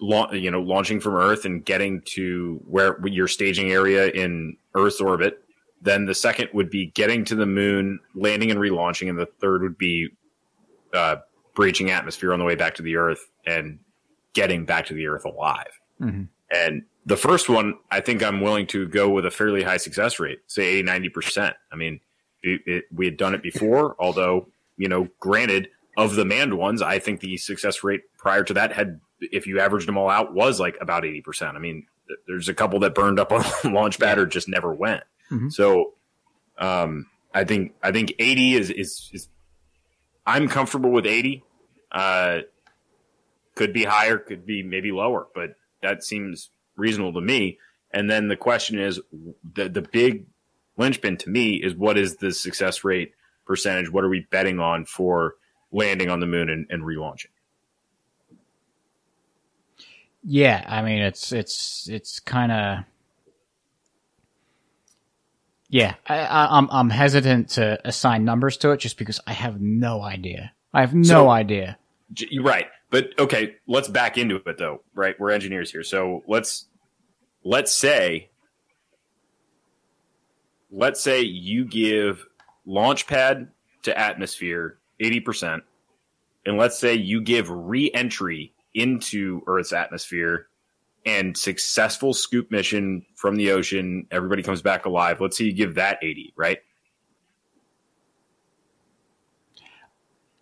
you 0.00 0.50
know, 0.50 0.60
launching 0.60 1.00
from 1.00 1.14
Earth 1.14 1.44
and 1.44 1.64
getting 1.64 2.02
to 2.06 2.60
where 2.66 2.98
your 3.06 3.28
staging 3.28 3.70
area 3.70 4.08
in 4.08 4.56
Earth's 4.74 5.00
orbit. 5.00 5.44
Then 5.80 6.06
the 6.06 6.14
second 6.14 6.50
would 6.52 6.70
be 6.70 6.86
getting 6.86 7.24
to 7.26 7.34
the 7.34 7.46
moon, 7.46 8.00
landing 8.14 8.50
and 8.50 8.60
relaunching, 8.60 9.08
and 9.08 9.18
the 9.18 9.26
third 9.26 9.62
would 9.62 9.78
be 9.78 10.10
uh, 10.92 11.16
breaching 11.54 11.90
atmosphere 11.90 12.32
on 12.32 12.38
the 12.38 12.44
way 12.44 12.54
back 12.54 12.74
to 12.76 12.82
the 12.82 12.96
Earth 12.96 13.28
and 13.46 13.78
getting 14.32 14.64
back 14.64 14.86
to 14.86 14.94
the 14.94 15.06
Earth 15.06 15.24
alive. 15.24 15.78
Mhm. 16.00 16.28
And 16.54 16.82
the 17.06 17.16
first 17.16 17.48
one, 17.48 17.74
I 17.90 18.00
think 18.00 18.22
I'm 18.22 18.40
willing 18.40 18.66
to 18.68 18.86
go 18.88 19.08
with 19.08 19.26
a 19.26 19.30
fairly 19.30 19.62
high 19.62 19.76
success 19.76 20.18
rate, 20.20 20.40
say 20.46 20.64
80, 20.78 20.82
90%. 20.88 21.54
I 21.72 21.76
mean, 21.76 22.00
it, 22.42 22.60
it, 22.66 22.84
we 22.94 23.04
had 23.06 23.16
done 23.16 23.34
it 23.34 23.42
before, 23.42 23.96
although, 24.00 24.48
you 24.76 24.88
know, 24.88 25.08
granted, 25.20 25.68
of 25.96 26.14
the 26.14 26.24
manned 26.24 26.54
ones, 26.54 26.80
I 26.80 26.98
think 26.98 27.20
the 27.20 27.36
success 27.36 27.84
rate 27.84 28.00
prior 28.16 28.44
to 28.44 28.54
that 28.54 28.72
had, 28.72 29.00
if 29.20 29.46
you 29.46 29.60
averaged 29.60 29.86
them 29.86 29.98
all 29.98 30.08
out, 30.08 30.32
was 30.32 30.58
like 30.58 30.76
about 30.80 31.02
80%. 31.02 31.54
I 31.54 31.58
mean, 31.58 31.86
th- 32.08 32.18
there's 32.26 32.48
a 32.48 32.54
couple 32.54 32.78
that 32.80 32.94
burned 32.94 33.18
up 33.20 33.30
on 33.30 33.44
launch 33.74 33.98
pad 34.00 34.18
or 34.18 34.24
just 34.26 34.48
never 34.48 34.72
went. 34.72 35.02
Mhm. 35.30 35.52
So, 35.52 35.92
um, 36.58 37.06
I 37.34 37.44
think, 37.44 37.74
I 37.82 37.92
think 37.92 38.14
80 38.18 38.54
is, 38.54 38.70
is, 38.70 39.10
is 39.12 39.28
I'm 40.26 40.48
comfortable 40.48 40.90
with 40.90 41.06
80. 41.06 41.42
Uh, 41.90 42.40
could 43.54 43.72
be 43.72 43.84
higher, 43.84 44.18
could 44.18 44.46
be 44.46 44.62
maybe 44.62 44.92
lower, 44.92 45.26
but 45.34 45.56
that 45.82 46.02
seems 46.02 46.50
reasonable 46.76 47.12
to 47.14 47.20
me. 47.20 47.58
And 47.92 48.10
then 48.10 48.28
the 48.28 48.36
question 48.36 48.78
is 48.78 49.00
the 49.54 49.68
the 49.68 49.82
big 49.82 50.26
linchpin 50.78 51.18
to 51.18 51.30
me 51.30 51.56
is 51.56 51.74
what 51.74 51.98
is 51.98 52.16
the 52.16 52.32
success 52.32 52.84
rate 52.84 53.12
percentage? 53.46 53.90
What 53.90 54.04
are 54.04 54.08
we 54.08 54.26
betting 54.30 54.58
on 54.58 54.86
for 54.86 55.34
landing 55.70 56.08
on 56.08 56.20
the 56.20 56.26
moon 56.26 56.48
and, 56.48 56.66
and 56.70 56.82
relaunching? 56.82 57.26
Yeah, 60.24 60.64
I 60.66 60.82
mean 60.82 61.02
it's 61.02 61.32
it's 61.32 61.88
it's 61.90 62.20
kind 62.20 62.52
of 62.52 62.78
yeah. 65.72 65.94
I, 66.06 66.18
I, 66.20 66.58
I'm 66.58 66.68
I'm 66.70 66.90
hesitant 66.90 67.48
to 67.50 67.80
assign 67.84 68.24
numbers 68.24 68.56
to 68.58 68.70
it 68.70 68.76
just 68.78 68.96
because 68.98 69.18
I 69.26 69.32
have 69.32 69.60
no 69.60 70.02
idea. 70.02 70.52
I 70.72 70.82
have 70.82 70.94
no 70.94 71.02
So- 71.02 71.30
idea. 71.30 71.78
You're 72.16 72.44
right. 72.44 72.66
But 72.90 73.18
okay, 73.18 73.54
let's 73.66 73.88
back 73.88 74.18
into 74.18 74.36
it 74.36 74.58
though, 74.58 74.82
right? 74.94 75.18
We're 75.18 75.30
engineers 75.30 75.70
here. 75.72 75.82
So 75.82 76.22
let's 76.28 76.66
let's 77.42 77.72
say 77.72 78.28
let's 80.70 81.00
say 81.00 81.22
you 81.22 81.64
give 81.64 82.26
launchpad 82.66 83.48
to 83.84 83.98
atmosphere 83.98 84.78
80% 85.00 85.62
and 86.46 86.56
let's 86.58 86.78
say 86.78 86.94
you 86.94 87.20
give 87.22 87.50
re-entry 87.50 88.52
into 88.74 89.42
earth's 89.46 89.72
atmosphere 89.72 90.46
and 91.04 91.36
successful 91.36 92.14
scoop 92.14 92.50
mission 92.50 93.04
from 93.16 93.36
the 93.36 93.50
ocean. 93.50 94.06
Everybody 94.10 94.42
comes 94.42 94.62
back 94.62 94.86
alive. 94.86 95.20
Let's 95.20 95.36
say 95.36 95.44
you 95.44 95.52
give 95.52 95.74
that 95.74 95.98
80, 96.02 96.32
right? 96.36 96.58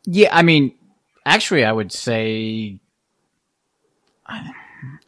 Yeah, 0.05 0.31
I 0.33 0.43
mean, 0.43 0.75
actually, 1.25 1.65
I 1.65 1.73
would 1.73 1.93
say, 1.93 2.81
I, 4.27 4.51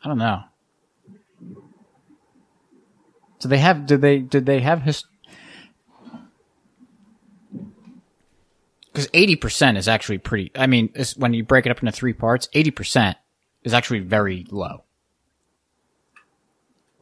I 0.04 0.08
don't 0.08 0.18
know. 0.18 0.42
Do 3.40 3.48
they 3.48 3.58
have? 3.58 3.86
Did 3.86 4.00
they? 4.00 4.18
Did 4.18 4.46
they 4.46 4.60
have 4.60 4.82
his? 4.82 5.04
Because 8.92 9.08
eighty 9.12 9.34
percent 9.34 9.78
is 9.78 9.88
actually 9.88 10.18
pretty. 10.18 10.52
I 10.54 10.68
mean, 10.68 10.92
when 11.16 11.34
you 11.34 11.42
break 11.42 11.66
it 11.66 11.70
up 11.70 11.80
into 11.80 11.90
three 11.90 12.12
parts, 12.12 12.48
eighty 12.52 12.70
percent 12.70 13.16
is 13.64 13.74
actually 13.74 14.00
very 14.00 14.46
low. 14.50 14.84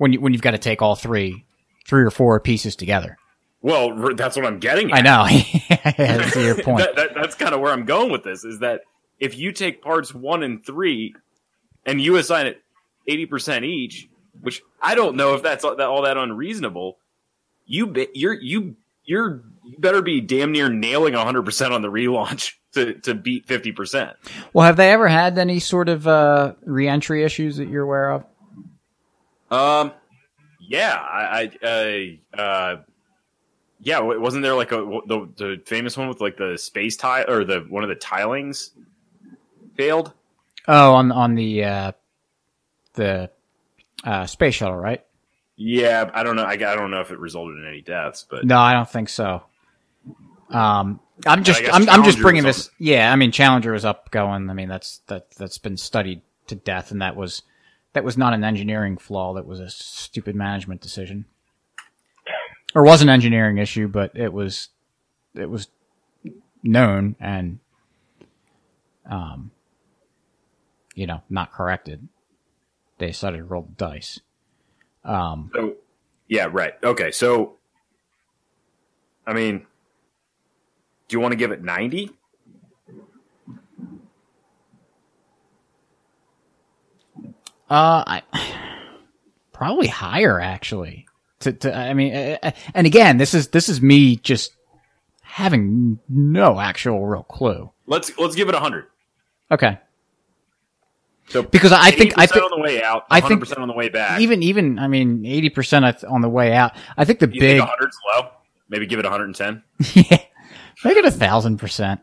When 0.00 0.14
you 0.14 0.20
when 0.22 0.32
you've 0.32 0.40
got 0.40 0.52
to 0.52 0.58
take 0.58 0.80
all 0.80 0.96
three, 0.96 1.44
three 1.86 2.02
or 2.02 2.10
four 2.10 2.40
pieces 2.40 2.74
together. 2.74 3.18
Well, 3.60 4.14
that's 4.14 4.34
what 4.34 4.46
I'm 4.46 4.58
getting. 4.58 4.90
At. 4.90 4.96
I 4.96 5.00
know. 5.02 5.26
That's 5.98 6.34
your 6.34 6.54
point. 6.62 6.78
that, 6.78 6.96
that, 6.96 7.10
that's 7.14 7.34
kind 7.34 7.54
of 7.54 7.60
where 7.60 7.70
I'm 7.70 7.84
going 7.84 8.10
with 8.10 8.24
this. 8.24 8.42
Is 8.42 8.60
that 8.60 8.80
if 9.18 9.36
you 9.36 9.52
take 9.52 9.82
parts 9.82 10.14
one 10.14 10.42
and 10.42 10.64
three, 10.64 11.14
and 11.84 12.00
you 12.00 12.16
assign 12.16 12.46
it 12.46 12.62
eighty 13.06 13.26
percent 13.26 13.66
each, 13.66 14.08
which 14.40 14.62
I 14.80 14.94
don't 14.94 15.16
know 15.16 15.34
if 15.34 15.42
that's 15.42 15.64
all 15.64 15.76
that, 15.76 15.86
all 15.86 16.00
that 16.04 16.16
unreasonable. 16.16 16.96
You 17.66 17.88
be, 17.88 18.08
you're 18.14 18.40
you 18.40 18.76
you're 19.04 19.42
you 19.66 19.76
better 19.78 20.00
be 20.00 20.22
damn 20.22 20.52
near 20.52 20.70
nailing 20.70 21.12
hundred 21.12 21.42
percent 21.44 21.74
on 21.74 21.82
the 21.82 21.88
relaunch 21.88 22.54
to 22.72 22.94
to 23.00 23.14
beat 23.14 23.46
fifty 23.46 23.72
percent. 23.72 24.12
Well, 24.54 24.64
have 24.64 24.76
they 24.76 24.92
ever 24.92 25.08
had 25.08 25.36
any 25.36 25.60
sort 25.60 25.90
of 25.90 26.06
uh, 26.06 26.54
reentry 26.64 27.22
issues 27.22 27.58
that 27.58 27.68
you're 27.68 27.84
aware 27.84 28.12
of? 28.12 28.24
Um, 29.50 29.92
yeah, 30.60 30.94
I, 30.94 31.50
I 31.62 32.18
uh, 32.36 32.40
uh, 32.40 32.82
yeah, 33.82 34.00
wasn't 34.00 34.42
there 34.42 34.54
like 34.54 34.72
a 34.72 34.76
the 34.76 35.28
the 35.36 35.62
famous 35.66 35.96
one 35.96 36.08
with 36.08 36.20
like 36.20 36.36
the 36.36 36.56
space 36.58 36.96
tile 36.96 37.24
or 37.28 37.44
the 37.44 37.60
one 37.68 37.82
of 37.82 37.88
the 37.88 37.96
tilings 37.96 38.70
failed? 39.76 40.12
Oh, 40.68 40.94
on 40.94 41.10
on 41.12 41.34
the 41.34 41.64
uh, 41.64 41.92
the 42.94 43.30
uh, 44.04 44.26
space 44.26 44.54
shuttle, 44.54 44.76
right? 44.76 45.04
Yeah, 45.56 46.10
I 46.14 46.22
don't 46.22 46.36
know. 46.36 46.44
I, 46.44 46.52
I 46.52 46.56
don't 46.56 46.90
know 46.90 47.00
if 47.00 47.10
it 47.10 47.18
resulted 47.18 47.58
in 47.58 47.66
any 47.66 47.82
deaths, 47.82 48.26
but 48.28 48.44
No, 48.44 48.58
I 48.58 48.72
don't 48.72 48.88
think 48.88 49.08
so. 49.08 49.42
Um, 50.50 51.00
I'm 51.26 51.44
just 51.44 51.62
I'm, 51.72 51.88
I'm 51.88 52.04
just 52.04 52.18
bringing 52.20 52.44
was 52.44 52.56
this. 52.56 52.70
Yeah, 52.78 53.12
I 53.12 53.16
mean 53.16 53.32
Challenger 53.32 53.74
is 53.74 53.84
up 53.84 54.10
going. 54.10 54.48
I 54.50 54.54
mean 54.54 54.68
that's 54.68 54.98
that 55.06 55.30
that's 55.32 55.58
been 55.58 55.76
studied 55.76 56.22
to 56.46 56.54
death, 56.54 56.90
and 56.90 57.02
that 57.02 57.16
was 57.16 57.42
that 57.92 58.04
was 58.04 58.16
not 58.16 58.32
an 58.32 58.44
engineering 58.44 58.96
flaw. 58.96 59.34
That 59.34 59.46
was 59.46 59.60
a 59.60 59.70
stupid 59.70 60.34
management 60.36 60.80
decision, 60.80 61.24
or 62.74 62.82
was 62.82 63.02
an 63.02 63.08
engineering 63.08 63.58
issue, 63.58 63.88
but 63.88 64.12
it 64.14 64.32
was 64.32 64.68
it 65.34 65.48
was 65.48 65.68
known 66.62 67.16
and 67.18 67.58
um 69.08 69.50
you 70.94 71.06
know 71.06 71.22
not 71.30 71.52
corrected. 71.52 72.08
They 72.98 73.08
decided 73.08 73.38
to 73.38 73.44
roll 73.44 73.62
the 73.62 73.72
dice. 73.72 74.20
Um, 75.04 75.50
So, 75.54 75.76
yeah, 76.28 76.48
right. 76.52 76.74
Okay, 76.84 77.10
so, 77.10 77.56
I 79.26 79.32
mean, 79.32 79.66
do 81.08 81.16
you 81.16 81.20
want 81.20 81.32
to 81.32 81.36
give 81.36 81.50
it 81.50 81.62
90? 81.62 82.10
Uh, 87.70 88.02
I 88.06 88.22
probably 89.52 89.86
higher 89.86 90.40
actually. 90.40 91.06
To, 91.40 91.52
to 91.52 91.74
I 91.76 91.94
mean, 91.94 92.12
uh, 92.14 92.50
and 92.74 92.86
again, 92.86 93.16
this 93.16 93.32
is 93.32 93.48
this 93.48 93.68
is 93.68 93.80
me 93.80 94.16
just 94.16 94.52
having 95.22 95.98
no 96.08 96.58
actual 96.58 97.06
real 97.06 97.22
clue. 97.22 97.70
Let's 97.86 98.16
let's 98.18 98.34
give 98.34 98.48
it 98.48 98.54
a 98.54 98.58
100. 98.58 98.86
Okay, 99.52 99.78
So 101.28 101.42
because 101.42 101.72
I 101.72 101.90
think 101.90 102.14
I 102.16 102.26
think 102.26 102.44
on 102.44 102.50
the 102.50 102.62
way 102.62 102.82
out, 102.82 103.02
100% 103.02 103.06
I 103.10 103.20
think- 103.20 103.40
percent 103.40 103.60
on 103.60 103.68
the 103.68 103.74
way 103.74 103.88
back. 103.88 104.20
even 104.20 104.42
even 104.42 104.78
I 104.78 104.86
mean 104.88 105.24
eighty 105.24 105.48
percent 105.50 106.04
on 106.04 106.20
the 106.20 106.28
way 106.28 106.52
out. 106.52 106.72
I 106.96 107.04
think 107.04 107.18
the 107.20 107.28
you 107.32 107.40
big 107.40 107.60
100's 107.60 107.96
low? 108.14 108.28
Maybe 108.68 108.86
give 108.86 108.98
it 108.98 109.04
110. 109.04 109.62
yeah, 109.94 110.18
make 110.84 110.96
it 110.96 111.04
a 111.04 111.10
thousand 111.10 111.58
percent. 111.58 112.00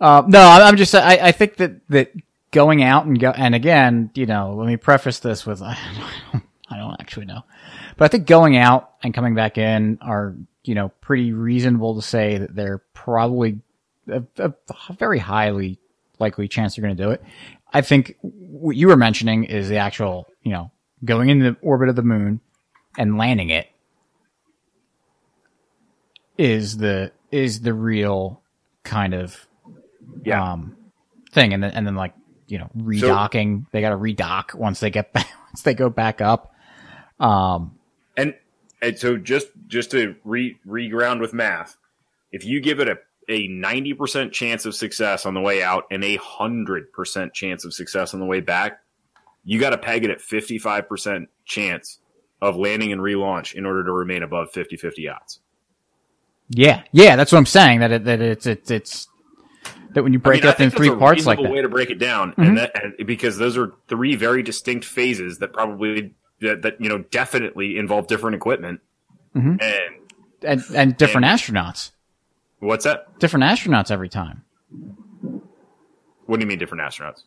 Uh, 0.00 0.22
no, 0.26 0.40
I'm 0.40 0.62
I'm 0.62 0.76
just 0.76 0.94
I, 0.94 1.18
I 1.28 1.32
think 1.32 1.56
that 1.56 1.80
that 1.88 2.12
going 2.54 2.82
out 2.82 3.04
and 3.04 3.18
go 3.20 3.30
and 3.30 3.54
again, 3.54 4.10
you 4.14 4.24
know, 4.26 4.54
let 4.56 4.66
me 4.66 4.76
preface 4.78 5.18
this 5.18 5.44
with 5.44 5.60
I 5.60 5.76
don't, 6.32 6.42
I 6.70 6.78
don't 6.78 6.96
actually 7.00 7.26
know, 7.26 7.42
but 7.98 8.06
I 8.06 8.08
think 8.08 8.26
going 8.26 8.56
out 8.56 8.92
and 9.02 9.12
coming 9.12 9.34
back 9.34 9.58
in 9.58 9.98
are 10.00 10.34
you 10.62 10.74
know 10.74 10.88
pretty 11.02 11.32
reasonable 11.32 11.96
to 11.96 12.02
say 12.02 12.38
that 12.38 12.54
they're 12.54 12.78
probably 12.94 13.60
a, 14.08 14.22
a 14.38 14.52
very 14.98 15.18
highly 15.18 15.78
likely 16.18 16.48
chance 16.48 16.76
they're 16.76 16.84
going 16.84 16.96
to 16.96 17.02
do 17.02 17.10
it. 17.10 17.22
I 17.72 17.80
think 17.82 18.16
what 18.22 18.76
you 18.76 18.86
were 18.88 18.96
mentioning 18.96 19.44
is 19.44 19.68
the 19.68 19.76
actual 19.78 20.26
you 20.42 20.52
know 20.52 20.70
going 21.04 21.28
in 21.28 21.40
the 21.40 21.56
orbit 21.60 21.88
of 21.90 21.96
the 21.96 22.02
moon 22.02 22.40
and 22.96 23.18
landing 23.18 23.50
it 23.50 23.66
is 26.38 26.76
the 26.78 27.12
is 27.30 27.60
the 27.60 27.74
real 27.74 28.40
kind 28.84 29.12
of 29.14 29.46
Yeah. 30.24 30.52
um 30.52 30.76
thing 31.32 31.52
and 31.52 31.62
then 31.62 31.72
and 31.72 31.86
then 31.86 31.94
like 31.96 32.14
you 32.46 32.58
know 32.58 32.70
redocking. 32.76 33.66
They 33.72 33.80
got 33.80 33.90
to 33.90 33.96
redock 33.96 34.54
once 34.54 34.80
they 34.80 34.90
get 34.90 35.12
back 35.14 35.28
once 35.48 35.62
they 35.62 35.74
go 35.74 35.90
back 35.90 36.20
up. 36.20 36.54
Um 37.20 37.78
And, 38.16 38.34
and 38.82 38.98
so 38.98 39.16
just 39.16 39.48
just 39.66 39.90
to 39.92 40.16
re 40.24 40.58
reground 40.66 41.20
with 41.20 41.32
math, 41.32 41.76
if 42.32 42.44
you 42.44 42.60
give 42.60 42.80
it 42.80 42.88
a 42.88 42.98
a 43.28 43.48
90% 43.48 44.32
chance 44.32 44.66
of 44.66 44.74
success 44.74 45.24
on 45.24 45.32
the 45.32 45.40
way 45.40 45.62
out 45.62 45.84
and 45.90 46.04
a 46.04 46.18
100% 46.18 47.32
chance 47.32 47.64
of 47.64 47.72
success 47.72 48.12
on 48.12 48.20
the 48.20 48.26
way 48.26 48.40
back, 48.40 48.80
you 49.44 49.58
got 49.58 49.70
to 49.70 49.78
peg 49.78 50.04
it 50.04 50.10
at 50.10 50.18
55% 50.18 51.28
chance 51.46 52.00
of 52.42 52.56
landing 52.56 52.92
and 52.92 53.00
relaunch 53.00 53.54
in 53.54 53.64
order 53.64 53.82
to 53.82 53.92
remain 53.92 54.22
above 54.22 54.52
50-50 54.52 55.14
odds. 55.14 55.40
yeah. 56.50 56.82
Yeah 56.92 57.16
that's 57.16 57.32
what 57.32 57.38
i'm 57.38 57.46
saying 57.46 57.80
that 57.80 57.92
it, 57.92 58.04
that 58.04 58.20
it's 58.20 58.44
it's 58.44 58.70
it's 58.70 59.08
that 59.94 60.02
when 60.02 60.12
you 60.12 60.18
break 60.18 60.42
I 60.42 60.46
mean, 60.46 60.50
it 60.50 60.54
up 60.54 60.60
in 60.60 60.70
three 60.70 60.90
parts 60.94 61.24
like 61.26 61.38
that 61.38 61.44
Mm-hmm. 61.44 61.52
way 61.54 61.62
to 61.62 61.68
break 61.68 61.90
it 61.90 61.98
down, 61.98 62.34
and 62.36 62.58
that 62.58 62.72
and 62.82 63.06
because 63.06 63.38
those 63.38 63.56
are 63.56 63.72
three 63.88 64.14
very 64.16 64.42
distinct 64.42 64.84
phases 64.84 65.38
that 65.38 65.52
probably 65.52 66.14
that, 66.40 66.62
that 66.62 66.80
you 66.80 66.88
know 66.88 66.98
definitely 66.98 67.78
involve 67.78 68.06
different 68.06 68.34
equipment. 68.36 68.80
Mhm. 69.34 69.60
And 69.62 69.94
and 70.42 70.62
and 70.76 70.96
different 70.96 71.26
astronauts 71.26 71.90
what's 72.60 72.84
that? 72.84 73.18
different 73.18 73.44
astronauts 73.44 73.90
every 73.90 74.08
time 74.08 74.42
What 76.26 76.38
do 76.38 76.42
you 76.44 76.46
mean 76.46 76.58
different 76.58 76.82
astronauts? 76.82 77.22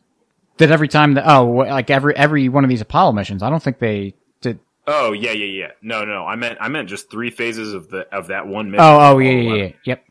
that 0.58 0.70
every 0.70 0.88
time 0.88 1.14
that 1.14 1.24
oh 1.28 1.46
like 1.46 1.90
every 1.90 2.16
every 2.16 2.48
one 2.48 2.64
of 2.64 2.70
these 2.70 2.80
apollo 2.80 3.12
missions 3.12 3.42
i 3.42 3.50
don't 3.50 3.62
think 3.62 3.78
they 3.78 4.14
did 4.40 4.58
Oh 4.86 5.12
yeah, 5.12 5.32
yeah, 5.32 5.44
yeah. 5.44 5.70
No, 5.82 6.04
no, 6.06 6.24
I 6.24 6.34
meant 6.36 6.56
I 6.62 6.68
meant 6.68 6.88
just 6.88 7.10
three 7.10 7.30
phases 7.30 7.74
of 7.74 7.90
the 7.90 8.08
of 8.14 8.28
that 8.28 8.46
one 8.46 8.70
mission. 8.70 8.84
oh 8.84 8.98
oh 9.14 9.18
yeah 9.18 9.30
yeah, 9.32 9.54
yeah. 9.54 9.72
yep 9.84 10.04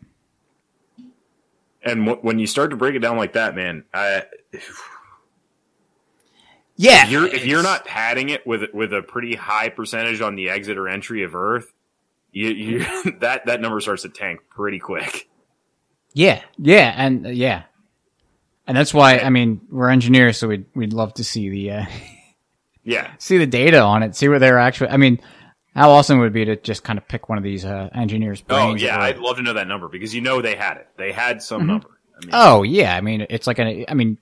And 1.88 2.06
w- 2.06 2.20
when 2.22 2.40
you 2.40 2.48
start 2.48 2.72
to 2.72 2.76
break 2.78 2.96
it 2.96 3.00
down 3.00 3.18
like 3.18 3.34
that, 3.34 3.56
man, 3.56 3.86
I, 3.94 4.24
yeah 6.76 7.06
if 7.06 7.12
you're 7.12 7.28
if 7.28 7.46
you're 7.46 7.64
not 7.64 7.86
padding 7.86 8.30
it 8.30 8.46
with 8.46 8.64
with 8.74 8.94
a 8.94 9.02
pretty 9.02 9.36
high 9.36 9.70
percentage 9.70 10.22
on 10.22 10.36
the 10.36 10.50
exit 10.50 10.78
or 10.78 10.88
entry 10.88 11.24
of 11.24 11.36
Earth, 11.36 11.74
you, 12.32 12.50
you 12.50 12.80
that 13.20 13.46
that 13.46 13.62
number 13.62 13.80
starts 13.80 14.04
to 14.04 14.10
tank 14.10 14.42
pretty 14.50 14.80
quick. 14.80 15.30
Yeah, 16.14 16.42
yeah, 16.58 16.94
and 16.96 17.28
uh, 17.28 17.30
yeah, 17.30 17.64
and 18.68 18.76
that's 18.76 18.94
why 18.94 19.20
I 19.20 19.30
mean 19.30 19.62
we're 19.70 19.90
engineers, 19.90 20.38
so 20.38 20.48
we'd 20.48 20.66
we'd 20.76 20.94
love 20.94 21.14
to 21.16 21.24
see 21.24 21.50
the 21.50 21.72
uh, 21.72 21.86
Yeah, 22.84 23.12
see 23.20 23.38
the 23.38 23.48
data 23.48 23.82
on 23.82 24.04
it, 24.04 24.16
see 24.16 24.28
where 24.28 24.40
they're 24.40 24.60
actually. 24.60 24.90
I 24.90 24.98
mean, 24.98 25.20
how 25.78 25.92
awesome 25.92 26.20
would 26.20 26.28
it 26.28 26.34
be 26.34 26.46
to 26.46 26.56
just 26.58 26.84
kind 26.84 26.98
of 27.00 27.08
pick 27.08 27.30
one 27.30 27.38
of 27.38 27.44
these 27.44 27.64
uh, 27.64 27.90
engineers' 27.94 28.44
Oh 28.50 28.76
yeah, 28.76 28.98
that 28.98 29.02
I'd 29.02 29.20
love 29.20 29.38
to 29.38 29.44
know 29.44 29.54
that 29.54 29.68
number 29.68 29.88
because 29.88 30.14
you 30.14 30.22
know 30.22 30.42
they 30.42 30.56
had 30.56 30.78
it. 30.78 30.88
They 30.98 31.12
had 31.12 31.42
some 31.42 31.62
Mm-hmm. 31.62 31.68
number. 31.68 31.88
I 32.16 32.20
mean, 32.26 32.30
oh 32.34 32.64
yeah, 32.64 32.96
I 32.96 33.02
mean 33.02 33.26
it's 33.30 33.46
like 33.48 33.60
a. 33.60 33.86
I 33.90 33.94
mean, 33.94 34.18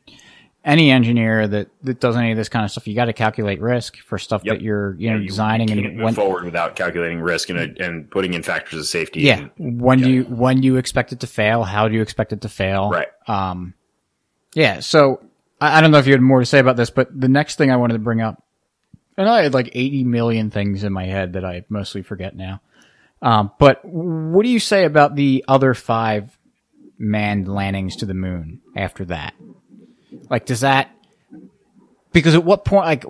any 0.66 0.92
engineer 0.92 1.48
that 1.48 1.70
that 1.84 2.00
does 2.02 2.16
any 2.18 2.32
of 2.32 2.38
this 2.38 2.50
kind 2.50 2.66
of 2.66 2.72
stuff, 2.72 2.88
you 2.88 2.94
got 2.96 3.06
to 3.06 3.14
calculate 3.14 3.62
risk 3.62 3.98
for 4.00 4.18
stuff 4.18 4.42
Yep. 4.44 4.56
that 4.58 4.62
you're 4.62 4.96
you 4.96 5.12
know 5.12 5.18
you- 5.18 5.28
designing 5.28 5.70
you 5.70 5.78
and 5.86 5.96
move 5.96 6.04
when. 6.04 6.14
forward 6.14 6.44
without 6.44 6.76
calculating 6.76 7.22
risk 7.22 7.50
and 7.50 7.60
and 7.80 8.12
putting 8.12 8.34
in 8.34 8.44
factors 8.44 8.80
of 8.80 8.86
safety. 8.86 9.22
Yeah, 9.22 9.48
and- 9.58 9.82
when 9.82 10.02
do 10.02 10.10
you 10.10 10.24
when 10.24 10.60
do 10.62 10.66
you 10.68 10.76
expect 10.76 11.14
it 11.14 11.22
to 11.22 11.28
fail? 11.28 11.64
How 11.64 11.88
do 11.88 11.96
you 11.96 12.02
expect 12.02 12.34
it 12.34 12.42
to 12.42 12.50
fail? 12.50 12.90
Right. 12.90 13.08
Um, 13.28 13.74
yeah. 14.54 14.80
So 14.82 15.22
I, 15.62 15.78
I 15.78 15.82
don't 15.82 15.92
know 15.92 16.00
if 16.00 16.08
you 16.08 16.14
had 16.14 16.22
more 16.22 16.40
to 16.42 16.46
say 16.46 16.60
about 16.60 16.76
this, 16.76 16.90
but 16.90 17.08
the 17.18 17.30
next 17.30 17.56
thing 17.58 17.72
I 17.72 17.78
wanted 17.78 17.94
to 17.94 18.00
bring 18.00 18.20
up, 18.22 18.44
and 19.18 19.30
I 19.30 19.44
had 19.44 19.54
like 19.54 19.70
80 19.74 20.04
million 20.04 20.52
things 20.52 20.84
in 20.84 20.94
my 20.94 21.06
head 21.06 21.34
that 21.34 21.46
I 21.46 21.66
mostly 21.70 22.02
forget 22.02 22.36
now. 22.36 22.62
Um, 23.22 23.52
but 23.60 23.84
what 23.84 24.44
do 24.44 24.50
you 24.50 24.60
say 24.60 24.86
about 24.86 25.16
the 25.16 25.46
other 25.48 25.74
five 25.74 26.38
manned 26.98 27.48
landings 27.48 27.96
to 27.98 28.06
the 28.06 28.14
moon 28.14 28.62
after 28.76 29.06
that? 29.06 29.34
Like, 30.30 30.46
does 30.46 30.62
that 30.62 30.92
Because 32.14 32.36
at 32.36 32.44
what 32.44 32.66
point, 32.66 32.86
like, 32.86 33.04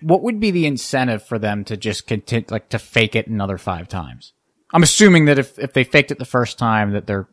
what 0.00 0.22
would 0.22 0.40
be 0.40 0.50
the 0.50 0.66
incentive 0.66 1.22
for 1.22 1.38
them 1.38 1.64
to 1.64 1.76
just 1.76 2.06
continue, 2.06 2.46
like, 2.50 2.70
to 2.70 2.78
fake 2.78 3.14
it 3.16 3.26
another 3.26 3.58
five 3.58 3.88
times? 3.88 4.32
I'm 4.72 4.82
assuming 4.82 5.26
that 5.26 5.38
if, 5.38 5.58
if 5.58 5.72
they 5.72 5.84
faked 5.84 6.10
it 6.10 6.18
the 6.18 6.24
first 6.24 6.58
time, 6.58 6.92
that 6.92 7.06
they're 7.06 7.28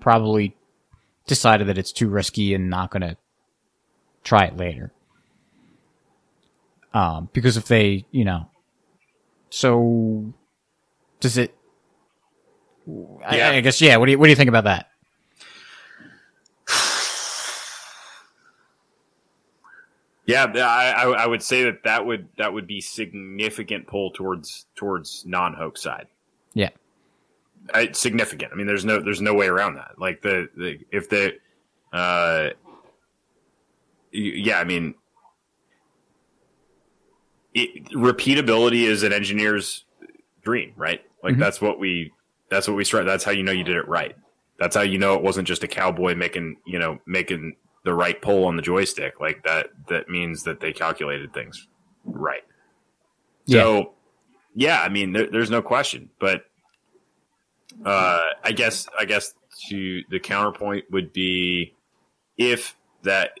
probably 0.00 0.56
decided 1.26 1.66
that 1.68 1.78
it's 1.78 1.92
too 1.92 2.08
risky 2.08 2.54
and 2.54 2.70
not 2.70 2.90
going 2.90 3.02
to 3.02 3.16
try 4.22 4.44
it 4.44 4.56
later. 4.56 4.92
Um, 6.96 7.28
because 7.34 7.58
if 7.58 7.66
they, 7.66 8.06
you 8.10 8.24
know, 8.24 8.48
so 9.50 10.32
does 11.20 11.36
it? 11.36 11.54
I, 13.22 13.36
Yeah. 13.36 13.50
I 13.50 13.60
guess 13.60 13.80
yeah. 13.82 13.98
What 13.98 14.06
do 14.06 14.12
you 14.12 14.18
what 14.18 14.26
do 14.26 14.30
you 14.30 14.36
think 14.36 14.48
about 14.48 14.64
that? 14.64 14.88
Yeah, 20.26 20.46
I, 20.56 20.90
I 20.90 21.10
I 21.22 21.26
would 21.26 21.42
say 21.42 21.64
that 21.64 21.84
that 21.84 22.04
would 22.04 22.28
that 22.36 22.52
would 22.52 22.66
be 22.66 22.80
significant 22.80 23.86
pull 23.86 24.10
towards 24.10 24.66
towards 24.74 25.24
non 25.24 25.54
hoax 25.54 25.82
side. 25.82 26.08
Yeah, 26.52 26.70
I, 27.72 27.92
significant. 27.92 28.52
I 28.52 28.56
mean, 28.56 28.66
there's 28.66 28.84
no 28.84 29.00
there's 29.00 29.20
no 29.20 29.34
way 29.34 29.46
around 29.46 29.74
that. 29.76 29.92
Like 29.98 30.22
the, 30.22 30.48
the 30.56 30.78
if 30.90 31.08
the 31.08 31.34
uh, 31.92 32.50
yeah, 34.10 34.58
I 34.58 34.64
mean, 34.64 34.94
it, 37.56 37.84
repeatability 37.90 38.82
is 38.82 39.02
an 39.02 39.12
engineer's 39.12 39.84
dream, 40.42 40.72
right? 40.76 41.02
Like 41.22 41.34
Mhm. 41.34 41.38
that's 41.40 41.60
what 41.60 41.78
we 41.78 42.12
that's 42.50 42.68
what 42.68 42.76
we 42.76 42.84
start. 42.84 43.06
That's 43.06 43.24
how 43.24 43.32
you 43.32 43.42
know 43.42 43.52
you 43.52 43.64
did 43.64 43.76
it 43.76 43.88
right. 43.88 44.14
That's 44.58 44.76
how 44.76 44.82
you 44.82 44.98
know 44.98 45.14
it 45.14 45.22
wasn't 45.22 45.48
just 45.48 45.64
a 45.64 45.68
cowboy 45.68 46.14
making 46.14 46.56
you 46.66 46.78
know 46.78 47.00
making 47.06 47.56
the 47.84 47.94
right 47.94 48.20
pull 48.20 48.44
on 48.44 48.56
the 48.56 48.62
joystick. 48.62 49.20
Like 49.20 49.42
that 49.44 49.68
that 49.88 50.08
means 50.08 50.42
that 50.44 50.60
they 50.60 50.72
calculated 50.72 51.32
things 51.32 51.66
right. 52.04 52.42
So, 53.48 53.94
yeah, 54.56 54.80
I 54.80 54.88
mean, 54.88 55.12
there, 55.12 55.28
there's 55.30 55.50
no 55.50 55.62
question. 55.62 56.10
But 56.18 56.46
uh, 57.84 58.22
I 58.42 58.52
guess, 58.52 58.88
I 58.98 59.04
guess 59.04 59.34
to 59.68 60.02
the 60.10 60.18
counterpoint 60.18 60.84
would 60.90 61.12
be 61.12 61.74
if 62.36 62.76
that. 63.02 63.32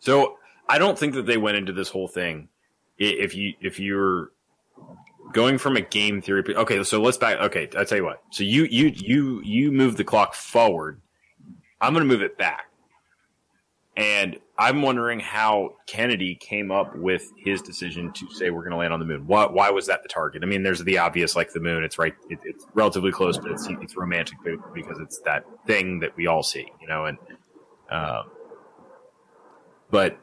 So 0.00 0.38
I 0.68 0.78
don't 0.78 0.98
think 0.98 1.14
that 1.14 1.26
they 1.26 1.36
went 1.36 1.56
into 1.56 1.72
this 1.72 1.88
whole 1.88 2.08
thing. 2.08 2.48
If 2.98 3.34
you 3.34 3.54
if 3.60 3.78
you're 3.78 4.32
going 5.32 5.58
from 5.58 5.76
a 5.76 5.80
game 5.80 6.20
theory, 6.20 6.42
okay, 6.56 6.82
so 6.82 7.00
let's 7.00 7.16
back. 7.16 7.38
Okay, 7.38 7.68
I 7.76 7.84
tell 7.84 7.98
you 7.98 8.04
what. 8.04 8.22
So 8.30 8.44
you 8.44 8.64
you 8.64 8.92
you 8.94 9.40
you 9.44 9.72
move 9.72 9.96
the 9.96 10.04
clock 10.04 10.34
forward. 10.34 11.00
I'm 11.80 11.92
going 11.92 12.06
to 12.06 12.12
move 12.12 12.22
it 12.22 12.36
back. 12.36 12.64
And 13.96 14.38
I'm 14.56 14.82
wondering 14.82 15.18
how 15.18 15.74
Kennedy 15.86 16.36
came 16.36 16.70
up 16.70 16.96
with 16.96 17.32
his 17.36 17.60
decision 17.62 18.12
to 18.12 18.30
say 18.32 18.50
we're 18.50 18.62
going 18.62 18.70
to 18.70 18.76
land 18.76 18.92
on 18.92 19.00
the 19.00 19.06
moon. 19.06 19.26
Why, 19.26 19.46
why 19.46 19.70
was 19.70 19.88
that 19.88 20.04
the 20.04 20.08
target? 20.08 20.44
I 20.44 20.46
mean, 20.46 20.62
there's 20.62 20.82
the 20.84 20.98
obvious, 20.98 21.34
like 21.34 21.52
the 21.52 21.58
moon. 21.58 21.82
It's 21.82 21.98
right. 21.98 22.14
It, 22.30 22.38
it's 22.44 22.64
relatively 22.74 23.10
close, 23.10 23.38
but 23.38 23.50
it's 23.50 23.66
it's 23.68 23.96
romantic 23.96 24.38
because 24.72 25.00
it's 25.00 25.18
that 25.20 25.44
thing 25.66 25.98
that 25.98 26.16
we 26.16 26.28
all 26.28 26.44
see, 26.44 26.70
you 26.80 26.86
know. 26.86 27.06
And 27.06 27.18
um, 27.90 28.30
but 29.90 30.18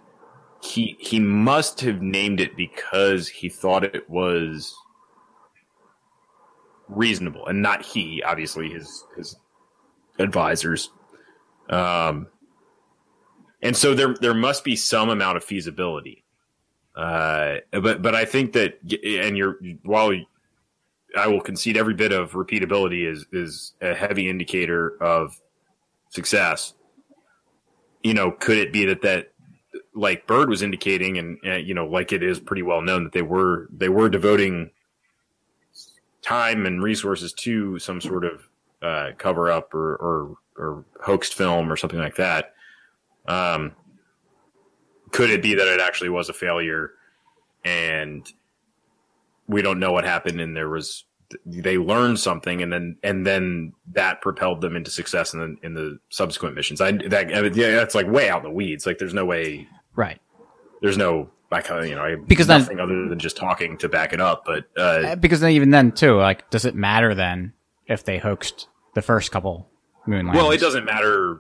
he 0.62 0.96
he 1.00 1.20
must 1.20 1.82
have 1.82 2.02
named 2.02 2.40
it 2.40 2.56
because 2.56 3.28
he 3.28 3.50
thought 3.50 3.84
it 3.84 4.10
was 4.10 4.76
reasonable, 6.88 7.46
and 7.48 7.62
not 7.62 7.84
he. 7.84 8.24
Obviously, 8.24 8.70
his 8.70 9.06
his 9.16 9.36
advisors. 10.20 10.92
Um, 11.70 12.28
and 13.62 13.76
so 13.76 13.94
there 13.94 14.16
there 14.22 14.34
must 14.34 14.64
be 14.64 14.76
some 14.76 15.10
amount 15.10 15.38
of 15.38 15.44
feasibility. 15.44 16.24
Uh, 16.96 17.58
but 17.72 18.02
but 18.02 18.16
I 18.16 18.26
think 18.26 18.54
that 18.54 18.80
and 19.04 19.38
you're 19.38 19.58
while 19.84 20.14
I 21.18 21.28
will 21.28 21.42
concede 21.42 21.78
every 21.78 21.94
bit 21.94 22.12
of 22.12 22.32
repeatability 22.32 23.10
is 23.10 23.26
is 23.32 23.74
a 23.82 23.94
heavy 23.94 24.30
indicator 24.30 25.02
of 25.02 25.40
success. 26.10 26.74
You 28.04 28.14
know, 28.14 28.32
could 28.32 28.58
it 28.58 28.72
be 28.72 28.86
that 28.86 29.02
that 29.02 29.32
like 29.94 30.28
Bird 30.28 30.50
was 30.50 30.62
indicating, 30.62 31.18
and 31.18 31.38
uh, 31.46 31.54
you 31.56 31.74
know, 31.74 31.86
like 31.86 32.12
it 32.12 32.24
is 32.24 32.40
pretty 32.40 32.62
well 32.62 32.82
known 32.82 33.04
that 33.04 33.14
they 33.14 33.22
were 33.22 33.68
they 33.76 33.90
were 33.90 34.10
devoting 34.10 34.72
time 36.22 36.66
and 36.66 36.84
resources 36.84 37.34
to 37.34 37.78
some 37.80 38.02
sort 38.02 38.26
of 38.26 38.50
uh, 38.82 39.12
cover 39.18 39.52
up 39.52 39.74
or, 39.74 39.96
or 39.96 40.36
or 40.58 40.86
hoaxed 41.02 41.34
film 41.34 41.72
or 41.72 41.78
something 41.78 42.00
like 42.00 42.16
that. 42.16 42.54
Um, 43.28 43.74
could 45.12 45.30
it 45.30 45.42
be 45.42 45.56
that 45.56 45.68
it 45.68 45.80
actually 45.80 46.10
was 46.10 46.30
a 46.30 46.34
failure, 46.34 46.92
and 47.64 48.28
we 49.48 49.62
don't 49.62 49.80
know 49.80 49.92
what 49.92 50.04
happened, 50.04 50.42
and 50.42 50.56
there 50.56 50.70
was 50.70 51.06
they 51.46 51.78
learned 51.78 52.20
something, 52.20 52.62
and 52.62 52.72
then 52.72 52.98
and 53.04 53.26
then 53.26 53.74
that 53.94 54.22
propelled 54.22 54.62
them 54.62 54.76
into 54.76 54.92
success 54.92 55.34
in 55.34 55.40
the 55.40 55.56
in 55.66 55.74
the 55.74 56.00
subsequent 56.10 56.56
missions. 56.56 56.82
I 56.82 56.92
that 56.94 57.36
I 57.36 57.42
mean, 57.42 57.54
yeah, 57.56 57.72
that's 57.72 57.96
like 57.96 58.08
way 58.08 58.30
out 58.30 58.44
in 58.44 58.50
the 58.50 58.56
weeds. 58.56 58.86
Like 58.86 58.98
there's 58.98 59.14
no 59.14 59.26
way, 59.26 59.68
right. 59.96 60.20
there's 60.82 60.98
no 60.98 61.30
like 61.52 61.68
you 61.70 61.96
know 61.96 62.02
I 62.04 62.16
Because 62.16 62.48
then- 62.48 62.62
nothing 62.62 62.80
other 62.80 63.08
than 63.08 63.20
just 63.20 63.38
talking 63.38 63.78
to 63.80 63.90
back 63.90 64.14
it 64.14 64.22
up. 64.22 64.44
But 64.46 64.66
uh, 64.78 64.82
Uh, 64.82 65.16
Because 65.16 65.40
then 65.40 65.52
even 65.52 65.70
then 65.72 65.92
too, 65.92 66.18
like, 66.18 66.50
does 66.50 66.66
it 66.66 66.76
matter 66.76 67.14
then 67.16 67.54
if 67.88 68.04
they 68.04 68.18
hoaxed 68.18 68.68
the 68.94 69.02
first 69.02 69.32
couple 69.32 69.68
moon 70.06 70.26
landings? 70.28 70.36
well, 70.44 70.52
it 70.52 70.60
doesn't 70.60 70.86
matter 70.86 71.40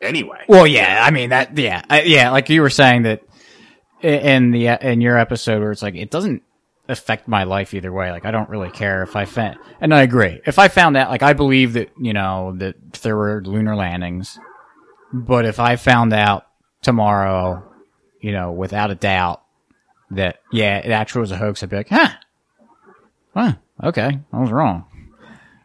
anyway. 0.00 0.44
Well, 0.48 0.66
yeah, 0.66 1.02
I 1.04 1.10
mean 1.10 1.30
that, 1.30 1.56
yeah, 1.58 1.82
uh, 1.90 2.00
yeah. 2.04 2.30
Like 2.30 2.48
you 2.50 2.62
were 2.62 2.70
saying 2.70 3.02
that 3.02 3.22
in 4.02 4.50
the 4.50 4.66
in 4.68 5.00
your 5.00 5.16
episode 5.18 5.60
where 5.60 5.72
it's 5.72 5.82
like 5.82 5.94
it 5.94 6.10
doesn't 6.10 6.42
affect 6.88 7.26
my 7.28 7.44
life 7.44 7.72
either 7.74 7.92
way. 7.92 8.10
Like 8.10 8.24
I 8.24 8.30
don't 8.30 8.48
really 8.48 8.70
care 8.70 9.02
if 9.02 9.16
I 9.16 9.24
found, 9.24 9.58
and 9.80 9.94
I 9.94 10.02
agree. 10.02 10.40
If 10.46 10.58
I 10.58 10.68
found 10.68 10.96
out, 10.96 11.10
like 11.10 11.22
I 11.22 11.32
believe 11.32 11.72
that 11.74 11.90
you 12.00 12.12
know 12.12 12.54
that 12.58 12.76
there 13.02 13.16
were 13.16 13.42
lunar 13.44 13.76
landings, 13.76 14.38
but 15.12 15.44
if 15.46 15.58
I 15.60 15.76
found 15.76 16.12
out 16.12 16.46
tomorrow, 16.82 17.64
you 18.20 18.32
know, 18.32 18.52
without 18.52 18.90
a 18.90 18.94
doubt 18.94 19.42
that 20.10 20.40
yeah, 20.52 20.78
it 20.78 20.90
actually 20.90 21.22
was 21.22 21.30
a 21.32 21.36
hoax, 21.36 21.62
I'd 21.62 21.70
be 21.70 21.76
like, 21.76 21.88
huh, 21.88 22.08
huh, 23.34 23.52
okay, 23.82 24.20
I 24.32 24.40
was 24.40 24.50
wrong. 24.52 24.84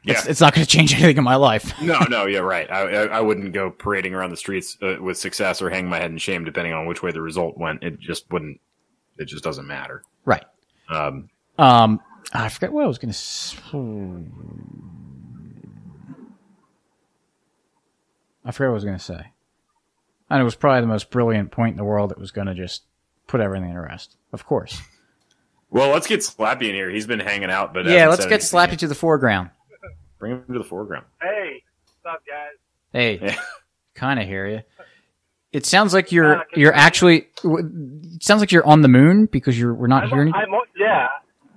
yeah. 0.03 0.13
It's, 0.13 0.25
it's 0.27 0.41
not 0.41 0.53
going 0.53 0.65
to 0.65 0.71
change 0.71 0.93
anything 0.95 1.17
in 1.17 1.23
my 1.23 1.35
life. 1.35 1.73
no, 1.81 1.99
no, 2.09 2.25
yeah, 2.25 2.39
right. 2.39 2.69
I, 2.71 2.81
I, 2.81 3.05
I 3.17 3.21
wouldn't 3.21 3.51
go 3.53 3.69
parading 3.69 4.13
around 4.13 4.29
the 4.31 4.37
streets 4.37 4.77
uh, 4.81 4.95
with 5.01 5.17
success 5.17 5.61
or 5.61 5.69
hang 5.69 5.87
my 5.89 5.99
head 5.99 6.11
in 6.11 6.17
shame, 6.17 6.45
depending 6.45 6.73
on 6.73 6.85
which 6.85 7.03
way 7.03 7.11
the 7.11 7.21
result 7.21 7.57
went. 7.57 7.83
It 7.83 7.99
just 7.99 8.31
wouldn't. 8.31 8.59
It 9.17 9.25
just 9.25 9.43
doesn't 9.43 9.67
matter. 9.67 10.03
right. 10.25 10.45
Um, 10.89 11.29
Um, 11.57 11.99
I 12.33 12.49
forget 12.49 12.71
what 12.71 12.83
I 12.83 12.87
was 12.87 12.97
going 12.97 13.11
to. 13.13 13.17
I 18.45 18.51
forget 18.51 18.67
what 18.69 18.71
I 18.71 18.75
was 18.75 18.85
going 18.85 18.97
to 18.97 19.03
say. 19.03 19.31
And 20.29 20.39
it 20.41 20.43
was 20.43 20.55
probably 20.55 20.81
the 20.81 20.87
most 20.87 21.09
brilliant 21.09 21.51
point 21.51 21.71
in 21.73 21.77
the 21.77 21.83
world 21.83 22.11
that 22.11 22.19
was 22.19 22.31
going 22.31 22.47
to 22.47 22.53
just 22.53 22.83
put 23.27 23.41
everything 23.41 23.73
to 23.73 23.79
rest. 23.81 24.17
Of 24.31 24.45
course. 24.45 24.79
well, 25.69 25.89
let's 25.89 26.07
get 26.07 26.19
Slappy 26.21 26.69
in 26.69 26.75
here. 26.75 26.89
He's 26.89 27.07
been 27.07 27.19
hanging 27.19 27.49
out, 27.49 27.73
but 27.73 27.85
yeah, 27.85 28.07
let's 28.07 28.25
get 28.25 28.41
Slappy 28.41 28.71
yet. 28.71 28.79
to 28.79 28.87
the 28.87 28.95
foreground. 28.95 29.49
Bring 30.19 30.33
him 30.33 30.43
to 30.51 30.59
the 30.59 30.63
foreground. 30.63 31.05
Hey, 31.21 31.63
what's 32.03 32.15
up, 32.15 32.21
guys? 32.27 32.57
Hey, 32.93 33.19
Yeah. 33.23 33.39
kind 33.95 34.19
of 34.19 34.27
hear 34.27 34.47
you. 34.47 34.61
It 35.51 35.65
sounds 35.65 35.93
like 35.93 36.11
you're 36.11 36.37
Uh, 36.37 36.43
you're 36.55 36.73
actually. 36.73 37.27
It 37.43 38.23
sounds 38.23 38.39
like 38.41 38.51
you're 38.51 38.65
on 38.65 38.81
the 38.81 38.87
moon 38.87 39.25
because 39.25 39.57
you're 39.59 39.73
we're 39.73 39.87
not 39.87 40.03
I'm, 40.03 40.09
hearing. 40.09 40.33
I'm, 40.33 40.53
on- 40.53 40.67
yeah. 40.77 41.07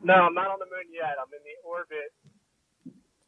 No, 0.03 0.15
I'm 0.15 0.35
not 0.35 0.49
on 0.51 0.59
the 0.59 0.65
moon 0.67 0.93
yet. 0.93 1.15
I'm 1.21 1.29
in 1.33 1.41
the 1.45 1.69
orbit 1.69 2.13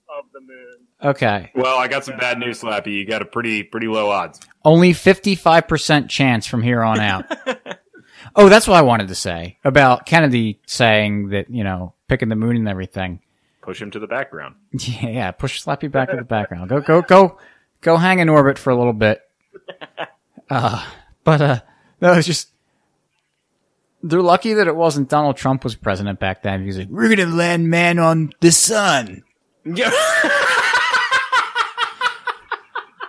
of 0.09 0.25
the 0.33 0.41
moon. 0.41 0.87
Okay, 1.03 1.51
Well, 1.55 1.77
I 1.79 1.89
got 1.89 2.05
some 2.05 2.17
bad 2.17 2.39
news, 2.39 2.62
Slappy. 2.62 2.95
You 2.95 3.07
got 3.07 3.21
a 3.21 3.25
pretty 3.27 3.62
pretty 3.62 3.89
low 3.89 4.11
odds. 4.11 4.41
only 4.65 4.93
fifty 4.93 5.35
five 5.35 5.69
percent 5.69 6.09
chance 6.11 6.47
from 6.47 6.62
here 6.62 6.83
on 6.83 6.99
out. 6.99 7.25
oh, 8.37 8.49
that's 8.49 8.67
what 8.67 8.77
I 8.77 8.83
wanted 8.83 9.09
to 9.09 9.15
say 9.15 9.59
about 9.65 10.07
Kennedy 10.07 10.61
saying 10.67 11.29
that 11.31 11.51
you 11.51 11.62
know 11.65 11.95
picking 12.09 12.29
the 12.29 12.37
moon 12.37 12.57
and 12.57 12.69
everything. 12.69 13.21
Push 13.61 13.81
him 13.83 13.91
to 13.93 13.99
the 13.99 14.07
background. 14.07 14.55
Yeah, 14.73 15.09
yeah, 15.09 15.31
push 15.31 15.62
Slappy 15.62 15.91
back 15.91 16.11
to 16.11 16.17
the 16.17 16.23
background. 16.25 16.69
Go, 16.71 16.81
go, 16.81 17.03
go, 17.03 17.39
go 17.81 17.97
hang 17.97 18.19
in 18.19 18.29
orbit 18.29 18.59
for 18.59 18.71
a 18.71 18.77
little 18.77 18.93
bit. 18.93 19.21
Uh, 20.51 20.85
but, 21.25 21.41
uh, 21.41 21.61
no, 22.01 22.13
it's 22.15 22.27
just, 22.27 22.51
they're 24.03 24.21
lucky 24.21 24.55
that 24.55 24.67
it 24.67 24.77
wasn't 24.77 25.09
Donald 25.09 25.37
Trump 25.37 25.65
was 25.65 25.75
president 25.75 26.21
back 26.21 26.43
then. 26.43 26.65
He's 26.65 26.79
like, 26.79 26.89
we're 26.89 27.09
gonna 27.09 27.35
land 27.35 27.69
man 27.71 27.99
on 27.99 28.31
the 28.41 28.53
sun. 28.53 29.23
Yeah. 29.65 29.91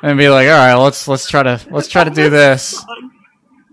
And 0.05 0.19
be 0.19 0.29
like, 0.29 0.47
all 0.47 0.53
right, 0.53 0.75
let's, 0.75 1.07
let's 1.07 1.27
try 1.27 1.41
to, 1.41 1.59
let's 1.71 1.87
try 1.87 2.03
to 2.03 2.11
do 2.11 2.29
this. 2.29 2.85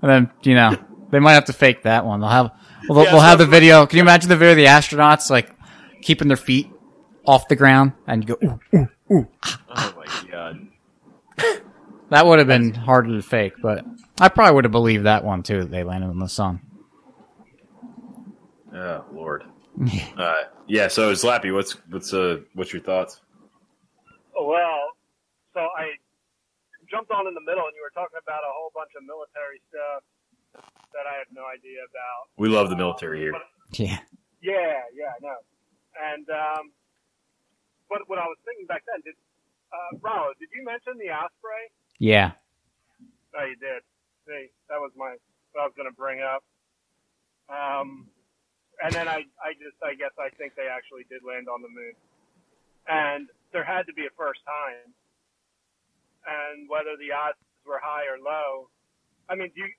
And 0.00 0.10
then, 0.10 0.30
you 0.44 0.54
know, 0.54 0.74
they 1.10 1.18
might 1.18 1.34
have 1.34 1.44
to 1.46 1.52
fake 1.52 1.82
that 1.82 2.06
one. 2.06 2.20
They'll 2.20 2.30
have, 2.30 2.52
well, 2.88 3.04
Yeah, 3.04 3.10
they'll 3.10 3.20
have 3.20 3.36
the 3.36 3.44
video. 3.44 3.84
Can 3.84 3.98
you 3.98 4.02
imagine 4.02 4.30
the 4.30 4.36
video 4.38 4.52
of 4.52 4.56
the 4.56 4.64
astronauts, 4.64 5.28
like, 5.28 5.54
keeping 6.00 6.28
their 6.28 6.38
feet 6.38 6.70
off 7.26 7.48
the 7.48 7.56
ground 7.56 7.92
and 8.06 8.26
you 8.26 8.34
go, 8.34 8.58
ooh, 8.74 8.78
ooh, 8.78 9.14
ooh. 9.14 9.28
oh 9.44 9.94
my 9.94 10.30
god. 10.30 10.68
That 12.12 12.26
would 12.26 12.38
have 12.40 12.46
been 12.48 12.74
harder 12.74 13.16
to 13.16 13.22
fake, 13.22 13.54
but 13.62 13.86
I 14.20 14.28
probably 14.28 14.54
would 14.54 14.64
have 14.64 14.72
believed 14.72 15.06
that 15.06 15.24
one 15.24 15.42
too. 15.42 15.60
That 15.60 15.70
they 15.70 15.82
landed 15.82 16.08
on 16.10 16.18
the 16.18 16.28
sun. 16.28 16.60
Oh 18.74 19.04
Lord. 19.12 19.44
uh, 20.18 20.42
yeah. 20.68 20.88
So 20.88 21.12
Slappy, 21.12 21.54
what's 21.54 21.72
what's 21.88 22.12
uh 22.12 22.40
what's 22.52 22.70
your 22.72 22.82
thoughts? 22.82 23.20
Well, 24.36 24.92
so 25.54 25.60
I 25.60 25.96
jumped 26.90 27.10
on 27.12 27.26
in 27.26 27.32
the 27.32 27.40
middle, 27.40 27.64
and 27.64 27.72
you 27.72 27.80
were 27.80 27.96
talking 27.96 28.20
about 28.20 28.44
a 28.44 28.52
whole 28.52 28.68
bunch 28.76 28.92
of 28.92 29.08
military 29.08 29.64
stuff 29.72 30.04
that 30.92 31.08
I 31.08 31.16
had 31.16 31.32
no 31.32 31.48
idea 31.48 31.80
about. 31.88 32.28
We 32.36 32.48
love 32.52 32.68
the 32.68 32.76
military 32.76 33.20
here. 33.20 33.32
But- 33.32 33.48
Yeah. 33.80 34.00
Yeah, 34.42 34.84
yeah, 34.92 35.16
I 35.16 35.20
know. 35.24 35.40
And 35.96 36.28
um, 36.28 36.72
but 37.88 38.04
what 38.08 38.18
I 38.18 38.26
was 38.28 38.36
thinking 38.44 38.66
back 38.66 38.82
then, 38.84 39.00
did 39.00 39.14
uh, 39.72 39.96
Rollo, 40.04 40.36
did 40.40 40.50
you 40.52 40.60
mention 40.64 40.98
the 41.00 41.08
osprey? 41.08 41.72
Yeah. 42.02 42.34
Oh, 43.30 43.46
you 43.46 43.54
did. 43.62 43.86
See, 44.26 44.50
that 44.66 44.82
was 44.82 44.90
my 44.98 45.14
what 45.54 45.62
I 45.62 45.66
was 45.70 45.76
going 45.78 45.86
to 45.86 45.94
bring 45.94 46.18
up. 46.18 46.42
Um, 47.46 48.10
and 48.82 48.90
then 48.90 49.06
I, 49.06 49.22
I 49.38 49.54
just, 49.54 49.78
I 49.86 49.94
guess 49.94 50.10
I 50.18 50.34
think 50.34 50.58
they 50.58 50.66
actually 50.66 51.06
did 51.06 51.22
land 51.22 51.46
on 51.46 51.62
the 51.62 51.70
moon, 51.70 51.94
and 52.90 53.30
there 53.54 53.62
had 53.62 53.86
to 53.86 53.94
be 53.94 54.02
a 54.10 54.14
first 54.18 54.42
time. 54.42 54.90
And 56.26 56.66
whether 56.66 56.98
the 56.98 57.14
odds 57.14 57.38
were 57.62 57.78
high 57.78 58.10
or 58.10 58.18
low, 58.18 58.66
I 59.30 59.38
mean, 59.38 59.54
do 59.54 59.62
you, 59.62 59.70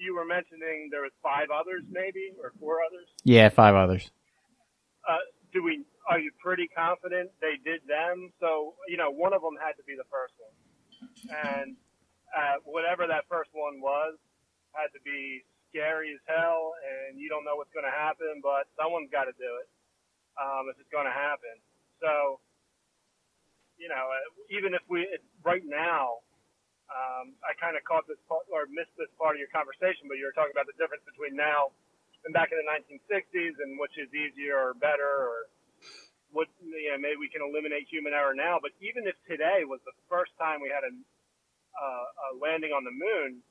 you 0.00 0.12
were 0.12 0.28
mentioning 0.28 0.88
there 0.92 1.08
was 1.08 1.16
five 1.22 1.48
others, 1.48 1.80
maybe, 1.88 2.36
or 2.40 2.52
four 2.60 2.84
others. 2.84 3.08
Yeah, 3.24 3.48
five 3.48 3.74
others. 3.74 4.10
Uh, 5.08 5.24
do 5.52 5.64
we? 5.64 5.84
Are 6.08 6.20
you 6.20 6.28
pretty 6.44 6.68
confident 6.68 7.30
they 7.40 7.56
did 7.64 7.80
them? 7.88 8.32
So 8.36 8.74
you 8.88 9.00
know, 9.00 9.08
one 9.08 9.32
of 9.32 9.40
them 9.40 9.56
had 9.56 9.80
to 9.80 9.84
be 9.88 9.96
the 9.96 10.08
first 10.12 10.36
one, 10.36 10.52
and 11.26 11.76
uh, 12.32 12.60
whatever 12.64 13.06
that 13.08 13.24
first 13.28 13.50
one 13.52 13.80
was 13.80 14.14
had 14.76 14.92
to 14.92 15.00
be 15.02 15.42
scary 15.70 16.12
as 16.14 16.22
hell, 16.28 16.76
and 16.84 17.18
you 17.18 17.28
don't 17.28 17.44
know 17.44 17.56
what's 17.56 17.72
going 17.72 17.88
to 17.88 17.92
happen, 17.94 18.40
but 18.44 18.68
someone's 18.78 19.10
got 19.10 19.26
to 19.26 19.36
do 19.36 19.50
it 19.60 19.68
um, 20.40 20.70
if 20.70 20.76
it's 20.80 20.90
going 20.92 21.08
to 21.08 21.14
happen. 21.14 21.56
So 22.00 22.40
you 23.78 23.88
know, 23.88 24.10
uh, 24.10 24.54
even 24.54 24.74
if 24.74 24.82
we 24.88 25.06
right 25.44 25.64
now. 25.64 26.24
Um, 26.88 27.36
I 27.44 27.52
kind 27.60 27.76
of 27.76 27.84
caught 27.84 28.08
this 28.08 28.16
part, 28.32 28.48
or 28.48 28.64
missed 28.72 28.96
this 28.96 29.12
part 29.20 29.36
of 29.36 29.40
your 29.44 29.52
conversation, 29.52 30.08
but 30.08 30.16
you 30.16 30.24
were 30.24 30.32
talking 30.32 30.56
about 30.56 30.64
the 30.64 30.72
difference 30.80 31.04
between 31.04 31.36
now 31.36 31.68
and 32.24 32.32
back 32.32 32.48
in 32.48 32.56
the 32.56 32.64
1960s, 32.64 33.60
and 33.60 33.76
which 33.76 33.92
is 34.00 34.08
easier 34.16 34.56
or 34.56 34.72
better, 34.72 35.04
or 35.04 35.52
what 36.38 36.46
you 36.62 36.94
know, 36.94 37.02
maybe 37.02 37.18
we 37.18 37.26
can 37.26 37.42
eliminate 37.42 37.90
human 37.90 38.14
error 38.14 38.30
now. 38.30 38.62
But 38.62 38.70
even 38.78 39.10
if 39.10 39.18
today 39.26 39.66
was 39.66 39.82
the 39.82 39.96
first 40.06 40.30
time 40.38 40.62
we 40.62 40.70
had 40.70 40.86
a, 40.86 40.94
uh, 40.94 42.06
a 42.06 42.38
landing 42.38 42.70
on 42.70 42.86
the 42.86 42.94
moon, 42.94 43.42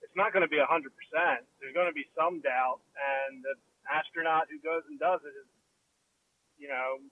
it's 0.00 0.16
not 0.16 0.32
going 0.32 0.40
to 0.40 0.48
be 0.48 0.56
100%. 0.56 0.64
There's 1.60 1.76
going 1.76 1.92
to 1.92 1.92
be 1.92 2.08
some 2.16 2.40
doubt, 2.40 2.80
and 2.96 3.44
the 3.44 3.52
astronaut 3.84 4.48
who 4.48 4.56
goes 4.64 4.80
and 4.88 4.96
does 4.96 5.20
it 5.28 5.36
is, 5.36 5.48
you 6.56 6.72
know, 6.72 7.04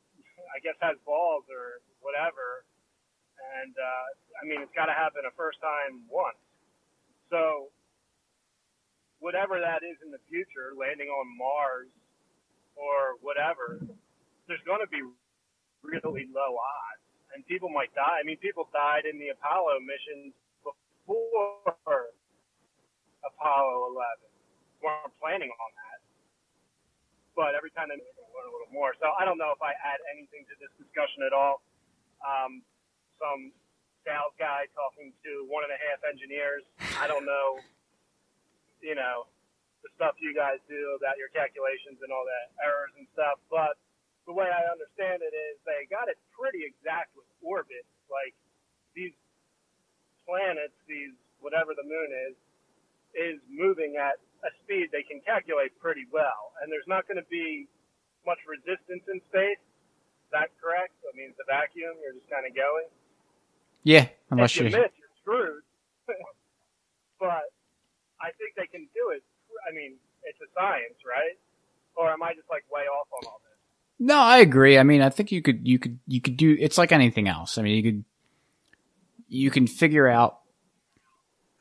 I 0.57 0.59
guess 0.65 0.81
has 0.81 0.97
balls 1.05 1.45
or 1.53 1.85
whatever. 2.01 2.65
And 3.61 3.77
uh, 3.77 4.07
I 4.41 4.49
mean, 4.49 4.65
it's 4.65 4.73
got 4.73 4.89
to 4.89 4.97
happen 4.97 5.29
a 5.29 5.33
first 5.37 5.61
time 5.61 6.09
once. 6.09 6.41
So 7.29 7.69
whatever 9.21 9.61
that 9.61 9.85
is 9.85 10.01
in 10.01 10.09
the 10.09 10.23
future, 10.33 10.73
landing 10.73 11.13
on 11.13 11.29
Mars 11.37 11.93
or 12.73 13.21
whatever, 13.21 13.85
there's 14.51 14.67
going 14.67 14.83
to 14.83 14.91
be 14.91 14.99
really 15.87 16.27
low 16.35 16.59
odds, 16.59 17.07
and 17.31 17.47
people 17.47 17.71
might 17.71 17.95
die. 17.95 18.19
I 18.19 18.27
mean, 18.27 18.35
people 18.43 18.67
died 18.75 19.07
in 19.07 19.15
the 19.23 19.31
Apollo 19.31 19.79
missions 19.87 20.35
before 20.67 22.11
Apollo 23.23 23.95
11. 23.95 24.27
We 24.27 24.91
weren't 24.91 25.15
planning 25.23 25.55
on 25.55 25.71
that, 25.79 25.99
but 27.39 27.55
every 27.55 27.71
time 27.79 27.95
they 27.95 27.95
learn 27.95 28.47
a 28.51 28.53
little 28.53 28.75
more. 28.75 28.99
So 28.99 29.15
I 29.15 29.23
don't 29.23 29.39
know 29.39 29.55
if 29.55 29.63
I 29.63 29.71
add 29.71 30.03
anything 30.11 30.43
to 30.51 30.55
this 30.59 30.75
discussion 30.83 31.23
at 31.23 31.31
all. 31.31 31.63
Um, 32.27 32.67
some 33.23 33.55
sales 34.03 34.35
guy 34.35 34.67
talking 34.75 35.15
to 35.23 35.47
one 35.47 35.63
and 35.63 35.71
a 35.71 35.79
half 35.79 36.03
engineers. 36.11 36.67
I 36.99 37.07
don't 37.07 37.23
know, 37.23 37.63
you 38.83 38.99
know, 38.99 39.31
the 39.87 39.95
stuff 39.95 40.19
you 40.19 40.35
guys 40.35 40.59
do 40.67 40.99
about 40.99 41.23
your 41.23 41.31
calculations 41.31 42.03
and 42.03 42.11
all 42.11 42.27
that 42.27 42.51
errors 42.67 42.91
and 42.99 43.07
stuff. 43.15 43.39
But 43.47 43.79
the 44.31 44.37
way 44.37 44.47
I 44.47 44.71
understand 44.71 45.27
it 45.27 45.35
is 45.35 45.59
they 45.67 45.91
got 45.91 46.07
it 46.07 46.19
pretty 46.39 46.63
exact 46.63 47.19
with 47.19 47.27
orbit. 47.43 47.83
Like 48.07 48.35
these 48.95 49.15
planets, 50.27 50.77
these 50.87 51.15
whatever 51.43 51.75
the 51.75 51.87
moon 51.87 52.11
is, 52.31 52.37
is 53.17 53.39
moving 53.51 53.97
at 53.99 54.21
a 54.47 54.51
speed 54.65 54.91
they 54.95 55.05
can 55.07 55.21
calculate 55.27 55.75
pretty 55.83 56.07
well, 56.13 56.55
and 56.63 56.71
there's 56.71 56.89
not 56.89 57.09
going 57.09 57.19
to 57.21 57.29
be 57.33 57.69
much 58.27 58.41
resistance 58.49 59.05
in 59.11 59.19
space. 59.33 59.61
Is 60.29 60.31
that 60.33 60.51
correct? 60.61 60.95
I 61.07 61.13
mean, 61.17 61.33
a 61.39 61.47
vacuum. 61.49 61.97
You're 62.03 62.17
just 62.17 62.31
kind 62.31 62.47
of 62.47 62.55
going 62.57 62.89
Yeah, 63.85 64.09
unless 64.31 64.59
if 64.59 64.65
you 64.65 64.67
you. 64.69 64.71
miss, 64.71 64.93
you're 64.99 65.17
screwed. 65.23 65.65
but 67.21 67.47
I 68.23 68.31
think 68.39 68.55
they 68.59 68.69
can 68.71 68.87
do 68.95 69.11
it. 69.15 69.25
I 69.67 69.75
mean, 69.75 69.99
it's 70.27 70.41
a 70.43 70.51
science, 70.55 70.99
right? 71.07 71.39
Or 71.99 72.11
am 72.13 72.23
I 72.23 72.35
just 72.39 72.51
like 72.51 72.67
way 72.71 72.87
off 72.87 73.09
on 73.15 73.25
all 73.27 73.41
this? 73.43 73.50
No, 74.03 74.17
I 74.19 74.39
agree. 74.39 74.79
I 74.79 74.83
mean, 74.83 75.03
I 75.03 75.11
think 75.11 75.31
you 75.31 75.43
could, 75.43 75.69
you 75.69 75.79
could, 75.79 75.99
you 76.07 76.23
could 76.23 76.39
do. 76.39 76.57
It's 76.59 76.79
like 76.79 76.91
anything 76.91 77.29
else. 77.29 77.59
I 77.59 77.63
mean, 77.63 77.77
you 77.77 77.83
could, 77.93 78.05
you 79.29 79.51
can 79.51 79.67
figure 79.67 80.09
out 80.09 80.39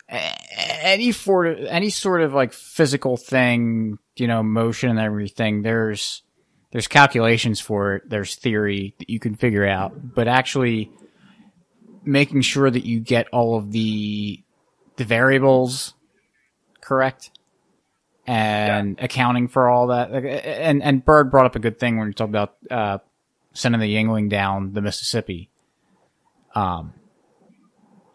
any 0.10 1.12
sort 1.12 1.48
of 1.48 1.66
any 1.66 1.90
sort 1.90 2.22
of 2.22 2.34
like 2.34 2.54
physical 2.54 3.18
thing, 3.18 4.00
you 4.16 4.28
know, 4.28 4.42
motion 4.42 4.90
and 4.90 5.00
everything. 5.00 5.62
There's 5.62 6.24
there's 6.72 6.88
calculations 6.88 7.60
for 7.60 7.96
it. 7.96 8.10
There's 8.10 8.36
theory 8.36 8.96
that 9.00 9.10
you 9.10 9.20
can 9.20 9.36
figure 9.36 9.68
out, 9.68 10.16
but 10.16 10.28
actually 10.28 10.92
making 12.04 12.42
sure 12.42 12.70
that 12.70 12.86
you 12.86 13.00
get 13.00 13.28
all 13.32 13.58
of 13.58 13.72
the 13.72 14.44
the 14.96 15.06
variables 15.06 15.94
correct 16.82 17.32
and 18.30 19.00
accounting 19.00 19.48
for 19.48 19.68
all 19.70 19.88
that. 19.88 20.12
And 20.12 20.84
and 20.84 21.04
Bird 21.04 21.32
brought 21.32 21.46
up 21.48 21.56
a 21.56 21.60
good 21.60 21.80
thing 21.80 21.98
when 21.98 22.08
you 22.08 22.14
talk 22.14 22.30
about 22.30 22.56
uh, 22.70 23.00
sending 23.54 23.82
the 23.82 23.94
Yuengling 23.94 24.30
down 24.30 24.74
the 24.74 24.82
Mississippi. 24.82 25.50
Um, 26.54 26.94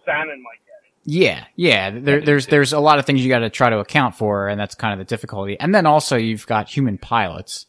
Salmon 0.05 0.43
might 0.43 0.61
get 0.65 0.75
it. 0.85 0.93
yeah, 1.05 1.45
yeah. 1.57 1.91
There, 1.91 2.21
there's 2.21 2.47
there's 2.47 2.73
a 2.73 2.79
lot 2.81 2.99
of 2.99 3.07
things 3.07 3.25
you 3.25 3.29
got 3.29 3.41
to 3.41 3.51
try 3.51 3.71
to 3.71 3.79
account 3.79 4.15
for, 4.15 4.49
and 4.49 4.61
that's 4.61 4.75
kind 4.75 4.93
of 4.93 4.99
the 4.99 5.09
difficulty. 5.09 5.59
And 5.59 5.75
then 5.75 5.87
also 5.87 6.17
you've 6.17 6.47
got 6.47 6.69
human 6.69 6.97
pilots, 6.99 7.67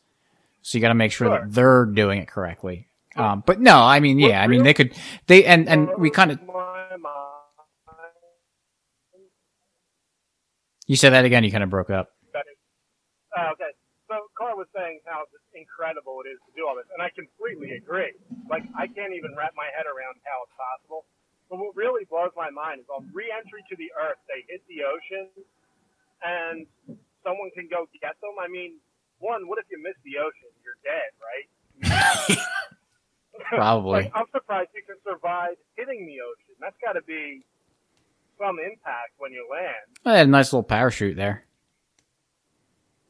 so 0.61 0.77
you 0.77 0.81
got 0.81 0.89
to 0.89 0.93
make 0.95 1.11
sure 1.11 1.27
Sure. 1.27 1.39
that 1.39 1.53
they're 1.53 1.85
doing 1.85 2.19
it 2.19 2.27
correctly. 2.27 2.87
Um, 3.15 3.43
but 3.45 3.59
no, 3.61 3.77
I 3.77 4.01
mean, 4.01 4.19
yeah, 4.19 4.41
I 4.41 4.47
mean 4.47 4.63
they 4.63 4.73
could 4.73 4.93
they 5.27 5.45
and 5.45 5.67
and 5.69 5.89
we 5.97 6.09
kind 6.11 6.31
of 6.31 6.39
you 10.87 10.95
said 10.95 11.11
that 11.11 11.25
again. 11.25 11.43
You 11.43 11.51
kind 11.51 11.63
of 11.63 11.69
broke 11.69 11.89
up. 11.89 12.09
That 12.33 12.43
is, 12.51 12.57
uh, 13.37 13.51
okay. 13.53 13.71
Was 14.55 14.71
saying 14.71 15.03
how 15.03 15.27
incredible 15.51 16.23
it 16.23 16.31
is 16.31 16.39
to 16.47 16.51
do 16.55 16.63
all 16.63 16.79
this, 16.79 16.87
and 16.95 17.03
I 17.03 17.11
completely 17.11 17.75
agree. 17.75 18.15
Like 18.47 18.63
I 18.71 18.87
can't 18.87 19.11
even 19.11 19.35
wrap 19.35 19.51
my 19.51 19.67
head 19.75 19.83
around 19.83 20.15
how 20.23 20.47
it's 20.47 20.55
possible. 20.55 21.03
But 21.51 21.59
what 21.59 21.75
really 21.75 22.07
blows 22.07 22.31
my 22.33 22.49
mind 22.49 22.81
is 22.81 22.89
on 22.89 23.05
re-entry 23.13 23.61
to 23.69 23.75
the 23.75 23.91
Earth, 23.93 24.17
they 24.25 24.41
hit 24.49 24.65
the 24.65 24.81
ocean, 24.81 25.29
and 26.23 26.65
someone 27.21 27.51
can 27.53 27.67
go 27.69 27.85
get 28.01 28.17
them. 28.23 28.39
I 28.41 28.47
mean, 28.47 28.79
one, 29.19 29.47
what 29.47 29.59
if 29.59 29.65
you 29.69 29.77
miss 29.77 29.93
the 30.07 30.17
ocean? 30.23 30.49
You're 30.63 30.79
dead, 30.81 31.11
right? 31.21 31.47
Probably. 33.49 34.03
like, 34.03 34.11
I'm 34.15 34.25
surprised 34.31 34.69
you 34.73 34.83
can 34.87 34.97
survive 35.03 35.55
hitting 35.75 36.05
the 36.05 36.23
ocean. 36.23 36.55
That's 36.59 36.75
got 36.83 36.93
to 36.93 37.03
be 37.03 37.43
some 38.39 38.57
impact 38.59 39.13
when 39.17 39.31
you 39.31 39.47
land. 39.51 39.85
I 40.05 40.17
had 40.17 40.27
a 40.27 40.31
nice 40.31 40.51
little 40.51 40.63
parachute 40.63 41.17
there. 41.17 41.44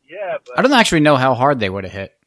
Yeah, 0.09 0.37
but 0.45 0.57
I 0.59 0.61
don't 0.61 0.73
actually 0.73 1.01
know 1.01 1.15
how 1.15 1.33
hard 1.33 1.59
they 1.59 1.69
would 1.69 1.83
have 1.83 1.93
hit. 1.93 2.17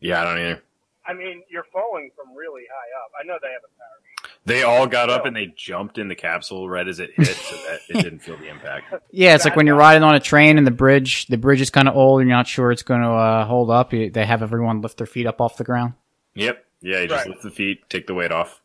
Yeah, 0.00 0.20
I 0.20 0.24
don't 0.24 0.38
either. 0.38 0.62
I 1.06 1.14
mean, 1.14 1.42
you're 1.48 1.64
falling 1.72 2.10
from 2.14 2.34
really 2.36 2.62
high 2.70 3.04
up. 3.04 3.10
I 3.18 3.26
know 3.26 3.38
they 3.40 3.48
have 3.48 3.62
a 3.64 3.68
parachute. 3.78 4.38
They 4.44 4.62
all 4.62 4.86
got 4.86 5.08
up 5.10 5.24
and 5.26 5.34
they 5.34 5.46
jumped 5.56 5.96
in 5.98 6.08
the 6.08 6.14
capsule 6.14 6.68
right 6.68 6.86
as 6.86 7.00
it 7.00 7.10
hit, 7.16 7.26
so 7.28 7.56
that 7.56 7.80
it 7.88 8.02
didn't 8.02 8.18
feel 8.20 8.36
the 8.36 8.48
impact. 8.48 8.92
Yeah, 9.10 9.34
it's 9.34 9.44
like 9.44 9.56
when 9.56 9.66
you're 9.66 9.74
riding 9.76 10.02
on 10.02 10.14
a 10.14 10.20
train 10.20 10.58
and 10.58 10.66
the 10.66 10.70
bridge, 10.70 11.26
the 11.26 11.38
bridge 11.38 11.60
is 11.62 11.70
kind 11.70 11.88
of 11.88 11.96
old 11.96 12.20
and 12.20 12.28
you're 12.28 12.36
not 12.36 12.46
sure 12.46 12.70
it's 12.70 12.82
going 12.82 13.00
to 13.02 13.08
uh, 13.08 13.44
hold 13.46 13.70
up. 13.70 13.92
You, 13.92 14.10
they 14.10 14.26
have 14.26 14.42
everyone 14.42 14.80
lift 14.82 14.98
their 14.98 15.06
feet 15.06 15.26
up 15.26 15.40
off 15.40 15.56
the 15.56 15.64
ground. 15.64 15.94
Yep. 16.34 16.64
Yeah, 16.82 17.00
you 17.00 17.08
just 17.08 17.24
Right. 17.24 17.30
lift 17.30 17.42
the 17.42 17.50
feet, 17.50 17.88
take 17.88 18.06
the 18.06 18.14
weight 18.14 18.30
off. 18.32 18.60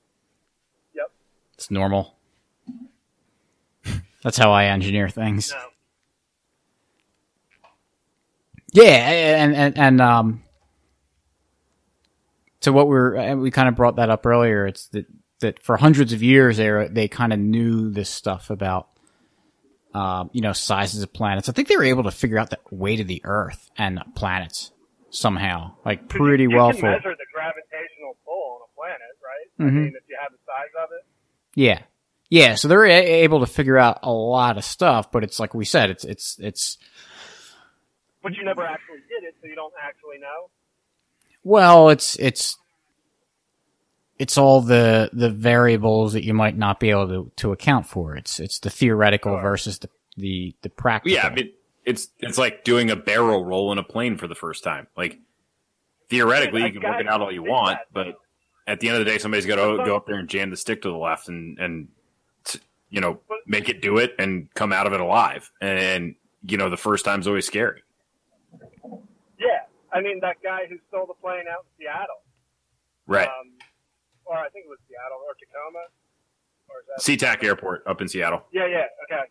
Yep. 0.95 1.11
It's 1.55 1.71
normal. 1.71 2.15
That's 4.23 4.37
how 4.37 4.51
I 4.51 4.65
engineer 4.65 5.09
things. 5.09 5.51
No. 5.51 5.57
Yeah, 8.73 8.83
and 8.83 9.55
and 9.55 9.77
and 9.77 10.01
um, 10.01 10.43
to 12.61 12.71
what 12.73 12.87
we're 12.87 13.15
and 13.15 13.41
we 13.41 13.51
kind 13.51 13.67
of 13.69 13.75
brought 13.75 13.97
that 13.97 14.09
up 14.09 14.25
earlier. 14.25 14.65
It's 14.67 14.87
that 14.87 15.05
that 15.39 15.61
for 15.61 15.77
hundreds 15.77 16.13
of 16.13 16.23
years 16.23 16.57
they 16.57 16.69
were, 16.71 16.87
they 16.87 17.07
kind 17.07 17.33
of 17.33 17.39
knew 17.39 17.89
this 17.89 18.09
stuff 18.09 18.49
about, 18.49 18.87
um, 19.93 20.29
you 20.33 20.41
know, 20.41 20.53
sizes 20.53 21.03
of 21.03 21.11
planets. 21.13 21.49
I 21.49 21.51
think 21.51 21.67
they 21.67 21.75
were 21.77 21.83
able 21.83 22.03
to 22.03 22.11
figure 22.11 22.37
out 22.37 22.49
the 22.49 22.59
weight 22.71 22.99
of 23.01 23.07
the 23.07 23.21
Earth 23.25 23.69
and 23.77 23.99
planets 24.15 24.71
somehow, 25.09 25.73
like 25.85 26.07
pretty 26.07 26.43
you 26.43 26.51
well 26.55 26.71
can 26.71 26.79
for. 26.79 26.89
measure 26.91 27.11
the 27.15 27.25
gravitational 27.33 28.15
pull 28.25 28.55
on 28.55 28.61
a 28.63 28.75
planet, 28.75 28.99
right? 29.21 29.47
I 29.59 29.63
Mhm. 29.69 29.83
mean, 29.83 29.93
if 29.95 30.03
you 30.09 30.17
have 30.19 30.31
the 30.31 30.37
size 30.45 30.71
of 30.83 30.89
it. 30.93 31.05
Yeah. 31.55 31.81
Yeah, 32.29 32.55
so 32.55 32.67
they're 32.67 32.85
a- 32.85 32.89
able 33.23 33.41
to 33.41 33.45
figure 33.45 33.77
out 33.77 33.99
a 34.01 34.11
lot 34.11 34.57
of 34.57 34.63
stuff, 34.63 35.11
but 35.11 35.23
it's 35.23 35.39
like 35.39 35.53
we 35.53 35.65
said, 35.65 35.91
it's 35.91 36.03
it's 36.03 36.39
it's 36.39 36.77
But 38.23 38.35
you 38.35 38.43
never 38.45 38.65
actually 38.65 38.99
did 39.09 39.27
it, 39.27 39.35
so 39.41 39.47
you 39.47 39.55
don't 39.55 39.73
actually 39.83 40.17
know. 40.19 40.49
well, 41.43 41.89
it's 41.89 42.15
it's 42.19 42.57
it's 44.19 44.37
all 44.37 44.61
the 44.61 45.09
the 45.13 45.29
variables 45.29 46.13
that 46.13 46.23
you 46.23 46.33
might 46.33 46.57
not 46.57 46.79
be 46.79 46.89
able 46.89 47.07
to 47.09 47.31
to 47.37 47.51
account 47.51 47.85
for. 47.85 48.15
It's 48.15 48.39
it's 48.39 48.59
the 48.59 48.69
theoretical 48.69 49.33
Sure. 49.33 49.41
versus 49.41 49.79
the 49.79 49.89
the 50.17 50.55
the 50.61 50.69
practical. 50.69 51.15
Yeah, 51.17 51.27
I 51.27 51.33
mean, 51.33 51.51
it's 51.85 52.07
it's 52.19 52.37
like 52.37 52.63
doing 52.63 52.89
a 52.91 52.95
barrel 52.95 53.43
roll 53.43 53.71
in 53.71 53.77
a 53.77 53.83
plane 53.83 54.17
for 54.17 54.27
the 54.27 54.35
first 54.35 54.63
time. 54.63 54.87
Like 54.95 55.19
theoretically, 56.09 56.61
Dude, 56.61 56.75
you 56.75 56.79
can 56.81 56.89
work 56.89 57.01
it 57.01 57.07
out 57.07 57.21
all 57.21 57.31
you 57.31 57.43
want, 57.43 57.79
that. 57.79 57.87
but 57.93 58.15
at 58.67 58.79
the 58.79 58.87
end 58.87 58.97
of 58.97 59.05
the 59.05 59.11
day, 59.11 59.17
somebody's 59.17 59.45
got 59.45 59.55
to 59.57 59.83
go 59.83 59.95
up 59.97 60.05
there 60.05 60.15
and 60.15 60.29
jam 60.29 60.49
the 60.49 60.55
stick 60.57 60.81
to 60.83 60.89
the 60.89 60.95
left 60.97 61.27
and 61.27 61.59
and 61.59 61.89
you 62.89 63.01
know 63.01 63.19
make 63.45 63.67
it 63.67 63.81
do 63.81 63.97
it 63.97 64.15
and 64.17 64.47
come 64.53 64.71
out 64.71 64.87
of 64.87 64.93
it 64.93 65.01
alive. 65.01 65.51
And 65.59 66.15
you 66.45 66.57
know, 66.57 66.69
the 66.69 66.77
first 66.77 67.03
time's 67.05 67.27
always 67.27 67.45
scary. 67.47 67.82
Yeah, 69.93 69.99
I 69.99 70.01
mean 70.01 70.19
that 70.21 70.37
guy 70.43 70.65
who 70.69 70.77
stole 70.89 71.05
the 71.05 71.13
plane 71.15 71.45
out 71.51 71.65
in 71.65 71.85
Seattle, 71.85 72.21
Right. 73.07 73.27
um, 73.27 73.51
or 74.25 74.37
I 74.37 74.49
think 74.49 74.65
it 74.65 74.69
was 74.69 74.79
Seattle 74.89 75.19
or 75.27 75.33
Tacoma, 75.35 75.85
or 76.69 76.79
is 76.81 76.85
that? 76.87 77.37
SeaTac 77.39 77.43
Airport 77.43 77.83
up 77.87 78.01
in 78.01 78.07
Seattle. 78.07 78.43
Yeah, 78.51 78.67
yeah, 78.67 78.85
okay. 79.05 79.23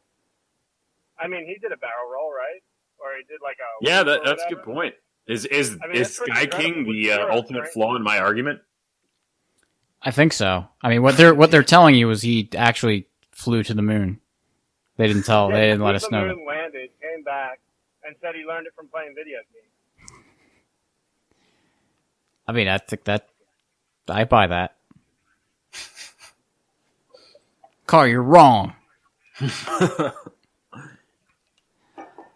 I 1.18 1.28
mean, 1.28 1.46
he 1.46 1.54
did 1.58 1.72
a 1.72 1.76
barrel 1.76 2.10
roll, 2.12 2.32
right? 2.32 2.62
Or 2.98 3.08
he 3.18 3.24
did 3.24 3.40
like 3.42 3.56
a 3.58 3.84
Yeah, 3.84 4.02
that, 4.02 4.20
that's 4.24 4.42
a 4.44 4.48
good 4.54 4.62
point. 4.62 4.94
Is 5.26 5.44
is 5.46 5.78
I 5.82 5.86
mean, 5.86 5.96
is 5.96 6.16
Sky 6.16 6.46
King 6.46 6.84
the 6.84 7.12
uh, 7.12 7.14
zeros, 7.16 7.30
ultimate 7.32 7.60
right? 7.62 7.68
flaw 7.72 7.94
in 7.96 8.02
my 8.02 8.18
argument? 8.18 8.60
I 10.02 10.10
think 10.10 10.32
so. 10.32 10.66
I 10.82 10.88
mean, 10.88 11.02
what 11.02 11.16
they're 11.16 11.34
what 11.34 11.50
they're 11.52 11.62
telling 11.62 11.94
you 11.94 12.10
is 12.10 12.22
he 12.22 12.48
actually 12.56 13.06
flew 13.30 13.62
to 13.64 13.74
the 13.74 13.82
moon. 13.82 14.20
They 14.96 15.06
didn't 15.06 15.22
tell. 15.24 15.48
Yeah, 15.50 15.56
they 15.56 15.66
didn't 15.68 15.82
let 15.82 15.94
us 15.94 16.10
know. 16.10 16.26
that. 16.28 16.34
moon, 16.34 16.44
landed, 16.46 16.90
came 17.00 17.22
back, 17.22 17.60
and 18.04 18.14
said 18.20 18.34
he 18.34 18.44
learned 18.44 18.66
it 18.66 18.74
from 18.76 18.88
playing 18.88 19.14
video 19.16 19.38
games. 19.52 19.71
I 22.46 22.52
mean, 22.52 22.68
I 22.68 22.78
think 22.78 23.04
that 23.04 23.28
I 24.08 24.24
buy 24.24 24.46
that. 24.48 24.76
Car, 27.86 28.08
you're 28.08 28.22
wrong. 28.22 28.74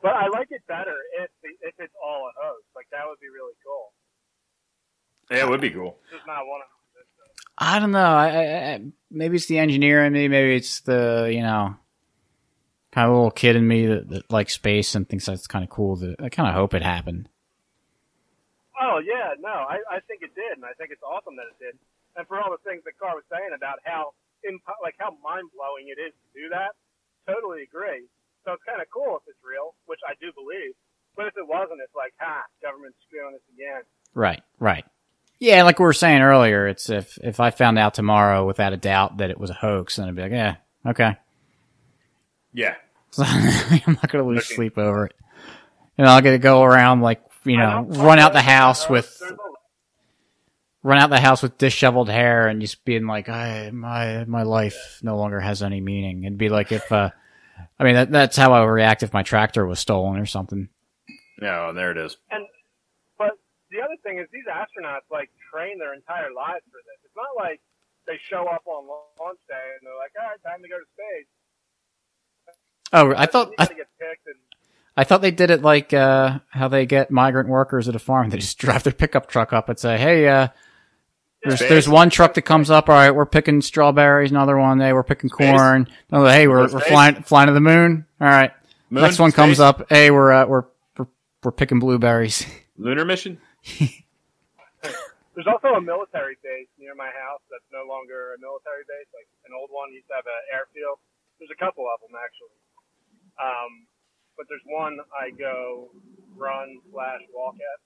But 0.07 0.15
I 0.15 0.29
like 0.29 0.47
it 0.53 0.63
better 0.69 0.95
if 1.21 1.31
the, 1.43 1.49
if 1.67 1.75
it's 1.81 1.93
all 2.01 2.31
a 2.31 2.33
host. 2.41 2.63
Like 2.77 2.87
that 2.93 3.01
would 3.09 3.19
be 3.19 3.27
really 3.27 3.55
cool. 3.67 3.93
Yeah, 5.33 5.45
it 5.45 5.51
would 5.51 5.61
be 5.61 5.71
cool. 5.71 5.99
Just 6.13 6.25
not 6.29 6.47
one 6.47 6.61
of 6.61 6.67
I 7.59 7.81
don't 7.81 7.91
know. 7.91 7.99
I, 7.99 8.29
I, 8.29 8.73
I 8.75 8.81
maybe 9.11 9.35
it's 9.35 9.47
the 9.47 9.59
engineer 9.59 10.05
in 10.05 10.13
me. 10.13 10.29
Maybe 10.29 10.55
it's 10.55 10.79
the 10.83 11.29
you 11.33 11.43
know 11.43 11.75
kind 12.93 13.11
of 13.11 13.17
little 13.17 13.33
kid 13.33 13.57
in 13.57 13.67
me 13.67 13.87
that, 13.87 14.09
that 14.11 14.31
likes 14.31 14.55
space 14.55 14.95
and 14.95 15.09
thinks 15.09 15.27
that's 15.27 15.49
kind 15.49 15.65
of 15.65 15.71
cool. 15.71 15.97
That 15.97 16.21
I 16.21 16.29
kind 16.29 16.49
of 16.49 16.55
hope 16.55 16.73
it 16.73 16.83
happened. 16.83 17.29
Oh 18.81 19.01
yeah, 19.01 19.35
no, 19.41 19.65
I, 19.67 19.81
I 19.89 19.99
think 20.05 20.21
it 20.23 20.35
did, 20.37 20.57
and 20.61 20.65
I 20.65 20.73
think 20.77 20.93
it's 20.93 21.03
awesome 21.03 21.37
that 21.37 21.49
it 21.49 21.59
did. 21.61 21.75
And 22.17 22.25
for 22.29 22.41
all 22.41 22.51
the 22.53 22.61
things 22.65 22.85
that 22.85 22.97
Car 23.01 23.17
was 23.17 23.25
saying 23.33 23.53
about 23.57 23.81
how 23.85 24.13
impo- 24.45 24.81
like 24.83 24.97
how 24.99 25.17
mind 25.25 25.49
blowing 25.57 25.89
it 25.89 26.01
is 26.01 26.13
to 26.13 26.29
do 26.37 26.49
that, 26.53 26.77
totally 27.29 27.63
agree. 27.65 28.05
So 28.45 28.53
it's 28.53 28.65
kind 28.65 28.81
of 28.81 28.89
cool 28.93 29.17
if 29.21 29.25
it's 29.29 29.41
real, 29.45 29.75
which 29.87 30.01
I 30.07 30.13
do 30.21 30.33
believe. 30.33 30.77
But 31.17 31.27
if 31.27 31.35
it 31.37 31.49
wasn't, 31.49 31.81
it's 31.83 31.95
like, 31.97 32.13
ha, 32.21 32.45
government's 32.63 32.99
screwing 33.09 33.35
us 33.35 33.41
again. 33.57 33.83
Right. 34.15 34.43
Right. 34.61 34.85
Yeah, 35.39 35.63
like 35.65 35.79
we 35.79 35.85
were 35.85 35.93
saying 35.93 36.23
earlier, 36.23 36.67
it's 36.69 36.89
if 36.89 37.19
if 37.23 37.41
I 37.41 37.51
found 37.51 37.79
out 37.79 37.93
tomorrow 37.95 38.47
without 38.47 38.73
a 38.73 38.77
doubt 38.79 39.19
that 39.19 39.31
it 39.31 39.39
was 39.41 39.51
a 39.51 39.55
hoax, 39.55 39.97
then 39.97 40.09
I'd 40.09 40.15
be 40.17 40.23
like, 40.23 40.33
yeah, 40.33 40.57
okay. 40.87 41.17
Yeah. 42.53 42.75
So 43.11 43.23
I'm 43.27 43.83
not 43.95 44.09
gonna 44.09 44.25
lose 44.27 44.47
Okay. 44.47 44.55
sleep 44.55 44.79
over 44.79 45.07
it. 45.07 45.15
You 45.99 46.05
know, 46.05 46.11
I'll 46.11 46.23
get 46.23 46.33
to 46.33 46.39
go 46.39 46.63
around 46.63 47.01
like 47.01 47.26
you 47.47 47.59
I 47.59 47.81
know, 47.81 47.87
run 47.89 48.19
out 48.19 48.33
the 48.33 48.43
house 48.43 48.85
if 48.85 48.91
with 48.91 49.23
run 50.83 50.99
out 50.99 51.11
the 51.11 51.21
house 51.21 51.43
with 51.43 51.59
disheveled 51.59 52.09
hair 52.09 52.47
and 52.47 52.61
just 52.61 52.85
being 52.85 53.07
like, 53.07 53.29
I 53.29 53.71
my 53.71 54.25
my 54.25 54.43
life 54.43 55.01
no 55.03 55.17
longer 55.17 55.41
has 55.41 55.63
any 55.63 55.81
meaning. 55.81 56.25
It'd 56.25 56.39
be 56.39 56.49
like 56.49 56.73
if 56.73 56.91
uh, 56.93 57.11
I 57.79 57.85
mean 57.85 57.95
that 57.95 58.11
that's 58.11 58.37
how 58.37 58.53
I 58.53 58.61
would 58.61 58.71
react 58.71 59.03
if 59.03 59.13
my 59.13 59.23
tractor 59.23 59.67
was 59.67 59.81
stolen 59.81 60.21
or 60.21 60.27
something. 60.27 60.69
No, 61.41 61.73
there 61.73 61.91
it 61.91 61.99
is. 61.99 62.17
And 62.31 62.47
but 63.19 63.33
the 63.71 63.81
other 63.83 63.97
thing 64.03 64.19
is 64.19 64.27
these 64.33 64.47
astronauts 64.47 65.11
like 65.11 65.31
train 65.53 65.79
their 65.79 65.95
entire 65.95 66.33
lives 66.33 66.65
for 66.71 66.79
this. 66.87 66.99
It's 67.05 67.17
not 67.17 67.35
like 67.37 67.61
they 68.07 68.19
show 68.31 68.47
up 68.47 68.63
on 68.67 68.87
launch 68.87 69.39
day 69.49 69.67
and 69.75 69.83
they're 69.83 69.99
like, 69.99 70.13
all 70.21 70.29
right, 70.31 70.43
time 70.43 70.63
to 70.63 70.69
go 70.69 70.79
to 70.79 70.87
space. 70.95 71.27
Oh, 72.93 73.13
I 73.17 73.27
thought 73.27 73.51
I, 73.59 73.65
gotta 73.65 73.75
get 73.75 73.89
picked 73.99 74.27
and 74.27 74.39
I 74.97 75.05
thought 75.05 75.21
they 75.21 75.31
did 75.31 75.51
it 75.51 75.63
like 75.63 75.93
uh, 75.93 76.39
how 76.49 76.69
they 76.69 76.87
get 76.87 77.11
migrant 77.11 77.49
workers 77.49 77.89
at 77.89 77.95
a 77.95 77.99
farm. 77.99 78.31
They 78.31 78.39
just 78.39 78.59
drive 78.59 78.83
their 78.83 78.93
pickup 78.93 79.29
truck 79.29 79.53
up 79.53 79.69
and 79.69 79.79
say, 79.79 79.99
"Hey, 79.99 80.27
uh, 80.29 80.49
there's 81.45 81.61
there's 81.61 81.89
one 81.89 82.11
truck 82.11 82.35
that 82.35 82.43
comes 82.43 82.71
up. 82.71 82.89
All 82.89 82.95
right, 82.95 83.11
we're 83.11 83.27
picking 83.27 83.61
strawberries. 83.61 84.31
Another 84.31 84.59
one, 84.59 84.81
hey, 84.81 84.93
we're 84.93 85.05
picking 85.05 85.31
corn. 85.31 85.89
Another, 86.11 86.31
hey, 86.31 86.49
we're, 86.49 86.73
we're 86.73 86.81
flying 86.81 87.23
flying 87.23 87.47
to 87.49 87.53
the 87.53 87.61
moon. 87.61 88.07
All 88.21 88.27
right, 88.29 88.53
Moon, 88.91 89.03
next 89.03 89.19
one 89.19 89.33
comes 89.33 89.61
up. 89.61 89.87
Hey, 89.89 90.11
we're 90.11 90.33
uh, 90.33 90.47
we're 90.47 90.65
we're, 90.97 91.07
we're 91.45 91.53
picking 91.53 91.79
blueberries. 91.79 92.45
Lunar 92.77 93.05
mission. 93.05 93.39
There's 95.37 95.47
also 95.47 95.77
a 95.77 95.81
military 95.81 96.41
base 96.43 96.69
near 96.81 96.95
my 96.97 97.13
house 97.13 97.45
that's 97.53 97.69
no 97.69 97.85
longer 97.85 98.33
a 98.33 98.41
military 98.41 98.89
base. 98.89 99.09
Like 99.13 99.29
an 99.45 99.53
old 99.53 99.69
one 99.69 99.93
used 99.93 100.09
to 100.09 100.17
have 100.17 100.25
an 100.25 100.43
airfield. 100.49 100.97
There's 101.39 101.53
a 101.53 101.61
couple 101.61 101.85
of 101.85 102.01
them 102.01 102.17
actually. 102.17 102.57
Um, 103.37 103.85
but 104.37 104.47
there's 104.49 104.65
one 104.69 105.01
I 105.13 105.31
go 105.33 105.89
run 106.37 106.81
slash 106.93 107.25
walk 107.33 107.57
at, 107.57 107.79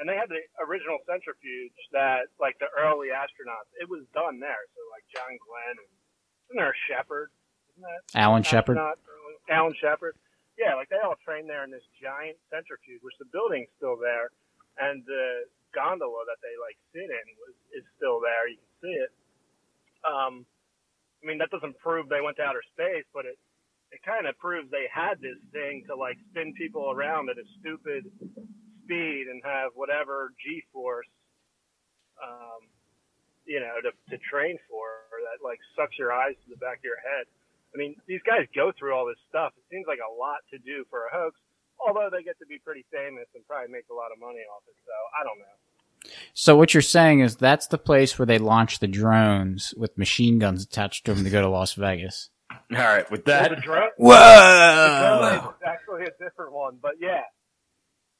and 0.00 0.08
they 0.08 0.16
had 0.16 0.28
the 0.32 0.40
original 0.64 0.98
centrifuge 1.04 1.76
that 1.92 2.32
like 2.40 2.58
the 2.58 2.72
early 2.72 3.12
astronauts. 3.12 3.68
It 3.76 3.88
was 3.88 4.02
done 4.16 4.40
there. 4.40 4.64
So 4.74 4.80
like 4.90 5.04
John 5.12 5.36
Glenn 5.36 5.76
and 5.76 5.92
isn't 6.48 6.58
there 6.58 6.72
a 6.72 6.80
Shepard? 6.88 7.30
Isn't 7.76 7.84
that 7.84 8.02
Alan 8.18 8.42
Shepard. 8.42 8.76
Alan 9.48 9.74
Shepard. 9.80 10.16
Yeah, 10.58 10.76
like 10.76 10.88
they 10.92 11.00
all 11.00 11.16
trained 11.24 11.48
there 11.48 11.64
in 11.64 11.70
this 11.72 11.84
giant 11.96 12.36
centrifuge, 12.52 13.00
which 13.00 13.16
the 13.16 13.28
building's 13.32 13.72
still 13.80 13.96
there, 13.96 14.28
and 14.76 15.00
the 15.08 15.48
gondola 15.72 16.28
that 16.28 16.40
they 16.44 16.52
like 16.60 16.76
sit 16.92 17.08
in 17.08 17.26
was 17.40 17.56
is 17.72 17.84
still 17.96 18.20
there. 18.20 18.48
You 18.48 18.60
can 18.60 18.72
see 18.84 18.96
it. 19.00 19.12
Um, 20.04 20.44
I 21.22 21.26
mean, 21.26 21.38
that 21.38 21.50
doesn't 21.50 21.78
prove 21.78 22.08
they 22.08 22.20
went 22.20 22.36
to 22.36 22.44
outer 22.44 22.62
space, 22.74 23.06
but 23.14 23.24
it 23.24 23.38
it 23.92 24.00
kind 24.02 24.26
of 24.26 24.36
proves 24.38 24.70
they 24.72 24.88
had 24.88 25.20
this 25.20 25.38
thing 25.52 25.84
to 25.86 25.94
like 25.94 26.16
spin 26.32 26.54
people 26.56 26.90
around 26.90 27.28
at 27.28 27.36
a 27.36 27.46
stupid 27.60 28.08
speed 28.82 29.28
and 29.28 29.44
have 29.44 29.76
whatever 29.76 30.32
G-force, 30.40 31.12
um, 32.16 32.64
you 33.44 33.60
know, 33.60 33.76
to 33.84 33.92
to 34.10 34.16
train 34.24 34.56
for 34.66 34.88
that 35.28 35.44
like 35.44 35.60
sucks 35.76 35.98
your 36.00 36.10
eyes 36.12 36.34
to 36.44 36.48
the 36.50 36.56
back 36.56 36.80
of 36.80 36.88
your 36.88 37.00
head. 37.04 37.28
I 37.74 37.78
mean, 37.78 37.96
these 38.08 38.20
guys 38.24 38.48
go 38.56 38.72
through 38.72 38.96
all 38.96 39.06
this 39.06 39.20
stuff. 39.28 39.52
It 39.56 39.64
seems 39.70 39.86
like 39.86 40.00
a 40.00 40.12
lot 40.12 40.44
to 40.52 40.58
do 40.58 40.84
for 40.90 41.06
a 41.06 41.10
hoax, 41.12 41.36
although 41.80 42.08
they 42.12 42.22
get 42.22 42.38
to 42.40 42.46
be 42.46 42.58
pretty 42.58 42.84
famous 42.92 43.28
and 43.34 43.46
probably 43.46 43.72
make 43.72 43.88
a 43.90 43.94
lot 43.94 44.12
of 44.12 44.20
money 44.20 44.44
off 44.48 44.64
it. 44.68 44.76
So 44.84 44.96
I 45.16 45.24
don't 45.24 45.38
know. 45.38 45.56
So 46.34 46.56
what 46.56 46.74
you're 46.74 46.82
saying 46.82 47.20
is 47.20 47.36
that's 47.36 47.68
the 47.68 47.78
place 47.78 48.18
where 48.18 48.26
they 48.26 48.38
launch 48.38 48.80
the 48.80 48.88
drones 48.88 49.72
with 49.76 49.96
machine 49.96 50.38
guns 50.38 50.64
attached 50.64 51.06
to 51.06 51.14
them 51.14 51.24
to 51.24 51.30
go 51.30 51.40
to 51.40 51.48
Las 51.48 51.74
Vegas. 51.74 52.30
All 52.74 52.78
right, 52.78 53.10
with 53.10 53.26
Well, 53.26 53.40
that, 53.42 53.50
the 53.50 53.56
drone, 53.56 53.90
the 53.98 54.04
Whoa! 54.04 55.20
drone 55.20 55.44
is 55.44 55.60
actually 55.66 56.02
a 56.04 56.10
different 56.24 56.52
one, 56.52 56.78
but 56.80 56.92
yeah, 57.00 57.22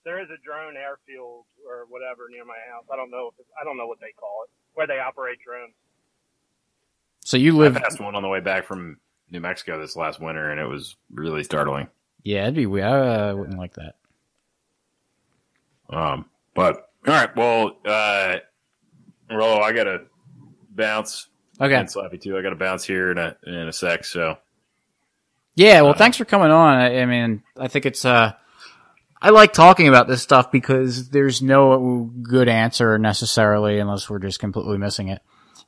there 0.05 0.21
is 0.21 0.29
a 0.31 0.37
drone 0.45 0.77
airfield 0.77 1.45
or 1.67 1.87
whatever 1.89 2.29
near 2.31 2.45
my 2.45 2.59
house. 2.71 2.85
I 2.93 2.97
don't 2.97 3.11
know 3.11 3.29
if 3.33 3.35
it's, 3.41 3.49
I 3.61 3.65
don't 3.65 3.77
know 3.79 3.87
what 3.87 4.01
they 4.01 4.13
call 4.19 4.45
it, 4.45 4.51
where 4.75 4.87
they 4.87 4.99
operate 4.99 5.39
drones. 5.45 5.73
So 7.21 7.37
you 7.37 7.57
live 7.57 7.73
I 7.73 7.75
live? 7.77 7.83
passed 7.85 8.01
one 8.01 8.15
on 8.15 8.23
the 8.23 8.29
way 8.29 8.41
back 8.41 8.65
from 8.67 8.99
New 9.31 9.41
Mexico 9.41 9.81
this 9.81 9.97
last 9.97 10.21
winter, 10.21 10.51
and 10.51 10.61
it 10.61 10.67
was 10.67 10.97
really 11.13 11.45
startling. 11.45 11.89
Yeah, 12.25 12.43
it'd 12.43 12.55
be 12.55 12.67
weird. 12.67 12.87
I 12.87 13.31
uh, 13.31 13.35
wouldn't 13.37 13.59
like 13.59 13.75
that. 13.75 13.95
Um, 15.89 16.27
but 16.55 16.91
all 17.07 17.15
right, 17.15 17.35
well, 17.37 17.77
uh, 17.85 18.37
Rollo, 19.31 19.61
I 19.61 19.73
gotta 19.73 20.03
bounce. 20.71 21.29
Okay. 21.61 21.75
And 21.75 21.89
Slappy 21.89 22.21
too. 22.21 22.37
I 22.37 22.43
gotta 22.43 22.57
bounce 22.57 22.85
here 22.85 23.11
in 23.11 23.19
a 23.19 23.37
in 23.47 23.69
a 23.69 23.73
sec. 23.73 24.05
So 24.05 24.39
Yeah, 25.55 25.83
well, 25.83 25.91
Uh, 25.91 25.99
thanks 25.99 26.17
for 26.17 26.25
coming 26.25 26.51
on. 26.51 26.79
I, 26.79 27.01
I 27.01 27.07
mean, 27.07 27.43
I 27.59 27.69
think 27.69 27.87
it's 27.87 28.05
uh, 28.05 28.33
I 29.21 29.31
like 29.31 29.53
talking 29.53 29.87
about 29.87 30.09
this 30.09 30.23
stuff 30.23 30.51
because 30.51 31.11
there's 31.11 31.43
no 31.43 32.11
good 32.23 32.49
answer 32.49 32.99
necessarily 32.99 33.79
unless 33.79 34.11
we're 34.11 34.19
just 34.19 34.41
completely 34.41 34.79
missing 34.79 35.09
it. 35.09 35.23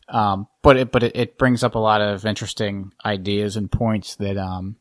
Um, 0.09 0.49
but 0.63 0.77
it, 0.77 0.93
but 0.93 1.03
it, 1.03 1.17
it 1.17 1.39
brings 1.39 1.63
up 1.63 1.77
a 1.77 1.79
lot 1.79 2.01
of 2.03 2.27
interesting 2.27 2.93
ideas 3.05 3.57
and 3.57 3.71
points 3.71 4.17
that, 4.17 4.37
um, 4.37 4.77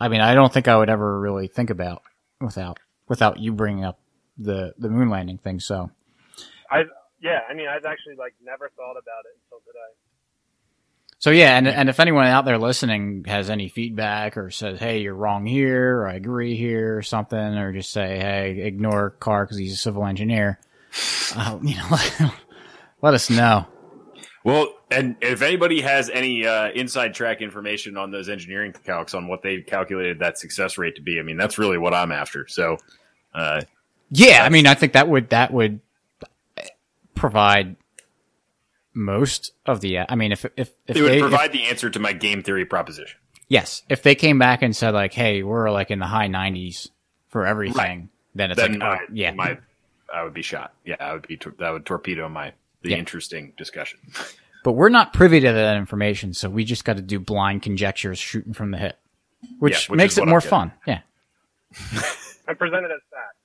I 0.00 0.08
mean, 0.08 0.20
I 0.20 0.34
don't 0.34 0.52
think 0.52 0.68
I 0.68 0.76
would 0.76 0.88
ever 0.88 1.20
really 1.20 1.48
think 1.48 1.68
about 1.68 2.02
without, 2.40 2.78
without 3.08 3.38
you 3.38 3.52
bringing 3.52 3.84
up 3.84 3.98
the, 4.38 4.72
the 4.78 4.88
moon 4.88 5.10
landing 5.10 5.38
thing. 5.38 5.60
So, 5.60 5.90
I 6.70 6.84
yeah, 7.24 7.40
I 7.48 7.54
mean, 7.54 7.66
I've 7.68 7.86
actually 7.86 8.16
like 8.16 8.34
never 8.44 8.70
thought 8.76 8.92
about 8.92 9.24
it 9.24 9.38
until 9.46 9.60
today. 9.60 9.90
so 11.18 11.30
yeah. 11.30 11.56
And, 11.56 11.66
and 11.66 11.88
if 11.88 11.98
anyone 11.98 12.26
out 12.26 12.44
there 12.44 12.58
listening 12.58 13.24
has 13.26 13.48
any 13.48 13.70
feedback 13.70 14.36
or 14.36 14.50
says, 14.50 14.78
Hey, 14.78 15.00
you're 15.00 15.14
wrong 15.14 15.46
here, 15.46 16.00
or 16.00 16.06
I 16.08 16.14
agree 16.16 16.54
here 16.54 16.98
or 16.98 17.02
something, 17.02 17.38
or 17.38 17.72
just 17.72 17.90
say, 17.90 18.18
Hey, 18.18 18.60
ignore 18.60 19.10
Car 19.10 19.46
because 19.46 19.56
he's 19.56 19.72
a 19.72 19.78
civil 19.78 20.04
engineer, 20.04 20.60
uh, 21.34 21.58
you 21.62 21.76
know, 21.76 22.30
let 23.02 23.14
us 23.14 23.30
know. 23.30 23.66
Well, 24.44 24.74
and 24.90 25.16
if 25.22 25.40
anybody 25.40 25.80
has 25.80 26.10
any 26.10 26.46
uh, 26.46 26.68
inside 26.72 27.14
track 27.14 27.40
information 27.40 27.96
on 27.96 28.10
those 28.10 28.28
engineering 28.28 28.74
calcs 28.86 29.14
on 29.14 29.28
what 29.28 29.40
they 29.42 29.62
calculated 29.62 30.18
that 30.18 30.38
success 30.38 30.76
rate 30.76 30.96
to 30.96 31.02
be, 31.02 31.18
I 31.18 31.22
mean, 31.22 31.38
that's 31.38 31.56
really 31.56 31.78
what 31.78 31.94
I'm 31.94 32.12
after. 32.12 32.46
So, 32.48 32.76
uh, 33.34 33.62
Yeah, 34.10 34.44
I 34.44 34.50
mean, 34.50 34.66
I 34.66 34.74
think 34.74 34.92
that 34.92 35.08
would 35.08 35.30
that 35.30 35.50
would 35.50 35.80
provide 37.14 37.76
most 38.94 39.52
of 39.66 39.80
the. 39.80 39.98
I 40.00 40.14
mean, 40.14 40.32
if 40.32 40.44
if 40.56 40.70
if 40.86 40.96
it 40.96 41.02
would 41.02 41.10
they, 41.10 41.16
if- 41.16 41.22
provide 41.22 41.52
the 41.52 41.64
answer 41.64 41.90
to 41.90 41.98
my 41.98 42.12
game 42.12 42.42
theory 42.42 42.64
proposition. 42.64 43.18
yes, 43.48 43.82
if 43.88 44.02
they 44.02 44.14
came 44.14 44.38
back 44.38 44.62
and 44.62 44.74
said 44.74 44.94
like, 44.94 45.12
"Hey, 45.12 45.42
we're 45.42 45.70
like 45.70 45.90
in 45.90 45.98
the 45.98 46.06
high 46.06 46.28
nineties 46.28 46.88
for 47.28 47.46
everything," 47.46 48.08
then 48.34 48.50
it's 48.50 48.60
Then 48.60 48.78
like, 48.78 48.82
oh, 48.82 48.86
my, 48.86 48.98
oh, 49.00 49.06
yeah, 49.12 49.32
my, 49.32 49.58
I 50.12 50.22
would 50.22 50.34
be 50.34 50.42
shot. 50.42 50.72
Yeah, 50.84 50.96
I 51.00 51.12
would 51.12 51.26
be. 51.26 51.36
tor- 51.36 51.54
That 51.58 51.70
would 51.70 51.84
torpedo 51.86 52.28
my 52.28 52.52
the 52.82 52.90
Yeah. 52.90 52.96
interesting 52.98 53.52
discussion. 53.56 53.98
but 54.64 54.72
we're 54.72 54.88
not 54.90 55.12
privy 55.12 55.40
to 55.40 55.52
that 55.52 55.76
information, 55.76 56.32
so 56.34 56.48
we 56.48 56.64
just 56.64 56.84
got 56.84 56.96
to 56.96 57.02
do 57.02 57.18
blind 57.18 57.62
conjectures 57.62 58.18
shooting 58.18 58.52
from 58.52 58.70
the 58.70 58.78
hip, 58.78 58.98
which, 59.58 59.72
Yeah, 59.72 59.92
which 59.92 59.96
makes 59.98 60.18
it 60.18 60.26
more 60.26 60.40
fun. 60.40 60.72
Yeah. 60.86 61.00
And 62.46 62.58
present 62.58 62.84
it 62.84 62.90
as 62.92 63.00
fact. 63.10 63.36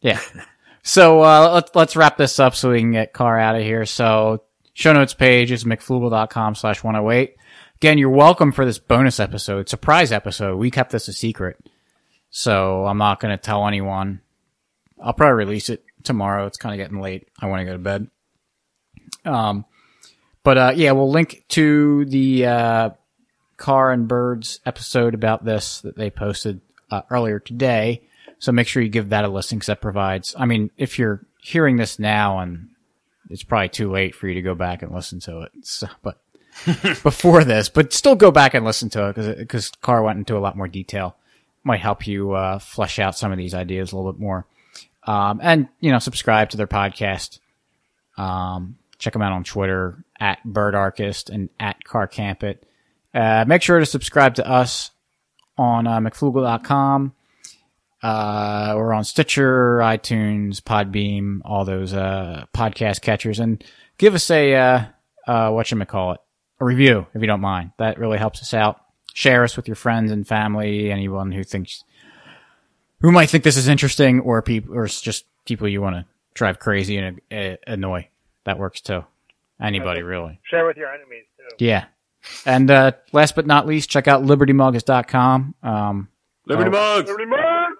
Yeah. 0.00 0.20
So 0.82 1.22
uh, 1.22 1.50
let's 1.52 1.74
let's 1.74 1.96
wrap 1.96 2.16
this 2.16 2.38
up 2.38 2.54
so 2.54 2.70
we 2.70 2.80
can 2.80 2.92
get 2.92 3.12
Car 3.12 3.38
out 3.38 3.56
of 3.56 3.62
here. 3.62 3.84
So 3.84 4.44
show 4.74 4.92
notes 4.92 5.14
page 5.14 5.50
is 5.50 5.64
mcflugel.com 5.64 6.54
slash 6.54 6.82
108. 6.82 7.36
Again, 7.76 7.98
you're 7.98 8.10
welcome 8.10 8.52
for 8.52 8.64
this 8.64 8.78
bonus 8.78 9.20
episode, 9.20 9.68
surprise 9.68 10.10
episode. 10.10 10.56
We 10.56 10.70
kept 10.70 10.90
this 10.90 11.08
a 11.08 11.12
secret. 11.12 11.58
So 12.30 12.86
I'm 12.86 12.98
not 12.98 13.20
going 13.20 13.36
to 13.36 13.42
tell 13.42 13.66
anyone. 13.66 14.20
I'll 15.00 15.12
probably 15.12 15.44
release 15.44 15.68
it 15.68 15.84
tomorrow. 16.02 16.46
It's 16.46 16.56
kind 16.56 16.74
of 16.74 16.84
getting 16.84 17.00
late. 17.00 17.28
I 17.40 17.46
want 17.46 17.60
to 17.60 17.64
go 17.64 17.72
to 17.72 17.78
bed. 17.78 18.10
Um, 19.24 19.64
but 20.42 20.58
uh, 20.58 20.72
yeah, 20.74 20.92
we'll 20.92 21.10
link 21.10 21.44
to 21.50 22.04
the 22.06 22.46
uh, 22.46 22.90
Car 23.56 23.92
and 23.92 24.08
Birds 24.08 24.60
episode 24.66 25.14
about 25.14 25.44
this 25.44 25.80
that 25.82 25.96
they 25.96 26.10
posted 26.10 26.60
uh, 26.90 27.02
earlier 27.10 27.38
today. 27.38 28.02
So 28.38 28.52
make 28.52 28.68
sure 28.68 28.82
you 28.82 28.88
give 28.88 29.10
that 29.10 29.24
a 29.24 29.28
listen 29.28 29.58
because 29.58 29.66
that 29.66 29.80
provides. 29.80 30.34
I 30.38 30.46
mean, 30.46 30.70
if 30.76 30.98
you're 30.98 31.24
hearing 31.42 31.76
this 31.76 31.98
now 31.98 32.38
and 32.38 32.68
it's 33.30 33.42
probably 33.42 33.68
too 33.68 33.90
late 33.90 34.14
for 34.14 34.28
you 34.28 34.34
to 34.34 34.42
go 34.42 34.54
back 34.54 34.82
and 34.82 34.94
listen 34.94 35.20
to 35.20 35.42
it, 35.42 35.52
so, 35.62 35.88
but 36.02 36.20
before 37.02 37.44
this, 37.44 37.68
but 37.68 37.92
still 37.92 38.14
go 38.14 38.30
back 38.30 38.54
and 38.54 38.64
listen 38.64 38.88
to 38.90 39.08
it 39.08 39.14
because 39.14 39.36
because 39.36 39.70
Car 39.82 40.02
went 40.02 40.18
into 40.18 40.36
a 40.36 40.40
lot 40.40 40.56
more 40.56 40.68
detail. 40.68 41.16
Might 41.64 41.80
help 41.80 42.06
you 42.06 42.32
uh, 42.32 42.58
flesh 42.58 42.98
out 42.98 43.16
some 43.16 43.32
of 43.32 43.38
these 43.38 43.54
ideas 43.54 43.92
a 43.92 43.96
little 43.96 44.12
bit 44.12 44.20
more. 44.20 44.46
Um, 45.04 45.40
and 45.42 45.68
you 45.80 45.90
know, 45.90 45.98
subscribe 45.98 46.50
to 46.50 46.56
their 46.56 46.66
podcast. 46.66 47.40
Um, 48.16 48.78
check 48.98 49.12
them 49.12 49.22
out 49.22 49.32
on 49.32 49.44
Twitter 49.44 50.04
at 50.18 50.38
Birdarchist 50.44 51.30
and 51.30 51.48
at 51.58 51.78
CarCampIt. 51.84 52.58
Uh, 53.14 53.44
make 53.46 53.62
sure 53.62 53.78
to 53.78 53.86
subscribe 53.86 54.34
to 54.36 54.48
us 54.48 54.90
on 55.58 55.86
uh, 55.86 55.98
McFlugel.com. 55.98 57.12
Uh, 58.02 58.74
we're 58.76 58.92
on 58.92 59.04
Stitcher, 59.04 59.78
iTunes, 59.78 60.60
Podbean, 60.60 61.40
all 61.44 61.64
those 61.64 61.92
uh, 61.92 62.44
podcast 62.54 63.02
catchers, 63.02 63.40
and 63.40 63.62
give 63.98 64.14
us 64.14 64.30
a 64.30 64.54
uh, 64.54 64.84
uh, 65.26 65.50
what 65.50 65.70
you 65.70 65.84
call 65.84 66.12
it, 66.12 66.20
a 66.60 66.64
review 66.64 67.06
if 67.12 67.20
you 67.20 67.26
don't 67.26 67.40
mind. 67.40 67.72
That 67.78 67.98
really 67.98 68.18
helps 68.18 68.40
us 68.40 68.54
out. 68.54 68.80
Share 69.14 69.42
us 69.42 69.56
with 69.56 69.66
your 69.66 69.74
friends 69.74 70.12
and 70.12 70.26
family, 70.26 70.92
anyone 70.92 71.32
who 71.32 71.42
thinks 71.42 71.82
who 73.00 73.10
might 73.10 73.30
think 73.30 73.42
this 73.44 73.56
is 73.56 73.66
interesting, 73.68 74.20
or 74.20 74.42
people, 74.42 74.76
or 74.76 74.84
it's 74.84 75.00
just 75.00 75.24
people 75.44 75.66
you 75.68 75.82
want 75.82 75.96
to 75.96 76.04
drive 76.34 76.60
crazy 76.60 76.98
and 76.98 77.20
uh, 77.32 77.56
annoy. 77.66 78.08
That 78.44 78.58
works 78.58 78.80
too. 78.80 79.04
Anybody 79.60 80.02
really. 80.02 80.40
Share 80.48 80.66
with 80.66 80.76
your 80.76 80.94
enemies 80.94 81.24
too. 81.36 81.64
Yeah. 81.64 81.86
And 82.44 82.70
uh, 82.70 82.92
last 83.12 83.34
but 83.36 83.46
not 83.46 83.66
least, 83.66 83.90
check 83.90 84.08
out 84.08 84.22
libertymugs.com. 84.22 85.54
Um, 85.62 86.08
Liberty 86.46 86.68
Oh. 86.68 86.72
Mugs. 86.72 87.08
Liberty 87.08 87.26
Mug! 87.26 87.72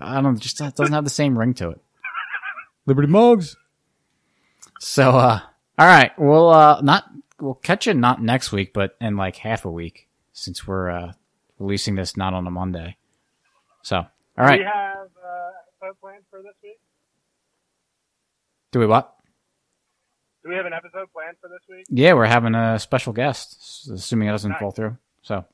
I 0.00 0.20
don't 0.20 0.38
just 0.40 0.60
it 0.60 0.74
doesn't 0.76 0.94
have 0.94 1.04
the 1.04 1.10
same 1.10 1.38
ring 1.38 1.52
to 1.54 1.70
it. 1.70 1.80
Liberty 2.86 3.08
Mugs. 3.08 3.56
So 4.80 5.10
uh 5.10 5.40
all 5.78 5.86
right, 5.86 6.10
we'll 6.18 6.48
uh 6.48 6.80
not 6.80 7.04
we'll 7.40 7.54
catch 7.54 7.86
you 7.86 7.94
not 7.94 8.22
next 8.22 8.50
week, 8.52 8.72
but 8.72 8.96
in 9.00 9.16
like 9.16 9.36
half 9.36 9.64
a 9.64 9.70
week 9.70 10.08
since 10.32 10.66
we're 10.66 10.90
uh 10.90 11.12
releasing 11.58 11.94
this 11.96 12.16
not 12.16 12.34
on 12.34 12.46
a 12.46 12.50
Monday. 12.50 12.96
So 13.82 13.96
all 13.98 14.06
right. 14.38 14.56
Do 14.58 14.62
we 14.62 14.64
have 14.64 14.96
uh, 15.22 15.50
episode 15.84 16.00
planned 16.00 16.24
for 16.30 16.40
this 16.42 16.54
week? 16.62 16.80
Do 18.72 18.78
we 18.78 18.86
what? 18.86 19.11
Do 20.42 20.48
we 20.50 20.56
have 20.56 20.66
an 20.66 20.72
episode 20.72 21.08
planned 21.12 21.36
for 21.40 21.48
this 21.48 21.60
week? 21.68 21.86
Yeah, 21.88 22.14
we're 22.14 22.26
having 22.26 22.54
a 22.54 22.78
special 22.78 23.12
guest, 23.12 23.88
assuming 23.92 24.28
it 24.28 24.32
doesn't 24.32 24.50
Nice. 24.52 24.60
fall 24.60 24.70
through. 24.72 24.96
So 25.22 25.44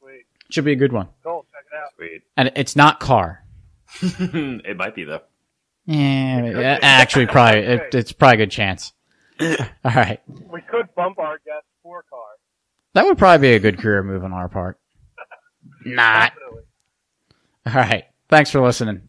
Sweet. 0.00 0.24
should 0.50 0.64
be 0.64 0.72
a 0.72 0.76
good 0.76 0.92
one. 0.92 1.08
Cool. 1.22 1.46
Check 1.52 1.64
it 1.72 1.76
out. 1.76 1.90
Sweet. 1.96 2.22
And 2.36 2.52
it's 2.54 2.76
not 2.76 3.00
car. 3.00 3.44
it 4.02 4.76
might 4.76 4.94
be 4.94 5.04
though. 5.04 5.22
Yeah, 5.86 6.42
could 6.42 6.56
be. 6.58 6.64
actually, 6.64 7.26
probably 7.28 7.60
It 7.60 7.68
it, 7.70 7.78
could 7.80 7.90
be. 7.92 7.98
it's 7.98 8.12
probably 8.12 8.34
a 8.34 8.36
good 8.46 8.50
chance. 8.50 8.92
All 9.40 9.56
right, 9.84 10.20
We 10.50 10.60
could 10.62 10.94
bump 10.94 11.18
our 11.18 11.38
guest 11.38 11.64
for 11.82 12.02
car. 12.10 12.18
that 12.94 13.06
would 13.06 13.16
probably 13.16 13.48
be 13.48 13.54
a 13.54 13.60
good 13.60 13.78
career 13.78 14.02
move 14.02 14.22
on 14.24 14.32
our 14.32 14.48
part. 14.48 14.78
Not. 15.86 16.32
Definitely. 16.34 16.62
All 17.66 17.72
right. 17.74 18.04
Thanks 18.28 18.50
for 18.50 18.60
listening. 18.60 19.08